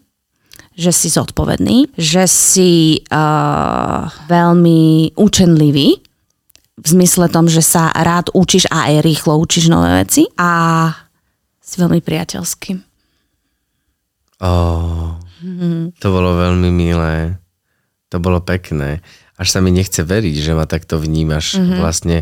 že 0.78 0.94
si 0.94 1.12
zodpovedný, 1.12 1.92
že 1.98 2.24
si 2.24 3.02
uh, 3.12 4.08
veľmi 4.30 5.12
učenlivý, 5.18 6.07
v 6.78 6.86
zmysle 6.86 7.26
tom, 7.28 7.50
že 7.50 7.60
sa 7.60 7.90
rád 7.90 8.30
učíš 8.32 8.70
a 8.70 8.90
aj 8.90 9.02
rýchlo 9.02 9.34
učíš 9.42 9.66
nové 9.66 9.90
veci 9.98 10.30
a 10.38 10.90
si 11.58 11.76
veľmi 11.82 12.00
priateľský. 12.00 12.78
Oh, 14.38 15.18
to 15.98 16.06
bolo 16.08 16.38
veľmi 16.38 16.70
milé. 16.70 17.42
To 18.14 18.22
bolo 18.22 18.38
pekné. 18.40 19.02
Až 19.36 19.58
sa 19.58 19.60
mi 19.60 19.74
nechce 19.74 20.00
veriť, 20.00 20.34
že 20.38 20.54
ma 20.54 20.64
takto 20.64 20.96
vnímaš 20.96 21.58
mm-hmm. 21.58 21.78
vlastne 21.82 22.16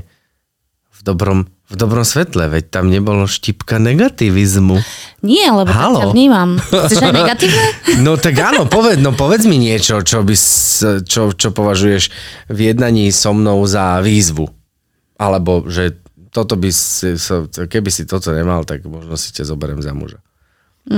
dobrom, 1.07 1.47
v 1.71 1.75
dobrom 1.79 2.03
svetle, 2.03 2.51
veď 2.51 2.75
tam 2.75 2.91
nebolo 2.91 3.31
štipka 3.31 3.79
negativizmu. 3.79 4.83
Nie, 5.23 5.55
lebo 5.55 5.71
tak 5.71 6.03
ťa 6.03 6.07
vnímam. 6.11 6.59
Chceš 6.59 6.99
aj 6.99 7.15
negatívne? 7.15 7.65
No 8.07 8.19
tak 8.19 8.35
áno, 8.37 8.67
povedz, 8.67 8.99
no 9.01 9.15
povedz 9.15 9.47
mi 9.47 9.57
niečo, 9.57 10.03
čo, 10.03 10.27
by, 10.27 10.35
čo, 11.07 11.31
čo 11.33 11.49
považuješ 11.55 12.11
v 12.51 12.59
jednaní 12.59 13.15
so 13.15 13.33
mnou 13.33 13.63
za 13.65 14.03
výzvu. 14.03 14.51
Alebo 15.17 15.65
že 15.71 15.97
toto 16.35 16.59
by 16.61 16.69
si, 16.69 17.17
keby 17.57 17.89
si 17.89 18.05
toto 18.05 18.37
nemal, 18.37 18.69
tak 18.69 18.85
možno 18.85 19.17
si 19.17 19.33
ťa 19.33 19.49
zoberiem 19.49 19.81
za 19.81 19.97
muža. 19.97 20.21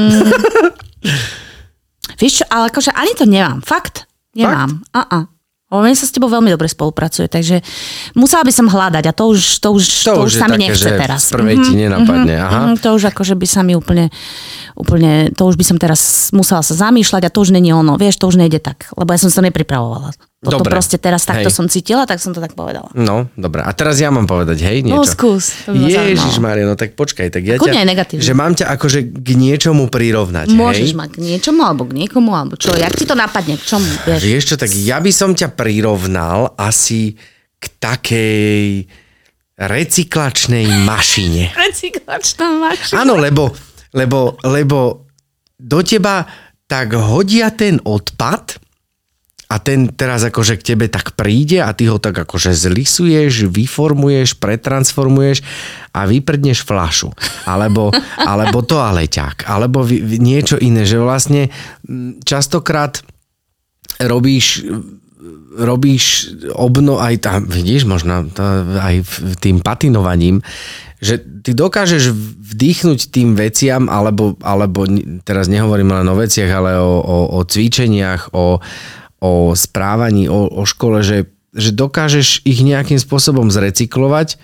Vieš 2.18 2.42
čo, 2.42 2.44
ale 2.50 2.74
akože 2.74 2.90
ani 2.90 3.14
to 3.14 3.30
nemám. 3.30 3.62
Fakt? 3.62 4.10
Nemám. 4.34 4.82
A-a. 4.90 5.18
Lebo 5.22 5.37
mne 5.68 5.92
sa 5.92 6.08
s 6.08 6.12
tebou 6.16 6.32
veľmi 6.32 6.48
dobre 6.48 6.64
spolupracuje, 6.64 7.28
takže 7.28 7.60
musela 8.16 8.40
by 8.40 8.52
som 8.52 8.72
hľadať 8.72 9.04
a 9.04 9.12
to 9.12 9.24
už, 9.28 9.60
to 9.60 9.68
už, 9.76 9.84
to 10.08 10.12
už 10.24 10.32
je 10.32 10.40
sa 10.40 10.48
mi 10.48 10.64
nechce 10.64 10.80
že 10.80 10.96
teraz. 10.96 11.28
V 11.28 11.36
prvej 11.36 11.56
ti 11.60 11.72
nenapadne. 11.76 12.34
Aha. 12.40 12.60
Mhm, 12.72 12.80
to 12.80 12.96
už 12.96 13.12
akože 13.12 13.36
by 13.36 13.44
sa 13.44 13.60
mi 13.60 13.76
úplne, 13.76 14.08
úplne, 14.72 15.28
to 15.36 15.44
už 15.44 15.60
by 15.60 15.64
som 15.68 15.76
teraz 15.76 16.32
musela 16.32 16.64
sa 16.64 16.72
zamýšľať 16.72 17.28
a 17.28 17.32
to 17.32 17.44
už 17.44 17.52
není 17.52 17.68
ono, 17.68 18.00
vieš, 18.00 18.16
to 18.16 18.32
už 18.32 18.40
nejde 18.40 18.64
tak, 18.64 18.88
lebo 18.96 19.12
ja 19.12 19.20
som 19.20 19.28
sa 19.28 19.44
nepripravovala. 19.44 20.16
Toto 20.38 20.62
Dobre. 20.62 20.70
proste 20.70 21.02
teraz 21.02 21.26
takto 21.26 21.50
Hej. 21.50 21.56
som 21.58 21.66
cítila, 21.66 22.06
tak 22.06 22.22
som 22.22 22.30
to 22.30 22.38
tak 22.38 22.54
povedala. 22.54 22.86
No, 22.94 23.26
dobre. 23.34 23.58
A 23.58 23.74
teraz 23.74 23.98
ja 23.98 24.06
mám 24.14 24.22
povedať, 24.22 24.62
hej, 24.62 24.86
niečo. 24.86 24.94
No, 24.94 25.02
skús, 25.02 25.66
ma 25.66 25.90
Ježiš. 25.90 26.38
Maria, 26.38 26.62
no 26.62 26.78
tak 26.78 26.94
počkaj, 26.94 27.26
tak 27.34 27.42
ja 27.42 27.58
Kľudne 27.58 27.82
ťa, 27.82 27.90
negatívne. 27.90 28.22
že 28.22 28.34
mám 28.38 28.54
ťa 28.54 28.70
akože 28.78 29.18
k 29.18 29.28
niečomu 29.34 29.90
prirovnať, 29.90 30.54
Môžeš 30.54 30.94
hej? 30.94 30.94
mať 30.94 31.10
k 31.10 31.18
niečomu, 31.26 31.66
alebo 31.66 31.90
k 31.90 31.98
niekomu, 31.98 32.30
alebo 32.38 32.54
čo, 32.54 32.70
jak 32.70 32.94
ti 32.94 33.02
to 33.02 33.18
napadne, 33.18 33.58
k 33.58 33.66
čomu, 33.66 33.90
vieš. 34.06 34.20
Vieš 34.22 34.44
čo, 34.54 34.56
tak 34.62 34.70
ja 34.78 35.02
by 35.02 35.10
som 35.10 35.34
ťa 35.34 35.58
prirovnal 35.58 36.54
asi 36.54 37.18
k 37.58 37.64
takej 37.82 38.86
recyklačnej 39.58 40.70
mašine. 40.86 41.50
Recyklačná 41.66 42.46
mašina. 42.62 43.02
Áno, 43.02 43.18
lebo, 43.18 43.50
lebo, 43.90 44.38
lebo 44.46 45.10
do 45.58 45.82
teba 45.82 46.22
tak 46.70 46.94
hodia 46.94 47.50
ten 47.50 47.82
odpad 47.82 48.67
a 49.48 49.56
ten 49.56 49.88
teraz 49.88 50.28
akože 50.28 50.60
k 50.60 50.66
tebe 50.74 50.86
tak 50.92 51.16
príde 51.16 51.64
a 51.64 51.72
ty 51.72 51.88
ho 51.88 51.96
tak 51.96 52.20
akože 52.20 52.52
zlisuješ, 52.52 53.48
vyformuješ, 53.48 54.36
pretransformuješ 54.36 55.40
a 55.96 56.04
vyprdneš 56.04 56.68
flašu. 56.68 57.16
Alebo, 57.48 57.88
alebo 58.30 58.60
toaleťák. 58.60 59.48
Alebo 59.48 59.88
niečo 60.20 60.60
iné. 60.60 60.84
Že 60.84 60.98
vlastne 61.00 61.42
častokrát 62.28 63.00
robíš 64.04 64.68
robíš 65.58 66.30
obno 66.54 67.02
aj 67.02 67.14
tam, 67.18 67.40
vidíš, 67.50 67.82
možno 67.82 68.30
to, 68.30 68.44
aj 68.78 69.02
tým 69.42 69.58
patinovaním, 69.58 70.38
že 71.02 71.18
ty 71.18 71.50
dokážeš 71.50 72.14
vdýchnuť 72.54 73.10
tým 73.10 73.34
veciam, 73.34 73.90
alebo, 73.90 74.38
alebo 74.38 74.86
teraz 75.26 75.50
nehovorím 75.50 75.98
len 75.98 76.06
o 76.06 76.14
veciach, 76.14 76.50
ale 76.50 76.78
o, 76.78 77.02
o, 77.02 77.18
o 77.38 77.40
cvičeniach, 77.42 78.30
o, 78.30 78.62
o 79.18 79.52
správaní, 79.54 80.30
o, 80.30 80.46
o 80.46 80.62
škole, 80.62 81.02
že, 81.02 81.26
že 81.50 81.74
dokážeš 81.74 82.46
ich 82.46 82.62
nejakým 82.62 82.98
spôsobom 83.02 83.50
zrecyklovať, 83.50 84.38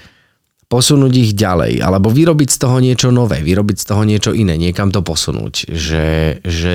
posunúť 0.66 1.14
ich 1.14 1.32
ďalej, 1.36 1.78
alebo 1.78 2.10
vyrobiť 2.10 2.48
z 2.50 2.58
toho 2.58 2.82
niečo 2.82 3.08
nové, 3.14 3.38
vyrobiť 3.44 3.76
z 3.78 3.86
toho 3.86 4.02
niečo 4.02 4.34
iné, 4.34 4.58
niekam 4.58 4.90
to 4.90 5.06
posunúť. 5.06 5.70
Že, 5.70 6.06
že 6.42 6.74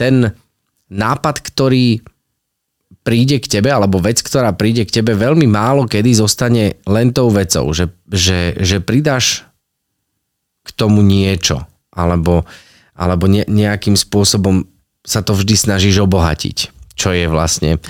ten 0.00 0.32
nápad, 0.88 1.36
ktorý 1.44 2.00
príde 3.04 3.36
k 3.36 3.60
tebe, 3.60 3.68
alebo 3.68 4.00
vec, 4.00 4.24
ktorá 4.24 4.56
príde 4.56 4.88
k 4.88 5.00
tebe, 5.02 5.12
veľmi 5.12 5.44
málo 5.44 5.84
kedy 5.84 6.16
zostane 6.16 6.80
len 6.88 7.12
tou 7.12 7.28
vecou, 7.28 7.68
že, 7.76 7.92
že, 8.08 8.56
že 8.56 8.80
pridáš 8.80 9.44
k 10.64 10.68
tomu 10.72 11.04
niečo, 11.04 11.68
alebo, 11.92 12.48
alebo 12.96 13.24
ne, 13.28 13.44
nejakým 13.44 13.96
spôsobom 13.96 14.64
sa 15.04 15.20
to 15.20 15.36
vždy 15.36 15.56
snažíš 15.56 16.00
obohatiť 16.04 16.79
čo 17.00 17.16
je 17.16 17.24
vlastne, 17.24 17.80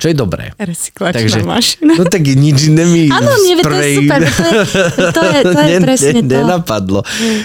čo 0.00 0.08
je 0.08 0.16
dobré. 0.16 0.56
Recyklačná 0.56 1.20
Takže, 1.20 1.40
mašina. 1.44 1.92
No 2.00 2.08
tak 2.08 2.24
nič 2.24 2.72
iné 2.72 2.88
mi 2.88 3.12
Áno, 3.12 3.28
nie, 3.44 3.60
to 3.60 3.68
je 3.68 4.00
super, 4.00 4.20
to 4.24 4.44
je, 4.48 4.60
to 5.12 5.22
je, 5.22 5.40
to 5.44 5.60
je 5.60 5.76
presne 5.86 6.20
to. 6.24 6.32
Nenapadlo. 6.40 7.00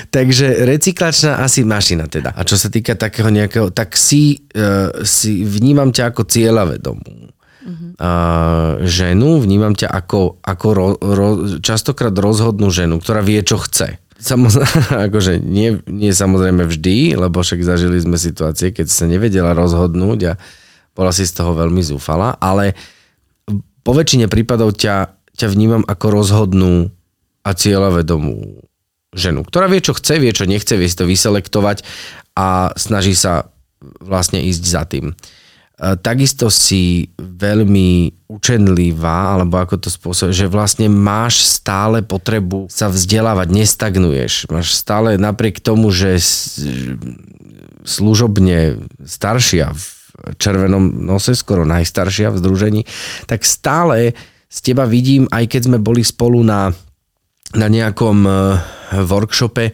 Takže 0.07 0.63
recyklačná 0.63 1.43
asi 1.43 1.67
mašina 1.67 2.07
teda. 2.07 2.31
A 2.31 2.47
čo 2.47 2.55
sa 2.55 2.71
týka 2.71 2.95
takého 2.95 3.27
nejakého, 3.27 3.67
tak 3.75 3.99
si, 3.99 4.47
uh, 4.55 5.03
si 5.03 5.43
vnímam 5.43 5.91
ťa 5.91 6.15
ako 6.15 6.23
cieľavedomú. 6.23 7.11
Uh-huh. 7.59 7.91
Uh, 7.99 8.79
ženu, 8.87 9.43
vnímam 9.43 9.75
ťa 9.75 9.91
ako, 9.91 10.39
ako 10.39 10.67
ro, 10.71 10.87
ro, 10.95 11.27
častokrát 11.59 12.15
rozhodnú 12.15 12.71
ženu, 12.71 13.03
ktorá 13.03 13.19
vie, 13.19 13.43
čo 13.43 13.59
chce. 13.59 13.99
Samozrejme, 14.19 14.99
akože 15.11 15.43
nie, 15.43 15.79
nie 15.87 16.11
samozrejme 16.15 16.63
vždy, 16.67 17.19
lebo 17.19 17.43
však 17.43 17.59
zažili 17.63 17.99
sme 17.99 18.15
situácie, 18.15 18.71
keď 18.71 18.87
sa 18.87 19.05
nevedela 19.07 19.51
rozhodnúť 19.51 20.19
a 20.27 20.33
bola 20.93 21.11
si 21.15 21.23
z 21.23 21.33
toho 21.35 21.55
veľmi 21.55 21.81
zúfala, 21.81 22.35
ale 22.37 22.75
po 23.83 23.91
väčšine 23.95 24.29
prípadov 24.29 24.75
ťa, 24.75 25.15
ťa 25.33 25.47
vnímam 25.49 25.83
ako 25.87 26.05
rozhodnú 26.11 26.93
a 27.41 27.49
cieľavedomú 27.55 28.61
ženu, 29.15 29.41
ktorá 29.41 29.65
vie, 29.65 29.81
čo 29.81 29.97
chce, 29.97 30.21
vie, 30.21 30.29
čo 30.35 30.45
nechce, 30.45 30.77
vie 30.77 30.85
si 30.85 30.97
to 30.99 31.09
vyselektovať 31.09 31.81
a 32.37 32.69
snaží 32.77 33.17
sa 33.17 33.49
vlastne 34.03 34.43
ísť 34.43 34.63
za 34.63 34.83
tým. 34.85 35.05
E, 35.09 35.13
takisto 35.97 36.51
si 36.51 37.09
veľmi 37.17 38.13
učenlivá, 38.29 39.39
alebo 39.39 39.57
ako 39.57 39.81
to 39.81 39.89
spôsob, 39.89 40.29
že 40.35 40.51
vlastne 40.51 40.91
máš 40.91 41.41
stále 41.41 42.05
potrebu 42.05 42.69
sa 42.69 42.91
vzdelávať, 42.91 43.47
nestagnuješ. 43.49 44.45
Máš 44.51 44.77
stále 44.77 45.17
napriek 45.17 45.63
tomu, 45.63 45.89
že 45.89 46.21
služobne 47.87 48.83
staršia 49.01 49.73
červenom 50.37 51.05
nose, 51.05 51.35
skoro 51.35 51.67
najstaršia 51.67 52.33
v 52.33 52.39
združení, 52.39 52.81
tak 53.25 53.45
stále 53.45 54.13
z 54.49 54.57
teba 54.65 54.89
vidím, 54.89 55.29
aj 55.29 55.45
keď 55.45 55.61
sme 55.69 55.77
boli 55.77 56.01
spolu 56.01 56.41
na, 56.41 56.73
na 57.53 57.67
nejakom 57.69 58.17
uh, 58.25 58.57
workshope, 59.05 59.71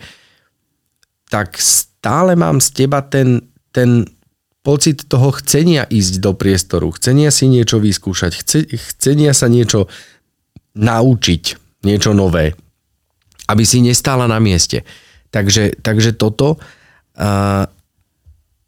tak 1.31 1.55
stále 1.57 2.35
mám 2.35 2.59
z 2.59 2.85
teba 2.85 2.99
ten, 3.01 3.41
ten 3.71 4.05
pocit 4.65 5.07
toho 5.07 5.31
chcenia 5.39 5.87
ísť 5.87 6.13
do 6.19 6.35
priestoru, 6.35 6.91
chcenia 6.93 7.31
si 7.31 7.47
niečo 7.47 7.79
vyskúšať, 7.79 8.31
chce, 8.35 8.59
chcenia 8.73 9.31
sa 9.31 9.47
niečo 9.47 9.87
naučiť, 10.75 11.43
niečo 11.87 12.11
nové, 12.11 12.57
aby 13.47 13.63
si 13.63 13.79
nestála 13.79 14.27
na 14.27 14.41
mieste. 14.43 14.83
Takže, 15.31 15.79
takže 15.79 16.15
toto. 16.15 16.59
Uh, 17.15 17.63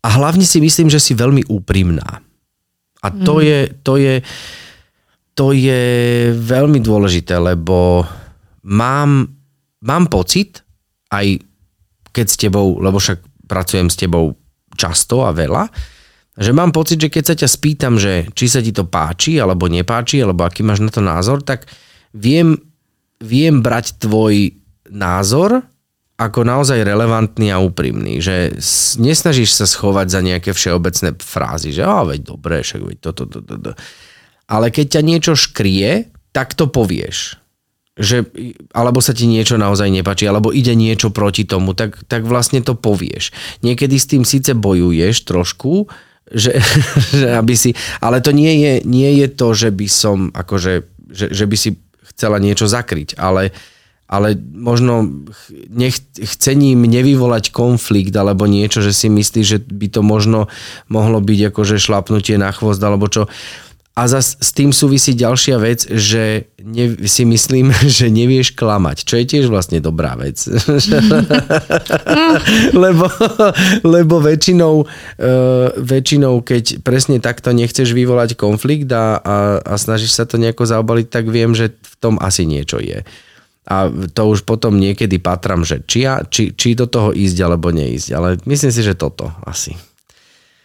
a 0.08 0.16
hlavne 0.16 0.48
si 0.48 0.64
myslím, 0.64 0.88
že 0.88 1.04
si 1.04 1.12
veľmi 1.12 1.52
úprimná. 1.52 2.24
A 3.04 3.08
to, 3.12 3.40
mm. 3.40 3.44
je, 3.44 3.60
to, 3.84 3.94
je, 4.00 4.16
to 5.36 5.52
je 5.52 5.84
veľmi 6.32 6.80
dôležité, 6.80 7.36
lebo 7.36 8.08
mám, 8.64 9.28
mám 9.84 10.04
pocit, 10.08 10.64
aj 11.12 11.44
keď 12.16 12.26
s 12.26 12.40
tebou, 12.40 12.80
lebo 12.80 13.04
však 13.04 13.20
pracujem 13.52 13.92
s 13.92 14.00
tebou 14.00 14.40
často 14.80 15.28
a 15.28 15.36
veľa, 15.36 15.68
že 16.38 16.54
mám 16.54 16.72
pocit, 16.72 17.02
že 17.02 17.12
keď 17.12 17.24
sa 17.28 17.36
ťa 17.36 17.50
spýtam, 17.50 17.94
že 18.00 18.30
či 18.32 18.46
sa 18.48 18.64
ti 18.64 18.72
to 18.72 18.88
páči, 18.88 19.42
alebo 19.42 19.68
nepáči, 19.68 20.24
alebo 20.24 20.46
aký 20.46 20.64
máš 20.64 20.86
na 20.86 20.94
to 20.94 21.02
názor, 21.04 21.42
tak 21.44 21.68
viem, 22.14 22.56
viem 23.20 23.60
brať 23.60 24.00
tvoj 24.00 24.56
názor 24.88 25.66
ako 26.18 26.42
naozaj 26.42 26.82
relevantný 26.82 27.54
a 27.54 27.62
úprimný, 27.62 28.18
že 28.18 28.58
nesnažíš 28.98 29.54
sa 29.54 29.70
schovať 29.70 30.08
za 30.10 30.22
nejaké 30.26 30.50
všeobecné 30.50 31.14
frázy, 31.22 31.70
že 31.70 31.86
a 31.86 32.02
veď 32.02 32.34
dobre, 32.34 32.66
však 32.66 32.82
veď 32.82 32.98
toto, 32.98 33.30
toto, 33.30 33.46
toto. 33.46 33.72
Ale 34.50 34.74
keď 34.74 34.98
ťa 34.98 35.02
niečo 35.06 35.34
škrie, 35.38 36.10
tak 36.34 36.58
to 36.58 36.66
povieš. 36.66 37.38
Že, 37.98 38.30
alebo 38.74 39.02
sa 39.02 39.14
ti 39.14 39.30
niečo 39.30 39.62
naozaj 39.62 39.94
nepačí, 39.94 40.26
alebo 40.26 40.50
ide 40.50 40.74
niečo 40.74 41.14
proti 41.14 41.46
tomu, 41.46 41.78
tak, 41.78 42.02
tak 42.10 42.26
vlastne 42.26 42.66
to 42.66 42.74
povieš. 42.74 43.34
Niekedy 43.62 43.96
s 43.98 44.10
tým 44.10 44.26
síce 44.26 44.58
bojuješ 44.58 45.22
trošku, 45.22 45.86
že, 46.34 46.58
že 47.14 47.30
aby 47.38 47.54
si, 47.54 47.78
ale 48.02 48.26
to 48.26 48.34
nie 48.34 48.58
je, 48.58 48.74
nie 48.90 49.22
je 49.22 49.28
to, 49.30 49.54
že 49.54 49.70
by 49.70 49.86
som 49.86 50.34
akože, 50.34 50.82
že, 51.14 51.30
že 51.30 51.46
by 51.46 51.58
si 51.58 51.78
chcela 52.10 52.42
niečo 52.42 52.66
zakryť, 52.66 53.22
ale 53.22 53.54
uh, 53.54 53.77
ale 54.08 54.40
možno 54.40 55.04
nech, 55.68 56.00
chcením 56.16 56.88
nevyvolať 56.88 57.52
konflikt 57.52 58.16
alebo 58.16 58.48
niečo, 58.48 58.80
že 58.80 58.96
si 58.96 59.12
myslí, 59.12 59.42
že 59.44 59.60
by 59.60 59.88
to 59.92 60.02
možno 60.02 60.48
mohlo 60.88 61.20
byť 61.20 61.52
akože 61.52 61.76
šlapnutie 61.76 62.40
na 62.40 62.56
chvost 62.56 62.80
alebo 62.80 63.12
čo. 63.12 63.28
A 63.98 64.06
zas 64.06 64.38
s 64.38 64.54
tým 64.54 64.70
súvisí 64.70 65.18
ďalšia 65.18 65.58
vec, 65.58 65.90
že 65.90 66.54
ne, 66.62 66.94
si 67.10 67.26
myslím, 67.26 67.74
že 67.98 68.08
nevieš 68.14 68.54
klamať, 68.54 69.04
čo 69.04 69.20
je 69.20 69.26
tiež 69.26 69.46
vlastne 69.50 69.82
dobrá 69.82 70.14
vec. 70.14 70.38
lebo, 72.86 73.10
lebo 73.82 74.16
väčšinou, 74.22 74.86
uh, 74.86 75.68
väčšinou, 75.74 76.46
keď 76.46 76.80
presne 76.86 77.18
takto 77.18 77.52
nechceš 77.52 77.92
vyvolať 77.92 78.38
konflikt 78.40 78.88
a, 78.94 79.18
a, 79.18 79.38
a 79.66 79.74
snažíš 79.76 80.14
sa 80.14 80.30
to 80.30 80.38
nejako 80.38 80.70
zaobaliť, 80.70 81.10
tak 81.10 81.28
viem, 81.28 81.58
že 81.58 81.74
v 81.74 81.96
tom 81.98 82.22
asi 82.22 82.46
niečo 82.46 82.78
je 82.78 83.02
a 83.68 83.92
to 83.92 84.22
už 84.32 84.48
potom 84.48 84.80
niekedy 84.80 85.20
patram, 85.20 85.68
že 85.68 85.84
či, 85.84 86.08
ja, 86.08 86.24
či, 86.24 86.56
či 86.56 86.72
do 86.72 86.88
toho 86.88 87.12
ísť 87.12 87.38
alebo 87.44 87.68
neísť. 87.76 88.08
Ale 88.16 88.40
myslím 88.48 88.72
si, 88.72 88.80
že 88.80 88.96
toto 88.96 89.28
asi. 89.44 89.76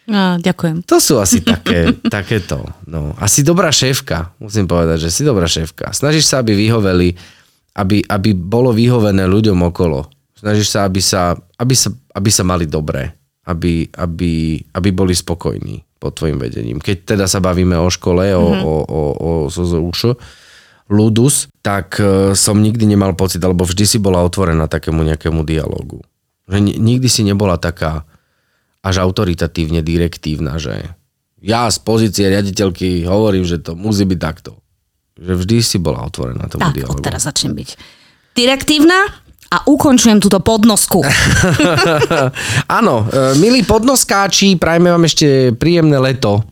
No, 0.07 0.39
ďakujem. 0.39 0.87
To 0.87 1.03
sú 1.03 1.19
asi 1.19 1.43
také, 1.43 1.91
takéto. 2.15 2.63
No. 2.87 3.11
Asi 3.19 3.43
dobrá 3.43 3.75
šéfka, 3.75 4.31
musím 4.39 4.71
povedať, 4.71 5.07
že 5.07 5.11
si 5.11 5.27
dobrá 5.27 5.51
šéfka. 5.51 5.91
Snažíš 5.91 6.31
sa, 6.31 6.39
aby 6.39 6.55
vyhoveli, 6.55 7.11
aby, 7.75 8.07
aby 8.07 8.29
bolo 8.31 8.71
vyhovené 8.71 9.27
ľuďom 9.27 9.59
okolo. 9.67 10.07
Snažíš 10.39 10.71
sa, 10.71 10.87
aby 10.87 11.03
sa, 11.03 11.35
aby 11.59 11.75
sa, 11.75 11.91
aby 12.15 12.29
sa 12.31 12.43
mali 12.47 12.71
dobré. 12.71 13.11
Aby, 13.43 13.91
aby, 13.99 14.63
aby 14.71 14.89
boli 14.95 15.11
spokojní 15.11 15.83
pod 15.99 16.15
tvojim 16.15 16.39
vedením. 16.39 16.79
Keď 16.79 17.15
teda 17.15 17.27
sa 17.27 17.43
bavíme 17.43 17.75
o 17.75 17.91
škole, 17.91 18.31
mm-hmm. 18.31 18.39
o, 18.39 18.47
o, 18.63 18.71
o, 18.87 19.01
o 19.19 19.31
SZUŠ, 19.51 20.15
Ludus, 20.91 21.51
tak 21.63 21.97
e, 21.97 22.35
som 22.35 22.59
nikdy 22.59 22.83
nemal 22.83 23.15
pocit, 23.15 23.39
alebo 23.39 23.63
vždy 23.63 23.87
si 23.87 23.97
bola 23.97 24.19
otvorená 24.21 24.67
takému 24.67 25.01
nejakému 25.07 25.47
dialogu. 25.47 26.03
Že 26.51 26.75
nikdy 26.75 27.07
si 27.07 27.23
nebola 27.23 27.55
taká 27.55 28.03
až 28.83 28.99
autoritatívne 28.99 29.79
direktívna, 29.79 30.59
že 30.59 30.91
ja 31.39 31.71
z 31.71 31.79
pozície 31.79 32.27
riaditeľky 32.27 33.07
hovorím, 33.07 33.47
že 33.47 33.63
to 33.63 33.79
musí 33.79 34.03
byť 34.03 34.19
takto. 34.19 34.59
Že 35.15 35.33
vždy 35.39 35.55
si 35.63 35.77
bola 35.79 36.03
otvorená 36.03 36.51
tomu 36.51 36.67
tak, 36.67 36.75
dialogu. 36.75 36.99
Tak, 36.99 37.15
teraz 37.15 37.23
začnem 37.23 37.55
byť 37.55 37.69
direktívna 38.35 39.23
a 39.53 39.57
ukončujem 39.69 40.19
túto 40.19 40.41
podnosku. 40.41 40.99
Áno, 42.79 43.07
e, 43.07 43.37
milí 43.39 43.61
podnoskáči, 43.63 44.59
prajme 44.59 44.91
vám 44.91 45.05
ešte 45.07 45.55
príjemné 45.55 45.95
leto. 46.01 46.43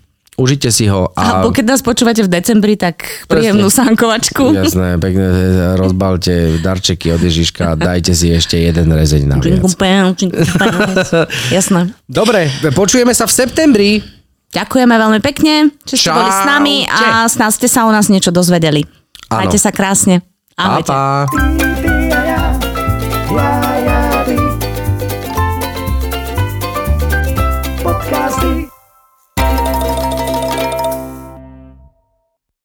Užite 0.41 0.73
si 0.73 0.89
ho. 0.89 1.13
A, 1.13 1.45
a 1.45 1.53
keď 1.53 1.77
nás 1.77 1.85
počúvate 1.85 2.25
v 2.25 2.29
decembri, 2.33 2.73
tak 2.73 3.05
príjemnú 3.29 3.69
sánkovačku. 3.69 4.57
Jasné, 4.57 4.97
pekne 4.97 5.25
rozbalte 5.77 6.57
darčeky 6.65 7.13
od 7.13 7.21
Ježiška 7.21 7.77
a 7.77 7.77
dajte 7.77 8.17
si 8.17 8.33
ešte 8.33 8.57
jeden 8.57 8.89
rezeň 8.89 9.21
na 9.29 9.37
viac. 9.37 9.61
Jasné. 11.55 11.93
Dobre, 12.09 12.49
počujeme 12.73 13.13
sa 13.13 13.29
v 13.29 13.33
septembri. 13.37 14.01
Ďakujeme 14.51 14.95
veľmi 14.97 15.19
pekne, 15.21 15.69
že 15.85 15.95
ste 15.95 16.09
boli 16.09 16.27
s 16.27 16.41
nami 16.43 16.83
a 16.89 17.29
snad 17.29 17.53
ste 17.53 17.69
sa 17.69 17.85
o 17.85 17.91
nás 17.93 18.09
niečo 18.09 18.33
dozvedeli. 18.33 18.83
Majte 19.29 19.61
sa 19.61 19.69
krásne. 19.71 20.25
Pa, 20.57 20.81
Ahojte. 20.81 20.91
pa. 20.91 21.23
Podcasty 23.31 23.70